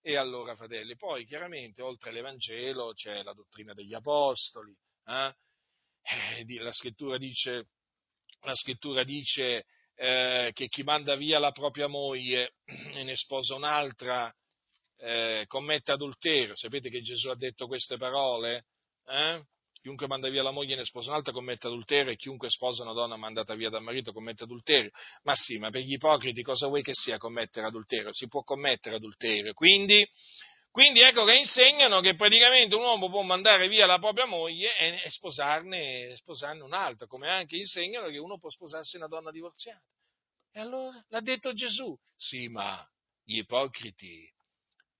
E 0.00 0.16
allora, 0.16 0.56
fratelli, 0.56 0.96
poi 0.96 1.24
chiaramente 1.24 1.80
oltre 1.80 2.10
all'Evangelo 2.10 2.92
c'è 2.92 3.22
la 3.22 3.32
dottrina 3.32 3.72
degli 3.72 3.94
Apostoli. 3.94 4.76
Eh? 5.06 5.34
Eh, 6.02 6.60
la 6.60 6.72
scrittura 6.72 7.16
dice, 7.16 7.68
la 8.40 8.54
scrittura 8.56 9.04
dice 9.04 9.66
eh, 9.94 10.50
che 10.52 10.66
chi 10.66 10.82
manda 10.82 11.14
via 11.14 11.38
la 11.38 11.52
propria 11.52 11.86
moglie 11.86 12.54
e 12.64 13.04
ne 13.04 13.14
sposa 13.14 13.54
un'altra 13.54 14.34
eh, 14.96 15.44
commette 15.46 15.92
adulterio. 15.92 16.56
Sapete 16.56 16.90
che 16.90 17.00
Gesù 17.00 17.28
ha 17.28 17.36
detto 17.36 17.68
queste 17.68 17.96
parole? 17.96 18.66
Eh? 19.06 19.44
Chiunque 19.82 20.06
manda 20.06 20.28
via 20.28 20.42
la 20.42 20.52
moglie 20.52 20.74
e 20.74 20.76
ne 20.76 20.84
sposa 20.84 21.10
un'altra 21.10 21.32
commette 21.32 21.66
adulterio 21.66 22.12
e 22.12 22.16
chiunque 22.16 22.48
sposa 22.48 22.84
una 22.84 22.92
donna 22.92 23.16
mandata 23.16 23.54
via 23.54 23.68
dal 23.68 23.82
marito 23.82 24.12
commette 24.12 24.44
adulterio. 24.44 24.90
Ma 25.24 25.34
sì, 25.34 25.58
ma 25.58 25.70
per 25.70 25.82
gli 25.82 25.94
ipocriti 25.94 26.42
cosa 26.42 26.68
vuoi 26.68 26.82
che 26.82 26.94
sia 26.94 27.18
commettere 27.18 27.66
adulterio? 27.66 28.12
Si 28.12 28.28
può 28.28 28.42
commettere 28.42 28.96
adulterio. 28.96 29.52
Quindi, 29.52 30.08
quindi 30.70 31.00
ecco 31.00 31.24
che 31.24 31.34
insegnano 31.34 32.00
che 32.00 32.14
praticamente 32.14 32.76
un 32.76 32.82
uomo 32.82 33.10
può 33.10 33.22
mandare 33.22 33.68
via 33.68 33.84
la 33.84 33.98
propria 33.98 34.24
moglie 34.24 34.78
e, 34.78 35.10
sposarne, 35.10 36.14
sposarne 36.16 36.62
un'altra, 36.62 37.06
come 37.06 37.28
anche 37.28 37.56
insegnano 37.56 38.08
che 38.08 38.18
uno 38.18 38.38
può 38.38 38.50
sposarsi 38.50 38.96
una 38.96 39.08
donna 39.08 39.32
divorziata. 39.32 39.82
E 40.52 40.60
allora? 40.60 41.02
L'ha 41.08 41.20
detto 41.20 41.52
Gesù. 41.54 41.98
Sì, 42.16 42.46
ma 42.48 42.88
gli 43.24 43.38
ipocriti 43.38 44.30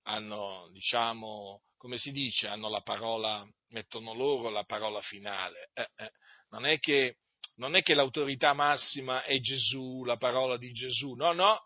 hanno, 0.03 0.67
diciamo, 0.71 1.61
come 1.83 1.97
si 1.97 2.11
dice, 2.11 2.47
hanno 2.47 2.69
la 2.69 2.79
parola, 2.79 3.45
mettono 3.71 4.13
loro 4.13 4.49
la 4.49 4.63
parola 4.63 5.01
finale. 5.01 5.69
Eh, 5.73 5.89
eh. 5.97 6.11
Non, 6.51 6.65
è 6.65 6.79
che, 6.79 7.17
non 7.55 7.75
è 7.75 7.81
che 7.81 7.93
l'autorità 7.93 8.53
massima 8.53 9.23
è 9.23 9.37
Gesù, 9.41 10.05
la 10.05 10.15
parola 10.15 10.55
di 10.55 10.71
Gesù, 10.71 11.11
no, 11.15 11.33
no, 11.33 11.59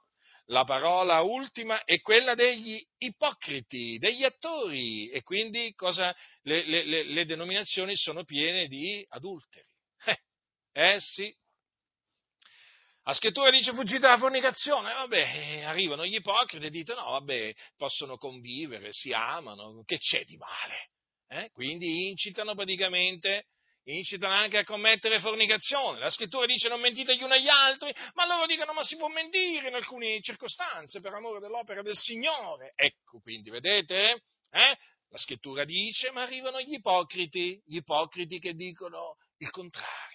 la 0.45 0.63
parola 0.63 1.21
ultima 1.21 1.83
è 1.83 2.01
quella 2.01 2.33
degli 2.33 2.83
ipocriti, 2.97 3.99
degli 3.99 4.23
attori, 4.23 5.07
e 5.09 5.21
quindi 5.21 5.71
cosa, 5.75 6.15
le, 6.41 6.65
le, 6.65 6.83
le, 6.83 7.03
le, 7.03 7.25
denominazioni 7.27 7.95
sono 7.95 8.23
piene 8.23 8.65
di 8.65 9.05
adulteri. 9.09 9.69
Eh, 10.03 10.95
eh 10.95 10.99
sì, 10.99 11.31
la 13.07 13.13
scrittura 13.13 13.49
dice 13.49 13.71
fuggite 13.73 13.99
dalla 13.99 14.17
fornicazione, 14.17 14.91
vabbè, 14.91 15.61
arrivano 15.63 16.05
gli 16.05 16.15
ipocriti 16.15 16.65
e 16.65 16.69
dicono 16.69 16.99
no, 16.99 17.11
vabbè, 17.11 17.53
possono 17.77 18.17
convivere, 18.17 18.89
si 18.91 19.13
amano, 19.13 19.81
che 19.85 19.97
c'è 19.97 20.25
di 20.25 20.35
male? 20.35 20.89
Eh? 21.29 21.49
Quindi 21.51 22.09
incitano 22.09 22.53
praticamente, 22.53 23.45
incitano 23.85 24.33
anche 24.33 24.57
a 24.57 24.65
commettere 24.65 25.21
fornicazione. 25.21 25.99
La 25.99 26.09
scrittura 26.09 26.45
dice 26.45 26.67
non 26.67 26.81
mentite 26.81 27.15
gli 27.15 27.23
uni 27.23 27.31
agli 27.31 27.47
altri, 27.47 27.95
ma 28.15 28.25
loro 28.25 28.45
dicono 28.45 28.73
ma 28.73 28.83
si 28.83 28.97
può 28.97 29.07
mentire 29.07 29.69
in 29.69 29.75
alcune 29.75 30.19
circostanze 30.19 30.99
per 30.99 31.13
amore 31.13 31.39
dell'opera 31.39 31.81
del 31.81 31.95
Signore. 31.95 32.73
Ecco, 32.75 33.21
quindi 33.21 33.49
vedete? 33.49 34.23
Eh? 34.51 34.77
La 35.09 35.17
scrittura 35.17 35.63
dice, 35.63 36.11
ma 36.11 36.23
arrivano 36.23 36.59
gli 36.59 36.73
ipocriti, 36.73 37.57
gli 37.65 37.77
ipocriti 37.77 38.37
che 38.39 38.53
dicono 38.53 39.15
il 39.37 39.49
contrario 39.49 40.06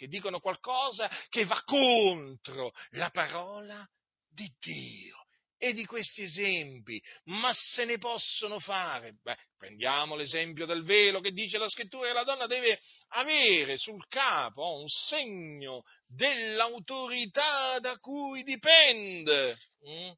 che 0.00 0.08
dicono 0.08 0.40
qualcosa 0.40 1.10
che 1.28 1.44
va 1.44 1.62
contro 1.62 2.72
la 2.92 3.10
parola 3.10 3.86
di 4.26 4.50
Dio. 4.58 5.26
E 5.58 5.74
di 5.74 5.84
questi 5.84 6.22
esempi, 6.22 6.98
ma 7.24 7.52
se 7.52 7.84
ne 7.84 7.98
possono 7.98 8.58
fare. 8.58 9.18
Beh, 9.22 9.36
prendiamo 9.58 10.16
l'esempio 10.16 10.64
del 10.64 10.84
velo 10.84 11.20
che 11.20 11.32
dice 11.32 11.58
la 11.58 11.68
scrittura 11.68 12.06
che 12.06 12.14
la 12.14 12.24
donna 12.24 12.46
deve 12.46 12.80
avere 13.08 13.76
sul 13.76 14.06
capo 14.08 14.78
un 14.78 14.88
segno 14.88 15.82
dell'autorità 16.06 17.78
da 17.78 17.98
cui 17.98 18.42
dipende. 18.42 19.54
Mm? 19.86 20.10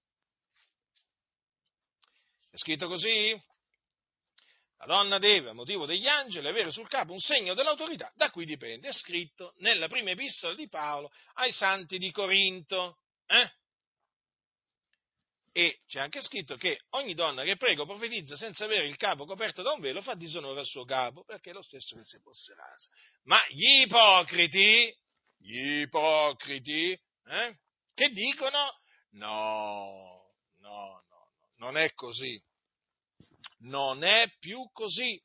È 2.50 2.56
scritto 2.56 2.86
così? 2.86 3.36
La 4.84 4.94
donna 4.94 5.18
deve, 5.18 5.50
a 5.50 5.52
motivo 5.52 5.86
degli 5.86 6.08
angeli, 6.08 6.48
avere 6.48 6.72
sul 6.72 6.88
capo 6.88 7.12
un 7.12 7.20
segno 7.20 7.54
dell'autorità 7.54 8.12
da 8.16 8.30
cui 8.30 8.44
dipende. 8.44 8.88
È 8.88 8.92
scritto 8.92 9.54
nella 9.58 9.86
prima 9.86 10.10
epistola 10.10 10.56
di 10.56 10.68
Paolo 10.68 11.12
ai 11.34 11.52
santi 11.52 11.98
di 11.98 12.10
Corinto. 12.10 12.98
Eh? 13.26 13.48
E 15.52 15.82
c'è 15.86 16.00
anche 16.00 16.20
scritto 16.20 16.56
che 16.56 16.80
ogni 16.90 17.14
donna 17.14 17.44
che 17.44 17.56
prega 17.56 17.82
o 17.82 17.86
profetizza 17.86 18.34
senza 18.34 18.64
avere 18.64 18.86
il 18.88 18.96
capo 18.96 19.24
coperto 19.24 19.62
da 19.62 19.70
un 19.70 19.80
velo 19.80 20.02
fa 20.02 20.14
disonore 20.14 20.58
al 20.58 20.66
suo 20.66 20.84
capo, 20.84 21.22
perché 21.22 21.50
è 21.50 21.52
lo 21.52 21.62
stesso 21.62 21.94
che 21.94 22.04
si 22.04 22.18
fosse 22.18 22.52
rasa. 22.54 22.88
Ma 23.24 23.40
gli 23.50 23.82
ipocriti, 23.82 24.92
gli 25.36 25.82
ipocriti, 25.82 26.90
eh? 26.90 27.58
che 27.94 28.08
dicono 28.08 28.80
no, 29.10 30.34
no, 30.58 31.04
no, 31.08 31.30
non 31.58 31.76
è 31.76 31.92
così 31.92 32.42
non 33.60 34.04
è 34.04 34.30
più 34.38 34.68
così. 34.72 35.20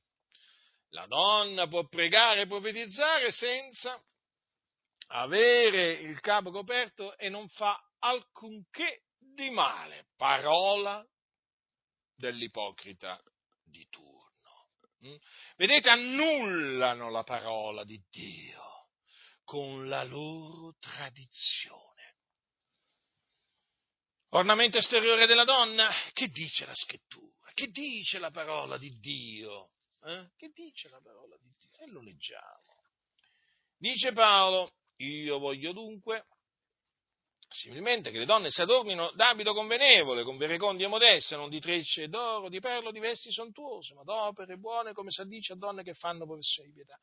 La 0.89 1.05
donna 1.07 1.67
può 1.67 1.85
pregare 1.87 2.41
e 2.41 2.47
profetizzare 2.47 3.31
senza 3.31 4.01
avere 5.07 5.93
il 5.93 6.19
capo 6.19 6.51
coperto 6.51 7.17
e 7.17 7.29
non 7.29 7.47
fa 7.49 7.77
alcunché 7.99 9.03
di 9.17 9.49
male. 9.49 10.07
Parola 10.15 11.05
dell'ipocrita 12.15 13.21
di 13.63 13.85
turno. 13.89 14.69
Mm? 15.05 15.15
Vedete, 15.55 15.89
annullano 15.89 17.09
la 17.09 17.23
parola 17.23 17.83
di 17.83 18.01
Dio 18.09 18.89
con 19.43 19.87
la 19.87 20.03
loro 20.03 20.75
tradizione. 20.79 21.85
Ornamento 24.29 24.77
esteriore 24.77 25.25
della 25.25 25.45
donna? 25.45 25.89
Che 26.11 26.27
dice 26.27 26.65
la 26.65 26.75
scrittura? 26.75 27.36
Che 27.57 27.69
dice 27.69 28.19
la 28.19 28.29
parola 28.29 28.77
di 28.77 28.99
Dio? 28.99 29.71
Eh? 30.03 30.27
Che 30.37 30.51
dice 30.53 30.89
la 30.89 31.01
parola 31.03 31.35
di 31.41 31.51
Dio? 31.57 31.83
E 31.83 31.87
lo 31.89 32.03
leggiamo. 32.03 32.83
Dice 33.75 34.11
Paolo, 34.11 34.73
io 34.97 35.39
voglio 35.39 35.71
dunque, 35.71 36.27
similmente, 37.49 38.11
che 38.11 38.19
le 38.19 38.25
donne 38.25 38.51
si 38.51 38.61
adornino 38.61 39.09
d'abito 39.15 39.55
convenevole, 39.55 40.21
con 40.21 40.37
verecondie 40.37 40.85
modeste, 40.85 41.35
non 41.35 41.49
di 41.49 41.59
trecce 41.59 42.09
d'oro, 42.09 42.47
di 42.47 42.59
perlo, 42.59 42.91
di 42.91 42.99
vesti 42.99 43.31
sontuose, 43.31 43.95
ma 43.95 44.03
d'opere 44.03 44.57
buone, 44.57 44.93
come 44.93 45.09
si 45.09 45.21
addice 45.21 45.53
a 45.53 45.57
donne 45.57 45.81
che 45.81 45.95
fanno 45.95 46.27
professione 46.27 46.69
di 46.69 46.75
pietà. 46.75 46.99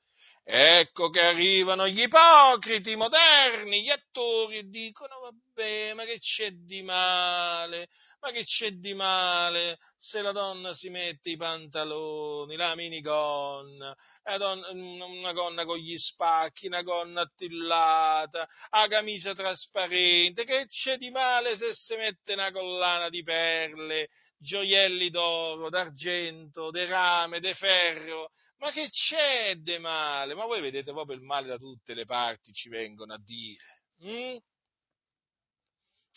Ecco 0.47 1.09
che 1.09 1.21
arrivano 1.21 1.89
gli 1.89 2.03
ipocriti 2.03 2.95
moderni, 2.95 3.83
gli 3.83 3.91
attori, 3.91 4.59
e 4.59 4.69
dicono, 4.69 5.19
vabbè, 5.19 5.95
ma 5.95 6.05
che 6.05 6.21
c'è 6.21 6.53
di 6.53 6.83
male? 6.83 7.89
Ma 8.25 8.31
che 8.31 8.45
c'è 8.45 8.71
di 8.71 8.95
male 8.95 9.79
se 9.99 10.23
la 10.23 10.33
donna 10.33 10.73
si 10.73 10.89
mette 10.89 11.29
i 11.29 11.37
pantaloni, 11.37 12.57
la 12.57 12.75
minigonna, 12.75 13.95
una 14.23 15.33
gonna 15.35 15.67
con 15.67 15.77
gli 15.77 15.95
spacchi, 15.95 16.69
una 16.69 16.81
gonna 16.81 17.21
attillata, 17.21 18.49
la 18.71 18.87
camicia 18.89 19.35
trasparente? 19.35 20.45
Che 20.45 20.65
c'è 20.65 20.97
di 20.97 21.11
male 21.11 21.55
se 21.59 21.75
si 21.75 21.97
mette 21.97 22.33
una 22.33 22.51
collana 22.51 23.11
di 23.11 23.23
perle, 23.23 24.09
gioielli 24.39 25.11
d'oro, 25.11 25.69
d'argento, 25.69 26.71
di 26.71 26.87
rame, 26.87 27.41
di 27.41 27.53
ferro? 27.53 28.31
Ma 28.57 28.71
che 28.71 28.89
c'è 28.89 29.57
di 29.57 29.77
male? 29.77 30.33
Ma 30.33 30.47
voi 30.47 30.63
vedete 30.63 30.93
proprio 30.93 31.15
il 31.15 31.23
male 31.23 31.47
da 31.47 31.59
tutte 31.59 31.93
le 31.93 32.07
parti, 32.07 32.53
ci 32.53 32.71
vengono 32.71 33.13
a 33.13 33.21
dire. 33.23 33.83
Mm? 34.03 34.37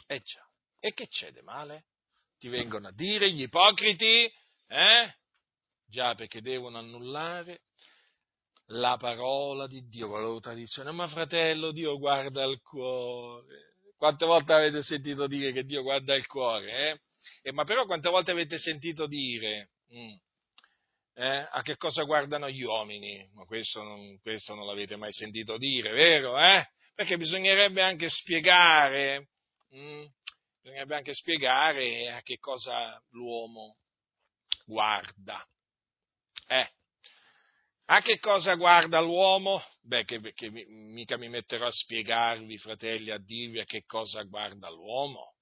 Eh 0.08 0.22
già, 0.22 0.50
e 0.80 0.94
che 0.94 1.08
c'è 1.10 1.34
di 1.34 1.42
male? 1.42 1.84
Ti 2.40 2.48
vengono 2.50 2.90
a 2.90 2.94
dire 2.94 3.32
gli 3.32 3.42
ipocriti? 3.42 4.32
Eh? 4.68 5.16
Già, 5.88 6.16
perché 6.16 6.42
devono 6.42 6.78
annullare 6.78 7.62
la 8.72 8.98
parola 8.98 9.68
di 9.68 9.88
Dio 9.88 10.08
con 10.08 10.20
la 10.20 10.26
loro 10.28 10.40
tradizione. 10.40 10.92
Ma 10.92 11.08
fratello, 11.08 11.72
Dio 11.72 11.98
guarda 11.98 12.44
il 12.44 12.62
cuore. 12.62 13.76
Quante 13.96 14.26
volte 14.26 14.54
avete 14.54 14.82
sentito 14.84 15.26
dire 15.28 15.52
che 15.52 15.64
Dio 15.64 15.82
guarda 15.82 16.16
il 16.16 16.28
cuore? 16.28 16.92
Eh? 16.92 17.00
Eh, 17.42 17.52
ma 17.52 17.64
però 17.64 17.86
quante 17.86 18.10
volte 18.10 18.32
avete 18.32 18.58
sentito 18.58 19.08
dire 19.08 19.72
mm, 19.94 20.14
eh, 21.16 21.48
a 21.50 21.62
che 21.64 21.78
cosa 21.78 22.04
guardano 22.04 22.50
gli 22.50 22.62
uomini? 22.62 23.28
Ma 23.34 23.46
questo 23.46 23.82
non, 23.82 24.20
questo 24.22 24.54
non 24.54 24.66
l'avete 24.66 24.98
mai 24.98 25.12
sentito 25.12 25.58
dire, 25.58 25.92
vero? 25.92 26.38
Eh? 26.38 26.64
Perché 26.94 27.18
bisognerebbe 27.18 27.82
anche 27.82 28.10
spiegare, 28.10 29.30
mm, 29.76 30.06
bisognerebbe 30.68 30.96
anche 30.96 31.14
spiegare 31.14 32.12
a 32.12 32.22
che 32.22 32.40
cosa 32.40 33.02
l'uomo 33.12 33.78
guarda. 34.66 35.48
Eh, 36.46 36.70
a 37.86 38.02
che 38.02 38.20
cosa 38.20 38.56
guarda 38.56 39.00
l'uomo? 39.00 39.64
Beh, 39.80 40.04
che, 40.04 40.20
che 40.34 40.50
mica 40.50 41.16
mi 41.16 41.30
metterò 41.30 41.68
a 41.68 41.72
spiegarvi, 41.72 42.58
fratelli, 42.58 43.12
a 43.12 43.18
dirvi 43.18 43.62
a 43.62 43.66
che 43.66 43.86
cosa 43.86 44.24
guarda 44.24 44.70
l'uomo. 44.70 45.36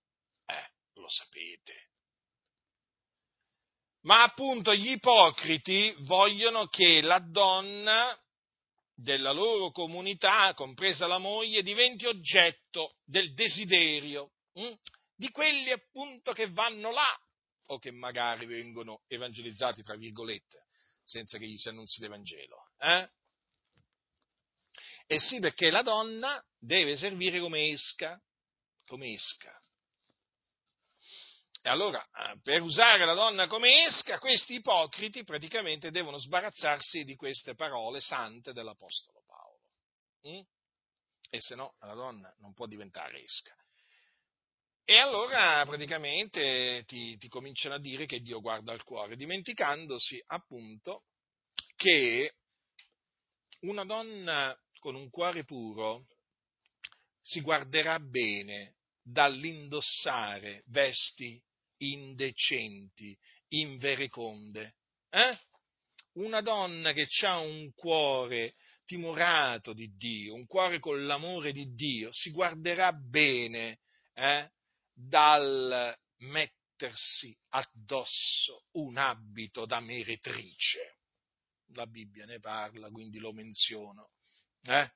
Eh, 0.46 0.70
lo 0.94 1.10
sapete. 1.10 1.90
Ma 4.02 4.22
appunto 4.22 4.76
gli 4.76 4.92
ipocriti 4.92 5.96
vogliono 6.02 6.68
che 6.68 7.02
la 7.02 7.18
donna 7.18 8.16
della 8.94 9.32
loro 9.32 9.72
comunità, 9.72 10.54
compresa 10.54 11.08
la 11.08 11.18
moglie, 11.18 11.64
diventi 11.64 12.06
oggetto 12.06 12.98
del 13.04 13.34
desiderio 13.34 14.30
hm? 14.56 14.74
Di 15.16 15.30
quelli 15.30 15.72
appunto 15.72 16.34
che 16.34 16.49
vanno 16.49 16.91
là 16.91 17.20
o 17.68 17.80
che 17.80 17.91
magari 17.91 18.45
vengono 18.45 19.03
evangelizzati, 19.07 19.82
tra 19.82 19.95
virgolette 19.95 20.66
senza 21.05 21.38
che 21.38 21.45
gli 21.45 21.55
si 21.55 21.70
annunzi 21.70 22.01
l'Evangelo. 22.01 22.70
Eh? 22.80 23.09
E 25.07 25.20
sì, 25.20 25.39
perché 25.39 25.70
la 25.70 25.84
donna 25.84 26.43
deve 26.57 26.97
servire 26.97 27.39
come 27.39 27.70
esca, 27.70 28.20
come 28.86 29.13
esca. 29.13 29.57
E 31.61 31.70
allora, 31.70 32.03
eh, 32.03 32.39
per 32.41 32.61
usare 32.61 33.05
la 33.05 33.13
donna 33.13 33.47
come 33.47 33.86
esca, 33.86 34.20
questi 34.20 34.55
ipocriti 34.55 35.24
praticamente 35.24 35.91
devono 35.91 36.18
sbarazzarsi 36.18 37.03
di 37.03 37.16
queste 37.16 37.55
parole 37.55 38.01
sante 38.01 38.51
dell'Apostolo 38.53 39.22
Paolo. 39.26 39.70
Mm? 40.28 40.41
E 41.30 41.41
se 41.41 41.55
no, 41.55 41.76
la 41.80 41.93
donna 41.93 42.34
non 42.39 42.53
può 42.53 42.66
diventare 42.66 43.22
esca. 43.22 43.55
E 44.88 44.98
allora 44.98 45.66
praticamente 45.66 46.84
ti, 46.86 47.18
ti 47.18 47.28
cominciano 47.28 47.74
a 47.74 47.80
dire 47.80 48.06
che 48.06 48.22
Dio 48.22 48.40
guarda 48.40 48.72
al 48.72 48.84
cuore, 48.84 49.16
dimenticandosi 49.16 50.22
appunto 50.28 51.06
che 51.76 52.36
una 53.62 53.84
donna 53.84 54.56
con 54.78 54.94
un 54.94 55.10
cuore 55.10 55.44
puro 55.44 56.06
si 57.20 57.42
guarderà 57.42 58.00
bene 58.00 58.76
dall'indossare 59.02 60.64
vesti 60.68 61.42
indecenti, 61.78 63.18
invereconde. 63.50 64.76
Eh? 65.10 65.40
Una 66.14 66.42
donna 66.42 66.94
che 66.94 67.08
ha 67.24 67.40
un 67.40 67.74
cuore 67.74 68.54
timorato 68.86 69.74
di 69.74 69.96
Dio, 69.96 70.36
un 70.36 70.46
cuore 70.46 70.78
con 70.78 71.08
l'amore 71.08 71.52
di 71.52 71.74
Dio, 71.74 72.10
si 72.12 72.30
guarderà 72.30 72.94
bene 72.94 73.80
eh? 74.14 74.50
Dal 74.96 75.93
mettersi 76.20 77.38
addosso 77.50 78.66
un 78.74 78.98
abito 78.98 79.66
da 79.66 79.80
meretrice. 79.82 81.00
La 81.74 81.86
Bibbia 81.86 82.26
ne 82.26 82.39
parla, 82.39 82.89
quindi 82.89 83.20
lo 83.20 83.34
menziono. 83.34 84.12
Eh? 84.62 84.89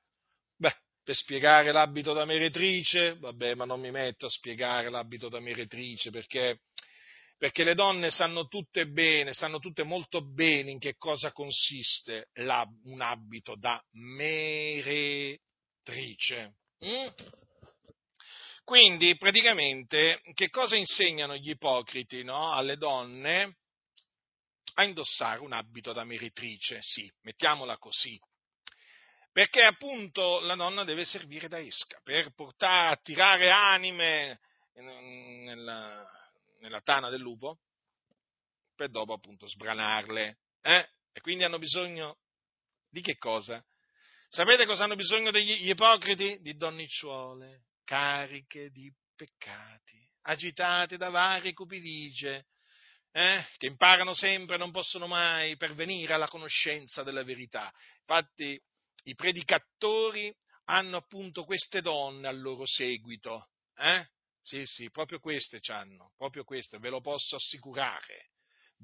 Beh, 0.56 0.76
per 1.02 1.14
spiegare 1.14 1.72
l'abito 1.72 2.12
da 2.12 2.24
meretrice, 2.24 3.16
vabbè, 3.18 3.54
ma 3.54 3.64
non 3.64 3.80
mi 3.80 3.90
metto 3.90 4.26
a 4.26 4.30
spiegare 4.30 4.88
l'abito 4.88 5.28
da 5.28 5.40
meretrice 5.40 6.10
perché, 6.10 6.60
perché 7.36 7.64
le 7.64 7.74
donne 7.74 8.10
sanno 8.10 8.46
tutte 8.46 8.86
bene, 8.86 9.32
sanno 9.32 9.58
tutte 9.58 9.82
molto 9.82 10.22
bene 10.22 10.70
in 10.70 10.78
che 10.78 10.96
cosa 10.96 11.32
consiste 11.32 12.28
un 12.84 13.00
abito 13.00 13.56
da 13.56 13.82
meretrice. 13.92 15.38
Mm? 16.84 17.08
Quindi, 18.64 19.16
praticamente, 19.16 20.20
che 20.34 20.48
cosa 20.48 20.76
insegnano 20.76 21.36
gli 21.36 21.50
ipocriti 21.50 22.22
no? 22.22 22.52
alle 22.52 22.76
donne? 22.76 23.56
A 24.74 24.84
indossare 24.84 25.40
un 25.40 25.52
abito 25.52 25.92
da 25.92 26.04
meretrice, 26.04 26.78
sì, 26.80 27.10
mettiamola 27.22 27.76
così. 27.78 28.18
Perché 29.32 29.62
appunto 29.62 30.40
la 30.40 30.54
donna 30.54 30.84
deve 30.84 31.04
servire 31.04 31.48
da 31.48 31.60
esca 31.60 32.00
per 32.02 32.32
portare, 32.34 32.92
attirare 32.92 33.50
anime 33.50 34.40
nella, 34.74 36.08
nella 36.60 36.80
tana 36.80 37.10
del 37.10 37.20
lupo, 37.20 37.58
per 38.74 38.90
dopo 38.90 39.12
appunto 39.12 39.46
sbranarle. 39.46 40.38
Eh? 40.62 40.88
E 41.12 41.20
quindi 41.20 41.44
hanno 41.44 41.58
bisogno 41.58 42.18
di 42.88 43.02
che 43.02 43.16
cosa? 43.16 43.62
Sapete 44.28 44.64
cosa 44.64 44.84
hanno 44.84 44.96
bisogno 44.96 45.30
degli 45.30 45.68
ipocriti? 45.68 46.38
Di 46.40 46.56
donnicciuole, 46.56 47.64
cariche 47.90 48.70
di 48.70 48.88
peccati, 49.16 50.08
agitate 50.22 50.96
da 50.96 51.10
varie 51.10 51.52
cupidigie, 51.52 52.46
eh, 53.10 53.44
che 53.56 53.66
imparano 53.66 54.14
sempre 54.14 54.54
e 54.54 54.58
non 54.58 54.70
possono 54.70 55.08
mai 55.08 55.56
pervenire 55.56 56.12
alla 56.12 56.28
conoscenza 56.28 57.02
della 57.02 57.24
verità. 57.24 57.68
Infatti 57.98 58.56
i 59.06 59.14
predicatori 59.16 60.32
hanno 60.66 60.98
appunto 60.98 61.42
queste 61.42 61.80
donne 61.80 62.28
al 62.28 62.40
loro 62.40 62.64
seguito. 62.64 63.48
Eh? 63.74 64.06
Sì, 64.40 64.64
sì, 64.66 64.88
proprio 64.92 65.18
queste 65.18 65.58
hanno, 65.72 66.12
proprio 66.16 66.44
queste, 66.44 66.78
ve 66.78 66.90
lo 66.90 67.00
posso 67.00 67.34
assicurare. 67.34 68.30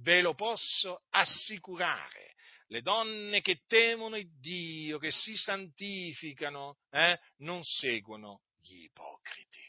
Ve 0.00 0.20
lo 0.20 0.34
posso 0.34 1.04
assicurare. 1.10 2.34
Le 2.66 2.82
donne 2.82 3.40
che 3.40 3.62
temono 3.68 4.16
il 4.16 4.36
Dio, 4.40 4.98
che 4.98 5.12
si 5.12 5.36
santificano, 5.36 6.78
eh, 6.90 7.16
non 7.36 7.62
seguono 7.62 8.40
gli 8.66 8.84
ipocriti. 8.84 9.60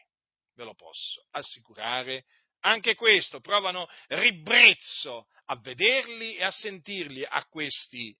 Ve 0.55 0.63
lo 0.63 0.73
posso 0.73 1.25
assicurare. 1.31 2.25
Anche 2.61 2.95
questo, 2.95 3.39
provano 3.39 3.87
ribrezzo 4.07 5.27
a 5.45 5.55
vederli 5.57 6.35
e 6.35 6.43
a 6.43 6.51
sentirli 6.51 7.23
a 7.23 7.45
questi 7.45 8.15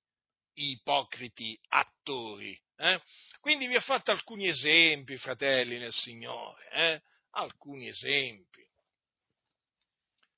ipocriti 0.54 1.60
attori. 1.70 2.60
Eh? 2.78 3.02
Quindi 3.40 3.68
vi 3.68 3.76
ho 3.76 3.82
fatto 3.82 4.12
alcuni 4.12 4.48
esempi, 4.48 5.18
fratelli 5.18 5.78
nel 5.78 5.94
Signore, 5.94 6.70
eh? 6.72 7.02
alcuni 7.32 7.88
esempi. 7.88 8.66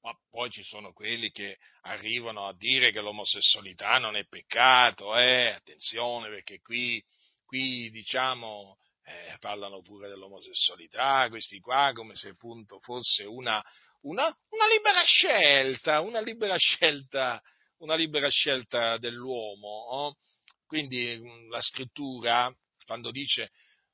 Ma 0.02 0.18
poi 0.30 0.50
ci 0.50 0.64
sono 0.64 0.94
quelli 0.94 1.30
che 1.30 1.58
arrivano 1.82 2.48
a 2.48 2.54
dire 2.54 2.92
che 2.92 3.02
l'omosessualità 3.02 3.98
non 3.98 4.16
è 4.16 4.26
peccato, 4.26 5.18
eh? 5.18 5.48
attenzione 5.50 6.30
perché 6.30 6.62
qui, 6.62 7.04
qui 7.46 7.90
diciamo 7.90 8.78
eh, 9.10 9.38
parlano 9.39 9.82
pure 9.82 10.07
dell'omosessualità, 10.07 11.28
questi 11.30 11.60
qua, 11.60 11.91
come 11.93 12.16
se 12.16 12.30
appunto 12.30 12.80
fosse 12.80 13.24
una, 13.24 13.64
una, 14.01 14.26
una 14.49 14.68
libera 14.68 15.01
scelta, 15.03 16.01
una 16.01 16.22
libera 16.22 16.55
scelta, 16.57 17.41
una 17.78 17.95
libera 17.95 18.30
scelta 18.30 18.97
dell'uomo. 18.97 19.68
Oh? 19.68 20.18
Quindi 20.66 21.18
mm, 21.18 21.49
la 21.49 21.62
scrittura, 21.62 22.53
quando 22.86 23.12
dice 23.12 23.51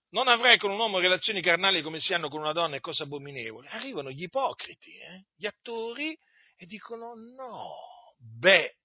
non 0.09 0.27
avrai 0.29 0.57
con 0.57 0.71
un 0.71 0.79
uomo 0.79 0.99
relazioni 0.99 1.41
carnali 1.41 1.81
come 1.81 1.99
si 1.99 2.13
hanno 2.13 2.29
con 2.29 2.39
una 2.39 2.53
donna, 2.53 2.77
è 2.77 2.79
cosa 2.79 3.03
abominevole, 3.03 3.67
arrivano 3.69 4.11
gli 4.11 4.23
ipocriti, 4.23 4.95
eh? 4.95 5.25
gli 5.35 5.45
attori, 5.45 6.17
e 6.55 6.65
dicono 6.65 7.13
no, 7.15 8.15
beh, 8.17 8.77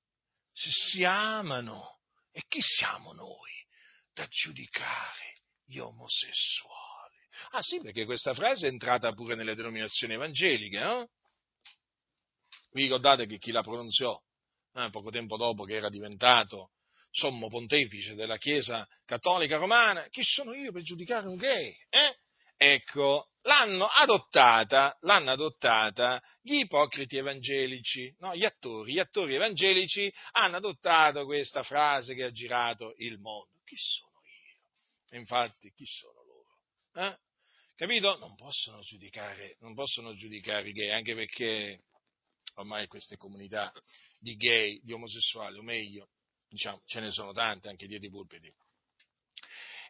se 0.52 0.70
si 0.70 1.04
amano, 1.04 2.00
e 2.32 2.42
chi 2.48 2.60
siamo 2.60 3.12
noi 3.12 3.64
da 4.12 4.26
giudicare 4.26 5.39
gli 5.70 5.78
omosessuali. 5.78 7.16
Ah 7.52 7.62
sì, 7.62 7.80
perché 7.80 8.04
questa 8.04 8.34
frase 8.34 8.66
è 8.66 8.70
entrata 8.70 9.12
pure 9.12 9.36
nelle 9.36 9.54
denominazioni 9.54 10.14
evangeliche, 10.14 10.80
no? 10.80 11.08
Vi 12.72 12.82
ricordate 12.82 13.26
che 13.26 13.38
chi 13.38 13.52
la 13.52 13.62
pronunziò 13.62 14.20
eh, 14.74 14.90
poco 14.90 15.10
tempo 15.10 15.36
dopo 15.36 15.64
che 15.64 15.74
era 15.74 15.88
diventato 15.88 16.72
sommo 17.10 17.48
pontefice 17.48 18.14
della 18.14 18.36
Chiesa 18.36 18.86
cattolica 19.04 19.56
romana? 19.56 20.06
Chi 20.08 20.22
sono 20.22 20.54
io 20.54 20.72
per 20.72 20.82
giudicare 20.82 21.26
un 21.26 21.36
gay? 21.36 21.74
Eh? 21.88 22.16
Ecco, 22.56 23.30
l'hanno 23.42 23.86
adottata, 23.86 24.96
l'hanno 25.00 25.30
adottata 25.30 26.22
gli 26.42 26.58
ipocriti 26.58 27.16
evangelici, 27.16 28.14
no? 28.18 28.34
gli 28.34 28.44
attori, 28.44 28.92
gli 28.92 28.98
attori 28.98 29.34
evangelici 29.34 30.12
hanno 30.32 30.56
adottato 30.56 31.24
questa 31.24 31.62
frase 31.62 32.14
che 32.14 32.24
ha 32.24 32.30
girato 32.30 32.94
il 32.98 33.18
mondo. 33.18 33.60
Chi 33.64 33.76
sono? 33.76 34.10
Infatti, 35.12 35.72
chi 35.72 35.84
sono 35.84 36.22
loro? 36.24 37.08
Eh? 37.08 37.18
Capito? 37.74 38.18
Non 38.18 38.34
possono 38.36 38.80
giudicare, 38.82 39.56
non 39.60 39.74
possono 39.74 40.14
giudicare 40.14 40.68
i 40.68 40.72
gay, 40.72 40.90
anche 40.90 41.14
perché 41.14 41.84
ormai 42.54 42.86
queste 42.86 43.16
comunità 43.16 43.72
di 44.18 44.34
gay, 44.36 44.80
di 44.82 44.92
omosessuali, 44.92 45.58
o 45.58 45.62
meglio, 45.62 46.10
diciamo, 46.48 46.82
ce 46.84 47.00
ne 47.00 47.10
sono 47.10 47.32
tante 47.32 47.68
anche 47.68 47.86
dietro 47.86 48.06
i 48.06 48.10
pulpiti. 48.10 48.52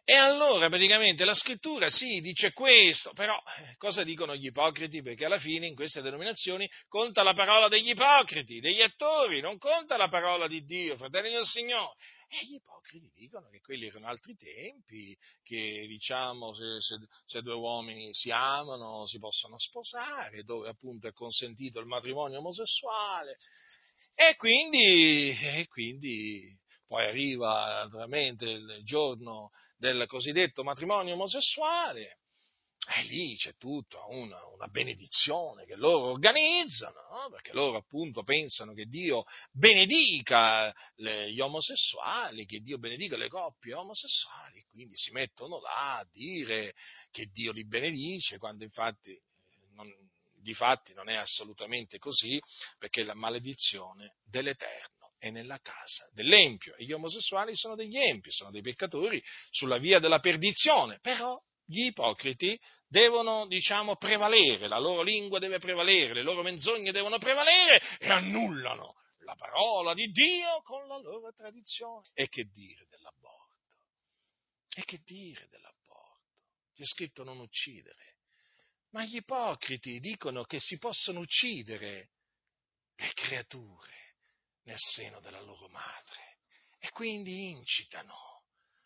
E 0.03 0.15
allora 0.15 0.67
praticamente 0.67 1.25
la 1.25 1.35
scrittura 1.35 1.89
sì, 1.89 2.21
dice 2.21 2.53
questo, 2.53 3.13
però 3.13 3.37
eh, 3.59 3.75
cosa 3.77 4.03
dicono 4.03 4.35
gli 4.35 4.47
ipocriti? 4.47 5.01
Perché 5.01 5.25
alla 5.25 5.37
fine 5.37 5.67
in 5.67 5.75
queste 5.75 6.01
denominazioni 6.01 6.67
conta 6.87 7.21
la 7.21 7.33
parola 7.33 7.67
degli 7.67 7.89
ipocriti, 7.89 8.59
degli 8.59 8.81
attori, 8.81 9.41
non 9.41 9.57
conta 9.59 9.97
la 9.97 10.07
parola 10.07 10.47
di 10.47 10.63
Dio, 10.63 10.97
fratelli 10.97 11.31
del 11.31 11.45
Signore. 11.45 11.93
E 12.33 12.45
gli 12.45 12.53
ipocriti 12.53 13.11
dicono 13.13 13.49
che 13.49 13.59
quelli 13.59 13.87
erano 13.87 14.07
altri 14.07 14.37
tempi, 14.37 15.13
che 15.43 15.85
diciamo 15.85 16.53
se, 16.53 16.79
se, 16.79 16.95
se, 17.25 17.41
due 17.41 17.55
uomini 17.55 18.13
si 18.13 18.31
amano 18.31 19.05
si 19.05 19.19
possono 19.19 19.59
sposare, 19.59 20.43
dove 20.43 20.69
appunto 20.69 21.09
è 21.09 21.11
consentito 21.11 21.81
il 21.81 21.87
matrimonio 21.87 22.39
omosessuale. 22.39 23.35
E 24.15 24.37
quindi, 24.37 25.29
e 25.29 25.67
quindi 25.67 26.57
poi 26.87 27.05
arriva 27.05 27.85
veramente 27.91 28.45
il 28.45 28.79
giorno 28.85 29.49
del 29.75 30.07
cosiddetto 30.07 30.63
matrimonio 30.63 31.15
omosessuale, 31.15 32.20
e 32.87 33.03
lì 33.03 33.35
c'è 33.35 33.55
tutta 33.57 34.03
una, 34.07 34.43
una, 34.47 34.67
benedizione 34.67 35.65
che 35.65 35.75
loro 35.75 36.11
organizzano, 36.11 36.99
no? 37.11 37.29
perché 37.29 37.53
loro 37.53 37.77
appunto 37.77 38.23
pensano 38.23 38.73
che 38.73 38.85
Dio 38.85 39.23
benedica 39.51 40.73
le, 40.95 41.31
gli 41.31 41.39
omosessuali, 41.39 42.45
che 42.45 42.59
Dio 42.59 42.79
benedica 42.79 43.17
le 43.17 43.29
coppie 43.29 43.75
omosessuali, 43.75 44.63
quindi 44.67 44.95
si 44.95 45.11
mettono 45.11 45.59
là 45.59 45.99
a 45.99 46.07
dire 46.11 46.73
che 47.11 47.27
Dio 47.31 47.51
li 47.51 47.67
benedice, 47.67 48.39
quando 48.39 48.63
infatti 48.63 49.15
non, 49.75 49.87
di 50.41 50.53
fatti 50.55 50.93
non 50.93 51.07
è 51.07 51.15
assolutamente 51.15 51.99
così, 51.99 52.41
perché 52.79 53.03
la 53.03 53.13
maledizione 53.13 54.15
dell'Eterno 54.23 55.13
è 55.19 55.29
nella 55.29 55.59
casa 55.59 56.09
dell'empio 56.13 56.75
e 56.77 56.85
gli 56.85 56.93
omosessuali 56.93 57.55
sono 57.55 57.75
degli 57.75 57.95
empi, 57.95 58.31
sono 58.31 58.49
dei 58.49 58.63
peccatori 58.63 59.23
sulla 59.51 59.77
via 59.77 59.99
della 59.99 60.19
perdizione, 60.19 60.97
però 60.99 61.39
gli 61.71 61.85
ipocriti 61.85 62.59
devono, 62.85 63.47
diciamo, 63.47 63.95
prevalere, 63.95 64.67
la 64.67 64.77
loro 64.77 65.01
lingua 65.01 65.39
deve 65.39 65.57
prevalere, 65.57 66.13
le 66.13 66.21
loro 66.21 66.43
menzogne 66.43 66.91
devono 66.91 67.17
prevalere 67.17 67.81
e 67.97 68.07
annullano 68.09 68.95
la 69.19 69.35
parola 69.35 69.93
di 69.93 70.11
Dio 70.11 70.61
con 70.63 70.85
la 70.87 70.97
loro 70.97 71.31
tradizione. 71.33 72.09
E 72.13 72.27
che 72.27 72.43
dire 72.51 72.85
dell'aborto? 72.89 73.55
E 74.75 74.83
che 74.83 74.99
dire 75.05 75.47
dell'aborto? 75.49 76.19
C'è 76.75 76.83
scritto 76.83 77.23
non 77.23 77.39
uccidere. 77.39 78.17
Ma 78.89 79.05
gli 79.05 79.15
ipocriti 79.15 79.99
dicono 79.99 80.43
che 80.43 80.59
si 80.59 80.77
possono 80.77 81.21
uccidere 81.21 82.09
le 82.95 83.11
creature 83.13 84.15
nel 84.63 84.77
seno 84.77 85.21
della 85.21 85.39
loro 85.39 85.69
madre 85.69 86.39
e 86.77 86.89
quindi 86.91 87.49
incitano 87.49 88.43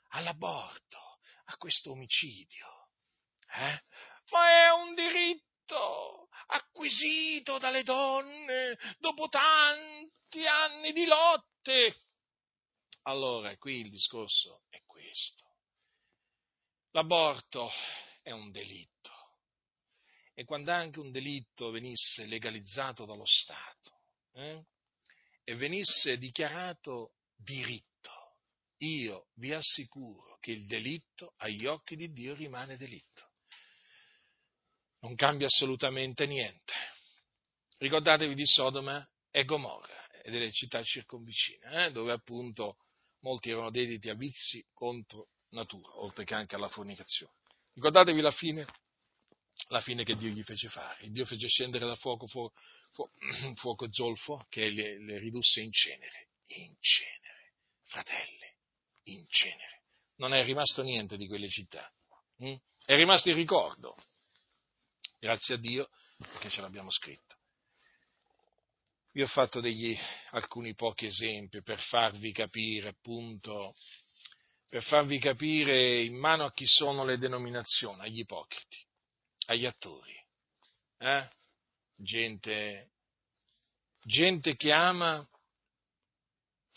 all'aborto, 0.10 1.00
a 1.46 1.58
questo 1.58 1.92
omicidio. 1.92 2.75
Eh? 3.56 3.84
Ma 4.32 4.50
è 4.50 4.72
un 4.72 4.96
diritto 4.96 6.30
acquisito 6.48 7.58
dalle 7.58 7.84
donne 7.84 8.78
dopo 9.00 9.28
tanti 9.28 10.46
anni 10.46 10.92
di 10.92 11.06
lotte. 11.06 11.96
Allora, 13.04 13.56
qui 13.58 13.82
il 13.82 13.90
discorso 13.90 14.64
è 14.70 14.82
questo. 14.86 15.44
L'aborto 16.92 17.70
è 18.22 18.32
un 18.32 18.52
delitto 18.52 18.96
e 20.38 20.44
quando 20.44 20.72
anche 20.72 21.00
un 21.00 21.12
delitto 21.12 21.72
venisse 21.72 22.26
legalizzato 22.26 23.06
dallo 23.06 23.26
Stato, 23.26 24.02
eh, 24.34 24.66
e 25.46 25.56
venisse 25.56 26.18
dichiarato 26.18 27.14
diritto, 27.34 28.40
io 28.80 29.28
vi 29.36 29.54
assicuro 29.54 30.38
che 30.42 30.52
il 30.52 30.66
delitto 30.66 31.36
agli 31.38 31.66
occhi 31.66 31.96
di 31.96 32.12
Dio 32.12 32.36
rimane 32.36 32.76
delitto. 32.76 33.32
Non 35.06 35.14
cambia 35.14 35.46
assolutamente 35.46 36.26
niente. 36.26 36.74
Ricordatevi 37.78 38.34
di 38.34 38.44
Sodoma 38.44 39.08
e 39.30 39.46
Gomorra 39.46 40.10
e 40.24 40.32
delle 40.32 40.52
città 40.52 40.82
circonvicine, 40.82 41.86
eh, 41.86 41.92
dove 41.92 42.12
appunto 42.12 42.78
molti 43.20 43.52
erano 43.52 43.70
dediti 43.70 44.10
a 44.10 44.16
vizi 44.16 44.66
contro 44.74 45.28
natura, 45.50 46.00
oltre 46.00 46.24
che 46.24 46.34
anche 46.34 46.56
alla 46.56 46.70
fornicazione. 46.70 47.34
Ricordatevi 47.74 48.20
la 48.20 48.32
fine, 48.32 48.66
la 49.68 49.80
fine 49.80 50.04
che 50.04 50.16
Dio 50.16 50.30
gli 50.30 50.42
fece 50.42 50.70
fare. 50.70 51.08
Dio 51.12 51.26
fece 51.26 51.48
scendere 51.50 51.86
dal 51.86 52.00
fuoco, 52.00 52.26
fuoco 52.26 52.56
fuoco 53.58 53.86
zolfo 53.92 54.48
che 54.50 54.72
le, 54.72 54.98
le 55.04 55.20
ridusse 55.20 55.62
in 55.62 55.72
cenere, 55.72 56.30
in 56.48 56.74
cenere, 56.80 57.54
fratelli, 57.84 58.52
in 59.04 59.24
cenere. 59.30 59.84
Non 60.16 60.34
è 60.34 60.44
rimasto 60.44 60.82
niente 60.82 61.16
di 61.16 61.28
quelle 61.28 61.48
città, 61.48 61.94
hm? 62.38 62.56
è 62.86 62.96
rimasto 62.96 63.30
il 63.30 63.36
ricordo, 63.36 63.96
grazie 65.20 65.56
a 65.56 65.58
Dio 65.58 65.90
perché 66.18 66.50
ce 66.50 66.62
l'abbiamo 66.62 66.92
scritto. 66.92 67.36
Vi 69.12 69.22
ho 69.22 69.28
fatto 69.28 69.62
degli, 69.62 69.98
alcuni 70.32 70.76
pochi 70.76 71.06
esempi 71.06 71.62
per 71.62 71.80
farvi 71.80 72.34
capire, 72.34 72.90
appunto, 72.90 73.74
per 74.68 74.84
farvi 74.84 75.20
capire 75.20 76.02
in 76.04 76.16
mano 76.16 76.46
a 76.46 76.54
chi 76.54 76.66
sono 76.66 77.06
le 77.06 77.18
denominazioni, 77.18 78.02
agli 78.02 78.20
ipocriti, 78.20 78.86
agli 79.46 79.66
attori. 79.66 80.14
Eh? 80.98 81.30
gente, 81.96 82.92
gente 84.02 84.56
che 84.56 84.72
ama 84.72 85.28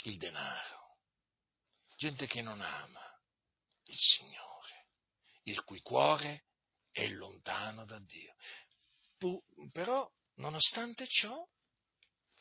il 0.04 0.16
denaro, 0.16 0.98
gente 1.96 2.26
che 2.26 2.40
non 2.42 2.60
ama 2.60 3.02
il 3.84 3.96
Signore, 3.96 4.86
il 5.44 5.62
cui 5.64 5.80
cuore 5.80 6.44
è 6.98 7.08
lontano 7.10 7.84
da 7.84 8.00
Dio. 8.00 8.34
Però, 9.70 10.10
nonostante 10.36 11.06
ciò, 11.06 11.46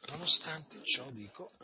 nonostante 0.08 0.84
ciò, 0.84 1.12
dico, 1.12 1.56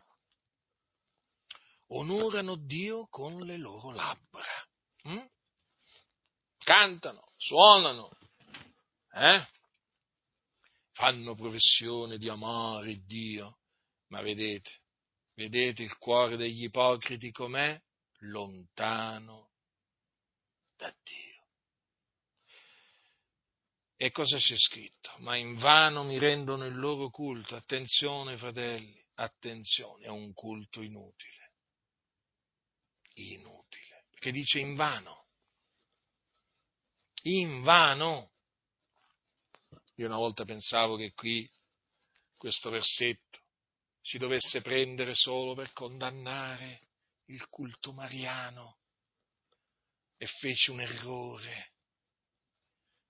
onorano 1.87 2.55
Dio 2.55 3.07
con 3.07 3.39
le 3.39 3.57
loro 3.57 3.91
labbra. 3.91 4.45
Hm? 5.03 5.25
Cantano, 6.59 7.33
suonano, 7.35 8.11
eh? 9.11 9.47
fanno 10.91 11.33
professione 11.33 12.17
di 12.17 12.29
amare 12.29 13.03
Dio, 13.03 13.59
ma 14.09 14.21
vedete, 14.21 14.81
vedete 15.33 15.81
il 15.81 15.97
cuore 15.97 16.37
degli 16.37 16.63
ipocriti 16.63 17.31
com'è? 17.31 17.81
Lontano 18.19 19.51
da 20.77 20.95
Dio. 21.03 21.32
E 24.03 24.11
cosa 24.11 24.37
c'è 24.37 24.57
scritto? 24.57 25.13
Ma 25.19 25.37
invano 25.37 26.03
mi 26.03 26.17
rendono 26.17 26.65
il 26.65 26.75
loro 26.77 27.09
culto. 27.09 27.55
Attenzione, 27.55 28.35
fratelli, 28.35 29.01
attenzione, 29.13 30.03
è 30.03 30.09
un 30.09 30.33
culto 30.33 30.81
inutile. 30.81 31.53
Inutile. 33.13 34.03
Perché 34.09 34.33
dice 34.33 34.59
invano. 34.59 35.27
Invano. 37.21 38.33
Io 39.95 40.05
una 40.07 40.17
volta 40.17 40.43
pensavo 40.43 40.97
che 40.97 41.13
qui 41.13 41.49
questo 42.35 42.69
versetto 42.69 43.39
si 44.01 44.17
dovesse 44.17 44.59
prendere 44.59 45.15
solo 45.15 45.53
per 45.53 45.71
condannare 45.71 46.89
il 47.27 47.47
culto 47.47 47.93
mariano 47.93 48.79
e 50.17 50.25
feci 50.25 50.71
un 50.71 50.81
errore, 50.81 51.72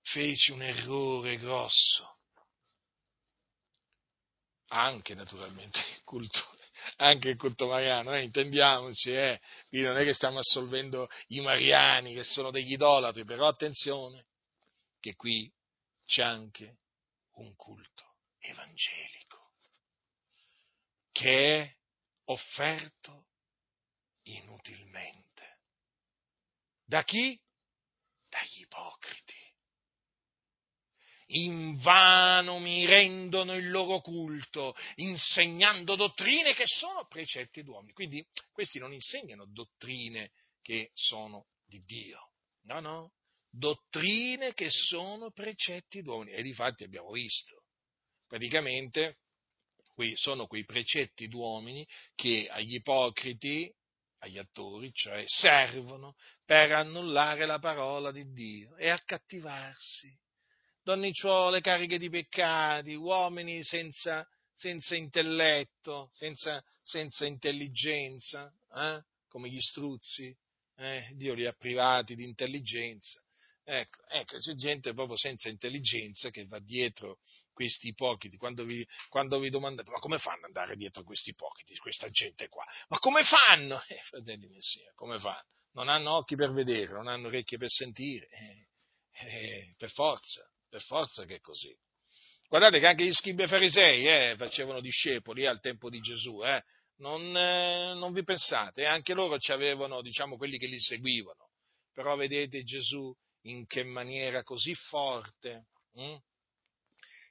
feci 0.04 0.52
un 0.52 0.62
errore 0.62 1.36
grosso. 1.38 2.18
Anche 4.68 5.14
naturalmente 5.14 5.78
il 5.78 6.02
culto, 6.04 6.40
anche 6.96 7.30
il 7.30 7.36
culto 7.36 7.66
mariano, 7.66 8.14
eh, 8.14 8.22
intendiamoci, 8.22 9.12
eh. 9.12 9.40
Qui 9.68 9.82
non 9.82 9.96
è 9.96 10.04
che 10.04 10.14
stiamo 10.14 10.38
assolvendo 10.38 11.08
i 11.28 11.40
mariani 11.40 12.14
che 12.14 12.24
sono 12.24 12.50
degli 12.50 12.72
idolatri, 12.72 13.24
però 13.24 13.48
attenzione 13.48 14.26
che 15.00 15.14
qui 15.14 15.52
c'è 16.06 16.22
anche 16.22 16.78
un 17.34 17.54
culto 17.56 18.16
evangelico 18.38 19.52
che 21.12 21.62
è 21.62 21.76
offerto 22.24 23.28
inutilmente. 24.22 25.60
Da 26.84 27.04
chi? 27.04 27.40
Dagli 28.28 28.62
ipocriti. 28.62 29.43
In 31.28 31.76
vano 31.80 32.58
mi 32.58 32.84
rendono 32.84 33.54
il 33.54 33.70
loro 33.70 34.00
culto, 34.00 34.74
insegnando 34.96 35.96
dottrine 35.96 36.54
che 36.54 36.66
sono 36.66 37.06
precetti 37.06 37.62
d'uomini. 37.62 37.92
Quindi 37.92 38.26
questi 38.52 38.78
non 38.78 38.92
insegnano 38.92 39.46
dottrine 39.46 40.32
che 40.60 40.90
sono 40.92 41.46
di 41.64 41.78
Dio. 41.80 42.32
No, 42.64 42.80
no, 42.80 43.12
dottrine 43.50 44.52
che 44.54 44.68
sono 44.70 45.30
precetti 45.30 46.02
d'uomini. 46.02 46.36
E 46.36 46.42
di 46.42 46.52
fatti 46.52 46.84
abbiamo 46.84 47.10
visto, 47.10 47.64
praticamente, 48.26 49.18
Qui 49.94 50.12
sono 50.16 50.48
quei 50.48 50.64
precetti 50.64 51.28
d'uomini 51.28 51.86
che 52.16 52.48
agli 52.50 52.74
ipocriti, 52.74 53.72
agli 54.18 54.38
attori, 54.38 54.92
cioè 54.92 55.22
servono 55.26 56.16
per 56.44 56.72
annullare 56.72 57.46
la 57.46 57.60
parola 57.60 58.10
di 58.10 58.32
Dio 58.32 58.76
e 58.76 58.88
accattivarsi. 58.88 60.12
Donnicciuole 60.84 61.62
cariche 61.62 61.96
di 61.96 62.10
peccati, 62.10 62.92
uomini 62.92 63.64
senza, 63.64 64.28
senza 64.52 64.94
intelletto, 64.94 66.10
senza, 66.12 66.62
senza 66.82 67.24
intelligenza, 67.24 68.52
eh? 68.70 69.02
come 69.26 69.48
gli 69.48 69.60
struzzi, 69.62 70.36
eh? 70.76 71.08
Dio 71.14 71.32
li 71.32 71.46
ha 71.46 71.54
privati 71.54 72.14
di 72.14 72.24
intelligenza. 72.24 73.18
Ecco, 73.64 74.06
ecco, 74.08 74.36
c'è 74.36 74.54
gente 74.56 74.92
proprio 74.92 75.16
senza 75.16 75.48
intelligenza 75.48 76.28
che 76.28 76.44
va 76.44 76.58
dietro 76.58 77.18
questi 77.50 77.88
ipocriti. 77.88 78.36
Quando 78.36 78.64
vi, 78.64 78.86
quando 79.08 79.38
vi 79.38 79.48
domandate, 79.48 79.90
ma 79.90 80.00
come 80.00 80.18
fanno 80.18 80.40
ad 80.40 80.44
andare 80.48 80.76
dietro 80.76 81.02
questi 81.02 81.30
ipocriti, 81.30 81.78
questa 81.78 82.10
gente 82.10 82.50
qua? 82.50 82.66
Ma 82.88 82.98
come 82.98 83.22
fanno? 83.24 83.82
Eh, 83.88 84.00
fratelli 84.02 84.48
messia, 84.48 84.92
come 84.94 85.18
fanno? 85.18 85.48
Non 85.72 85.88
hanno 85.88 86.10
occhi 86.12 86.36
per 86.36 86.52
vedere, 86.52 86.92
non 86.92 87.08
hanno 87.08 87.28
orecchie 87.28 87.56
per 87.56 87.70
sentire. 87.70 88.28
Eh, 88.28 88.68
eh, 89.16 89.74
per 89.78 89.90
forza, 89.90 90.46
per 90.74 90.82
forza 90.82 91.24
che 91.24 91.36
è 91.36 91.40
così. 91.40 91.72
Guardate 92.48 92.80
che 92.80 92.86
anche 92.86 93.04
gli 93.04 93.12
scribi 93.12 93.46
farisei 93.46 94.08
eh, 94.08 94.34
facevano 94.36 94.80
discepoli 94.80 95.46
al 95.46 95.60
tempo 95.60 95.88
di 95.88 96.00
Gesù, 96.00 96.42
eh. 96.44 96.64
non, 96.96 97.36
eh, 97.36 97.94
non, 97.94 98.12
vi 98.12 98.24
pensate, 98.24 98.84
anche 98.84 99.14
loro 99.14 99.36
avevano, 99.52 100.02
diciamo, 100.02 100.36
quelli 100.36 100.58
che 100.58 100.66
li 100.66 100.80
seguivano. 100.80 101.50
Però 101.92 102.16
vedete 102.16 102.64
Gesù 102.64 103.14
in 103.42 103.66
che 103.66 103.84
maniera 103.84 104.42
così 104.42 104.74
forte 104.74 105.66
hm? 105.92 106.16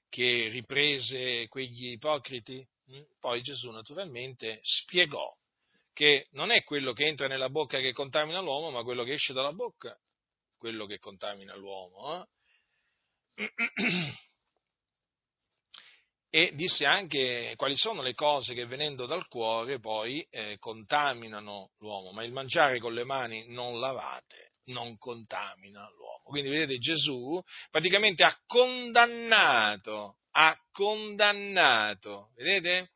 che 0.08 0.48
riprese 0.48 1.50
quegli 1.50 1.92
ipocriti? 1.92 2.66
Hm? 2.86 3.02
Poi 3.20 3.42
Gesù 3.42 3.72
naturalmente 3.72 4.60
spiegò 4.62 5.36
che 5.92 6.28
non 6.32 6.50
è 6.50 6.64
quello 6.64 6.94
che 6.94 7.08
entra 7.08 7.28
nella 7.28 7.50
bocca 7.50 7.80
che 7.80 7.92
contamina 7.92 8.40
l'uomo, 8.40 8.72
ma 8.72 8.84
quello 8.84 9.04
che 9.04 9.14
esce 9.14 9.34
dalla 9.34 9.52
bocca, 9.52 10.00
quello 10.58 10.86
che 10.86 10.98
contamina 10.98 11.56
l'uomo. 11.56 12.22
Eh? 12.22 12.28
E 16.30 16.52
disse 16.56 16.86
anche 16.86 17.54
quali 17.56 17.78
sono 17.78 18.02
le 18.02 18.16
cose 18.16 18.56
che 18.56 18.66
venendo 18.66 19.06
dal 19.06 19.28
cuore 19.28 19.80
poi 19.80 20.26
eh, 20.32 20.58
contaminano 20.58 21.74
l'uomo, 21.78 22.12
ma 22.12 22.24
il 22.24 22.32
mangiare 22.32 22.80
con 22.80 22.94
le 22.94 23.04
mani 23.04 23.48
non 23.50 23.80
lavate 23.80 24.54
non 24.66 24.98
contamina 24.98 25.88
l'uomo. 25.96 26.24
Quindi 26.24 26.50
vedete 26.50 26.78
Gesù 26.78 27.42
praticamente 27.70 28.24
ha 28.24 28.36
condannato, 28.46 30.18
ha 30.32 30.58
condannato, 30.72 32.32
vedete, 32.36 32.92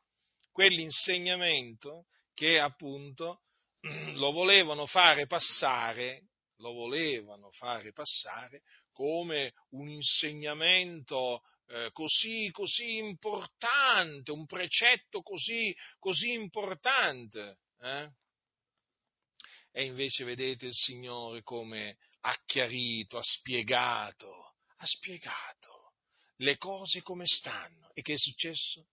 quell'insegnamento 0.50 2.06
che 2.34 2.58
appunto 2.58 3.42
lo 4.14 4.32
volevano 4.32 4.86
fare 4.86 5.26
passare, 5.26 6.28
lo 6.56 6.72
volevano 6.72 7.50
fare 7.52 7.92
passare 7.92 8.62
come 8.98 9.52
un 9.70 9.88
insegnamento 9.88 11.44
eh, 11.68 11.90
così, 11.92 12.50
così 12.50 12.96
importante, 12.96 14.32
un 14.32 14.44
precetto 14.44 15.22
così, 15.22 15.72
così 16.00 16.32
importante. 16.32 17.60
Eh? 17.78 18.10
E 19.70 19.84
invece 19.84 20.24
vedete 20.24 20.66
il 20.66 20.74
Signore 20.74 21.44
come 21.44 21.98
ha 22.22 22.36
chiarito, 22.44 23.18
ha 23.18 23.22
spiegato, 23.22 24.56
ha 24.78 24.86
spiegato 24.86 25.92
le 26.38 26.56
cose 26.56 27.00
come 27.00 27.24
stanno. 27.24 27.92
E 27.92 28.02
che 28.02 28.14
è 28.14 28.18
successo? 28.18 28.88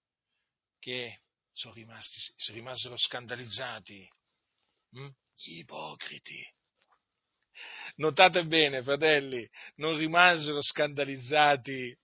Che 0.78 1.22
sono, 1.52 1.74
rimasti, 1.74 2.20
sono 2.36 2.58
rimasero 2.58 2.96
scandalizzati 2.96 4.08
hm? 4.92 5.10
gli 5.34 5.58
ipocriti. 5.58 6.48
Notate 7.96 8.46
bene, 8.46 8.84
fratelli, 8.84 9.48
non 9.76 9.98
rimasero 9.98 10.62
scandalizzati 10.62 11.96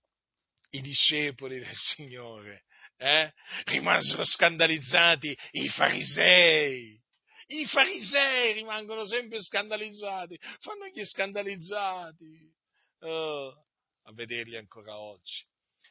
i 0.72 0.82
discepoli 0.82 1.60
del 1.60 1.76
Signore, 1.76 2.64
eh? 2.98 3.34
rimasero 3.66 4.24
scandalizzati 4.24 5.38
i 5.52 5.70
farisei. 5.70 7.00
I 7.48 7.66
farisei 7.66 8.54
rimangono 8.54 9.06
sempre 9.06 9.42
scandalizzati, 9.42 10.40
fanno 10.60 10.88
gli 10.88 11.04
scandalizzati 11.04 12.54
oh, 13.00 13.50
a 14.04 14.14
vederli 14.14 14.56
ancora 14.56 14.98
oggi. 14.98 15.46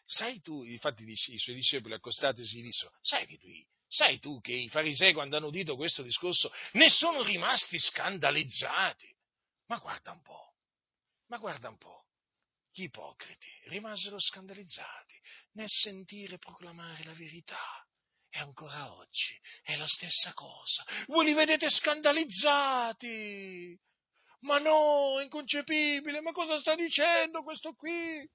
Sai 0.04 0.40
tu, 0.40 0.64
infatti 0.64 1.04
i 1.04 1.38
suoi 1.38 1.54
discepoli 1.54 1.94
accostatisi 1.94 2.58
gli 2.58 2.62
dissero, 2.62 2.90
sai 3.02 3.26
tu, 3.26 3.48
sai 3.86 4.18
tu 4.18 4.40
che 4.40 4.52
i 4.52 4.68
farisei 4.68 5.12
quando 5.12 5.36
hanno 5.36 5.48
udito 5.48 5.76
questo 5.76 6.02
discorso 6.02 6.50
ne 6.72 6.88
sono 6.88 7.22
rimasti 7.22 7.78
scandalizzati? 7.78 9.14
Ma 9.70 9.78
guarda 9.78 10.10
un 10.10 10.20
po', 10.20 10.56
ma 11.26 11.38
guarda 11.38 11.68
un 11.68 11.78
po', 11.78 12.06
gli 12.72 12.82
ipocriti 12.82 13.48
rimasero 13.66 14.18
scandalizzati 14.18 15.14
nel 15.52 15.68
sentire 15.68 16.38
proclamare 16.38 17.04
la 17.04 17.12
verità 17.12 17.86
e 18.30 18.40
ancora 18.40 18.96
oggi 18.96 19.38
è 19.62 19.76
la 19.76 19.86
stessa 19.86 20.32
cosa. 20.32 20.84
Voi 21.06 21.26
li 21.26 21.34
vedete 21.34 21.70
scandalizzati. 21.70 23.78
Ma 24.40 24.58
no, 24.58 25.20
inconcepibile, 25.20 26.20
ma 26.20 26.32
cosa 26.32 26.58
sta 26.58 26.74
dicendo 26.74 27.44
questo 27.44 27.72
qui? 27.74 28.28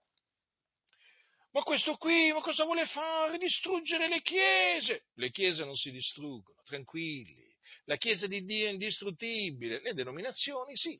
Ma 1.52 1.64
questo 1.64 1.98
qui, 1.98 2.32
ma 2.32 2.40
cosa 2.40 2.64
vuole 2.64 2.86
fare? 2.86 3.38
Distruggere 3.38 4.08
le 4.08 4.22
chiese? 4.22 5.08
Le 5.16 5.32
chiese 5.32 5.66
non 5.66 5.76
si 5.76 5.92
distruggono, 5.92 6.62
tranquilli. 6.64 7.54
La 7.86 7.98
chiesa 7.98 8.26
di 8.26 8.46
Dio 8.46 8.68
è 8.68 8.72
indistruttibile, 8.72 9.82
le 9.82 9.94
denominazioni 9.94 10.78
sì, 10.78 10.98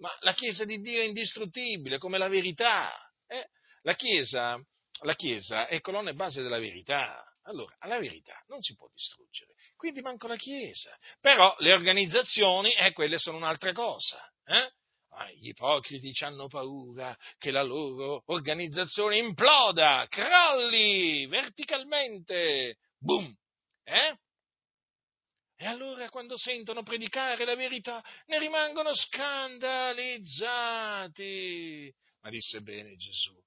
ma 0.00 0.14
la 0.20 0.32
chiesa 0.32 0.64
di 0.64 0.80
Dio 0.80 1.00
è 1.00 1.04
indistruttibile 1.04 1.98
come 1.98 2.18
la 2.18 2.28
verità. 2.28 2.92
Eh? 3.26 3.46
La, 3.82 3.94
chiesa, 3.94 4.60
la 5.02 5.14
chiesa 5.14 5.66
è 5.66 5.80
colonna 5.80 6.10
e 6.10 6.14
base 6.14 6.42
della 6.42 6.58
verità. 6.58 7.24
Allora, 7.44 7.74
la 7.86 7.98
verità 7.98 8.42
non 8.48 8.60
si 8.60 8.74
può 8.74 8.88
distruggere, 8.92 9.54
quindi 9.76 10.02
manco 10.02 10.26
la 10.26 10.36
Chiesa. 10.36 10.96
Però 11.20 11.54
le 11.60 11.72
organizzazioni, 11.72 12.72
eh, 12.74 12.92
quelle 12.92 13.18
sono 13.18 13.38
un'altra 13.38 13.72
cosa. 13.72 14.22
Eh? 14.44 14.72
Ah, 15.12 15.30
gli 15.32 15.48
ipocriti 15.48 16.12
hanno 16.22 16.48
paura 16.48 17.16
che 17.38 17.50
la 17.50 17.62
loro 17.62 18.22
organizzazione 18.26 19.16
imploda, 19.16 20.06
crolli 20.08 21.26
verticalmente. 21.26 22.76
Boom! 22.98 23.34
Eh? 23.84 24.18
E 25.62 25.66
allora 25.66 26.08
quando 26.08 26.38
sentono 26.38 26.82
predicare 26.82 27.44
la 27.44 27.54
verità 27.54 28.02
ne 28.28 28.38
rimangono 28.38 28.94
scandalizzati. 28.94 31.94
Ma 32.22 32.30
disse 32.30 32.62
bene 32.62 32.96
Gesù, 32.96 33.38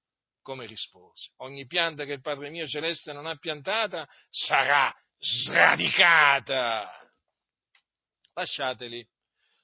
come 0.44 0.68
rispose, 0.68 1.32
ogni 1.38 1.66
pianta 1.66 2.06
che 2.06 2.12
il 2.12 2.22
Padre 2.22 2.52
mio 2.52 2.68
celeste 2.68 3.14
non 3.14 3.26
ha 3.26 3.36
piantata 3.38 4.08
sarà 4.30 4.96
sradicata. 5.18 6.88
Lasciateli. 8.36 9.04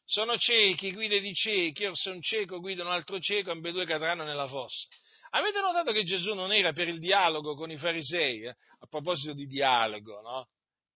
Sono 0.03 0.35
ciechi, 0.35 0.91
guide 0.91 1.19
di 1.19 1.35
ciechi, 1.35 1.83
io 1.83 1.93
un 2.05 2.19
cieco 2.19 2.59
guida 2.59 2.83
un 2.83 2.89
altro 2.89 3.19
cieco, 3.19 3.51
ambedue 3.51 3.85
cadranno 3.85 4.23
nella 4.23 4.47
fossa. 4.47 4.87
Avete 5.33 5.61
notato 5.61 5.91
che 5.91 6.03
Gesù 6.03 6.33
non 6.33 6.51
era 6.51 6.73
per 6.73 6.87
il 6.87 6.97
dialogo 6.97 7.53
con 7.53 7.69
i 7.69 7.77
farisei? 7.77 8.41
Eh? 8.41 8.49
A 8.49 8.87
proposito 8.89 9.35
di 9.35 9.45
dialogo, 9.45 10.19
no? 10.21 10.49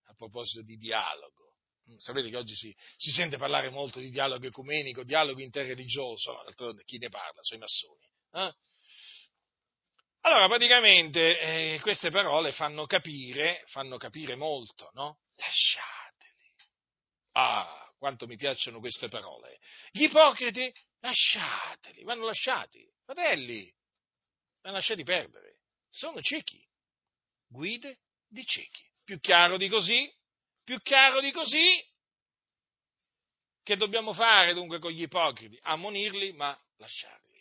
A 0.05 0.15
proposito 0.17 0.63
di 0.63 0.77
dialogo. 0.77 1.42
Mm, 1.89 1.97
sapete 1.97 2.29
che 2.29 2.37
oggi 2.37 2.55
si, 2.55 2.75
si 2.95 3.11
sente 3.11 3.37
parlare 3.37 3.69
molto 3.69 3.99
di 3.99 4.09
dialogo 4.09 4.47
ecumenico, 4.47 5.03
dialogo 5.03 5.41
interreligioso, 5.41 6.33
no? 6.33 6.75
chi 6.85 6.97
ne 6.97 7.09
parla? 7.09 7.41
Sono 7.41 7.59
i 7.59 7.61
massoni. 7.61 8.09
Eh? 8.31 8.55
Allora, 10.25 10.47
praticamente 10.47 11.39
eh, 11.39 11.79
queste 11.81 12.09
parole 12.09 12.53
fanno 12.53 12.85
capire, 12.85 13.63
fanno 13.67 13.97
capire 13.97 14.35
molto, 14.35 14.89
no? 14.93 15.19
Lasciateli. 15.35 16.53
Ah, 17.33 17.91
quanto 17.97 18.25
mi 18.27 18.37
piacciono 18.37 18.79
queste 18.79 19.09
parole. 19.09 19.59
Gli 19.91 20.03
ipocriti, 20.03 20.71
lasciateli, 20.99 22.03
vanno 22.03 22.25
lasciati. 22.25 22.89
Fratelli, 23.03 23.69
vanno 24.61 24.77
lasciati 24.77 25.03
perdere. 25.03 25.57
Sono 25.89 26.21
ciechi. 26.21 26.65
Guide 27.47 27.99
di 28.27 28.45
ciechi. 28.45 28.89
Più 29.03 29.19
chiaro 29.19 29.57
di 29.57 29.67
così? 29.67 30.09
Più 30.63 30.79
chiaro 30.81 31.19
di 31.21 31.31
così? 31.31 31.91
Che 33.63 33.75
dobbiamo 33.77 34.13
fare 34.13 34.53
dunque 34.53 34.79
con 34.79 34.91
gli 34.91 35.01
ipocriti? 35.01 35.57
Ammonirli, 35.61 36.33
ma 36.33 36.57
lasciarli 36.77 37.33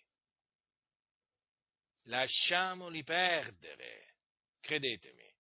lasciamoli 2.05 3.03
perdere, 3.05 4.15
credetemi. 4.61 5.31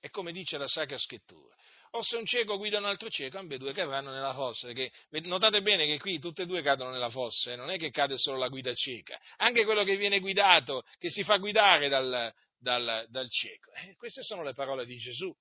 È 0.00 0.10
come 0.10 0.32
dice 0.32 0.58
la 0.58 0.68
Sacra 0.68 0.98
Scrittura. 0.98 1.54
O 1.92 2.02
se 2.02 2.16
un 2.16 2.26
cieco 2.26 2.58
guida 2.58 2.78
un 2.78 2.86
altro 2.86 3.08
cieco, 3.08 3.38
ambedue 3.38 3.72
cadranno 3.72 4.10
nella 4.10 4.34
fossa. 4.34 4.66
Perché, 4.66 4.90
notate 5.28 5.62
bene 5.62 5.86
che 5.86 5.98
qui 5.98 6.18
tutte 6.18 6.42
e 6.42 6.46
due 6.46 6.60
cadono 6.60 6.90
nella 6.90 7.08
fossa, 7.08 7.52
e 7.52 7.56
non 7.56 7.70
è 7.70 7.78
che 7.78 7.90
cade 7.90 8.18
solo 8.18 8.36
la 8.36 8.48
guida 8.48 8.74
cieca. 8.74 9.18
Anche 9.36 9.64
quello 9.64 9.84
che 9.84 9.96
viene 9.96 10.18
guidato, 10.18 10.82
che 10.98 11.08
si 11.08 11.22
fa 11.22 11.36
guidare 11.36 11.88
dal, 11.88 12.34
dal, 12.58 13.06
dal 13.08 13.30
cieco. 13.30 13.72
Eh, 13.72 13.94
queste 13.96 14.22
sono 14.22 14.42
le 14.42 14.52
parole 14.54 14.84
di 14.84 14.96
Gesù. 14.96 15.34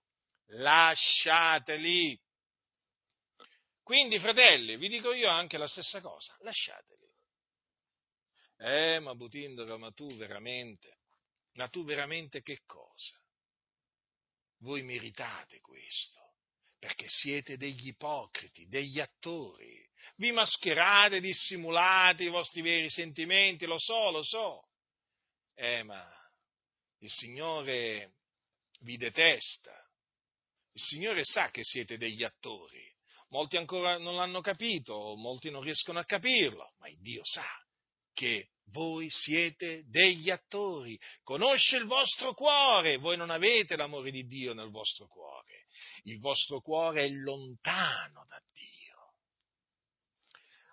Lasciateli. 0.48 2.20
Quindi, 3.84 4.20
fratelli, 4.20 4.78
vi 4.78 4.88
dico 4.88 5.14
io 5.14 5.30
anche 5.30 5.58
la 5.58 5.68
stessa 5.68 6.00
cosa. 6.02 6.36
Lasciateli. 6.40 7.04
Eh, 8.58 9.00
ma 9.00 9.14
Butindoro, 9.14 9.78
ma 9.78 9.92
tu 9.92 10.08
veramente, 10.16 11.00
ma 11.54 11.68
tu 11.68 11.84
veramente 11.84 12.42
che 12.42 12.62
cosa? 12.66 13.20
Voi 14.60 14.84
meritate 14.84 15.60
questo, 15.60 16.36
perché 16.80 17.06
siete 17.10 17.58
degli 17.58 17.88
ipocriti, 17.88 18.68
degli 18.68 19.02
attori. 19.02 19.86
Vi 20.16 20.32
mascherate, 20.32 21.20
dissimulate 21.20 22.24
i 22.24 22.30
vostri 22.30 22.62
veri 22.62 22.90
sentimenti, 22.90 23.66
lo 23.66 23.78
so, 23.78 24.12
lo 24.12 24.24
so. 24.24 24.70
Eh, 25.56 25.84
ma 25.84 26.02
il 27.00 27.10
Signore 27.10 28.14
vi 28.80 28.96
detesta. 28.96 29.83
Il 30.74 30.82
Signore 30.82 31.24
sa 31.24 31.50
che 31.50 31.64
siete 31.64 31.98
degli 31.98 32.24
attori. 32.24 32.92
Molti 33.30 33.58
ancora 33.58 33.98
non 33.98 34.16
l'hanno 34.16 34.42
capito, 34.42 35.16
molti 35.16 35.50
non 35.50 35.62
riescono 35.62 36.00
a 36.00 36.06
capirlo, 36.06 36.74
ma 36.78 36.88
il 36.90 37.00
Dio 37.00 37.22
sa 37.24 37.48
che 38.14 38.50
voi 38.68 39.10
siete 39.10 39.84
degli 39.88 40.30
attori, 40.30 40.98
conosce 41.24 41.78
il 41.78 41.86
vostro 41.86 42.34
cuore, 42.34 42.98
voi 42.98 43.18
non 43.18 43.30
avete 43.30 43.76
l'amore 43.76 44.12
di 44.12 44.26
Dio 44.26 44.54
nel 44.54 44.70
vostro 44.70 45.08
cuore, 45.08 45.66
il 46.04 46.20
vostro 46.20 46.62
cuore 46.62 47.06
è 47.06 47.10
lontano 47.10 48.24
da 48.28 48.42
Dio. 48.54 49.16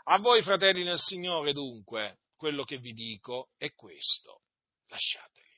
A 0.05 0.19
voi, 0.19 0.43
fratelli 0.43 0.85
nel 0.85 0.99
Signore, 0.99 1.53
dunque, 1.53 2.21
quello 2.37 2.65
che 2.65 2.79
vi 2.79 2.93
dico 2.93 3.51
è 3.57 3.73
questo, 3.73 4.43
lasciateli. 4.87 5.49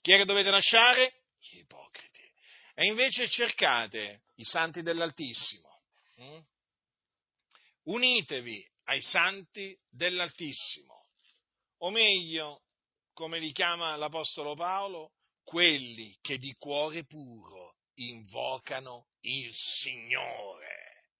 Chi 0.00 0.12
è 0.12 0.16
che 0.16 0.24
dovete 0.24 0.50
lasciare? 0.50 1.24
Gli 1.38 1.58
ipocriti. 1.58 2.09
E 2.80 2.86
invece 2.86 3.28
cercate 3.28 4.22
i 4.36 4.44
santi 4.44 4.80
dell'Altissimo. 4.80 5.82
Hm? 6.16 6.40
Unitevi 7.82 8.66
ai 8.84 9.02
santi 9.02 9.78
dell'Altissimo, 9.90 11.08
o 11.80 11.90
meglio, 11.90 12.62
come 13.12 13.38
li 13.38 13.52
chiama 13.52 13.96
l'Apostolo 13.96 14.54
Paolo, 14.54 15.12
quelli 15.44 16.16
che 16.22 16.38
di 16.38 16.54
cuore 16.54 17.04
puro 17.04 17.76
invocano 17.96 19.08
il 19.24 19.52
Signore. 19.52 21.10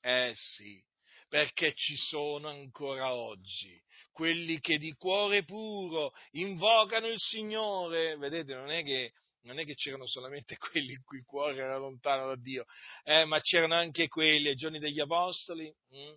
Eh 0.00 0.32
sì, 0.36 0.80
perché 1.28 1.74
ci 1.74 1.96
sono 1.96 2.50
ancora 2.50 3.12
oggi 3.12 3.82
quelli 4.12 4.60
che 4.60 4.78
di 4.78 4.92
cuore 4.92 5.42
puro 5.42 6.12
invocano 6.32 7.08
il 7.08 7.18
Signore. 7.18 8.16
Vedete, 8.16 8.54
non 8.54 8.70
è 8.70 8.84
che 8.84 9.12
non 9.42 9.58
è 9.58 9.64
che 9.64 9.74
c'erano 9.74 10.06
solamente 10.06 10.56
quelli 10.58 10.92
il 10.92 11.02
cui 11.02 11.22
cuore 11.22 11.56
era 11.56 11.76
lontano 11.76 12.26
da 12.26 12.36
Dio, 12.36 12.64
eh, 13.04 13.24
ma 13.24 13.40
c'erano 13.40 13.74
anche 13.74 14.08
quelli 14.08 14.48
ai 14.48 14.54
giorni 14.54 14.78
degli 14.78 15.00
Apostoli 15.00 15.72
mh, 15.88 15.96
hm, 15.96 16.16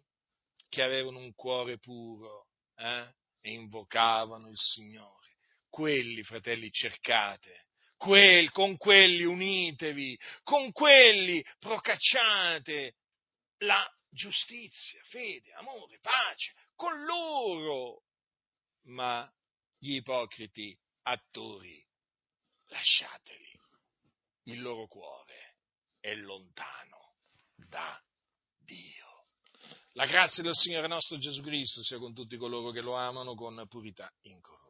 che 0.69 0.81
avevano 0.81 1.19
un 1.19 1.33
cuore 1.33 1.77
puro 1.77 2.47
eh, 2.75 3.13
e 3.41 3.51
invocavano 3.51 4.47
il 4.49 4.57
Signore. 4.57 5.35
Quelli, 5.69 6.23
fratelli, 6.23 6.71
cercate. 6.71 7.67
Quel, 7.97 8.51
con 8.51 8.77
quelli 8.77 9.23
unitevi, 9.23 10.19
con 10.43 10.71
quelli 10.71 11.43
procacciate 11.59 12.95
la 13.59 13.87
giustizia, 14.09 15.01
fede, 15.03 15.53
amore, 15.53 15.99
pace, 16.01 16.53
con 16.75 17.03
loro. 17.03 18.03
Ma 18.85 19.31
gli 19.77 19.95
ipocriti 19.95 20.77
attori, 21.03 21.83
lasciateli, 22.73 23.51
il 24.45 24.61
loro 24.61 24.87
cuore 24.87 25.57
è 25.99 26.13
lontano 26.15 27.15
da 27.55 28.01
Dio. 28.57 29.27
La 29.93 30.07
grazia 30.07 30.43
del 30.43 30.55
Signore 30.55 30.87
nostro 30.87 31.17
Gesù 31.17 31.41
Cristo 31.41 31.83
sia 31.83 31.99
con 31.99 32.13
tutti 32.13 32.35
coloro 32.35 32.71
che 32.71 32.81
lo 32.81 32.95
amano 32.95 33.35
con 33.35 33.63
purità 33.69 34.11
incorrotta. 34.23 34.62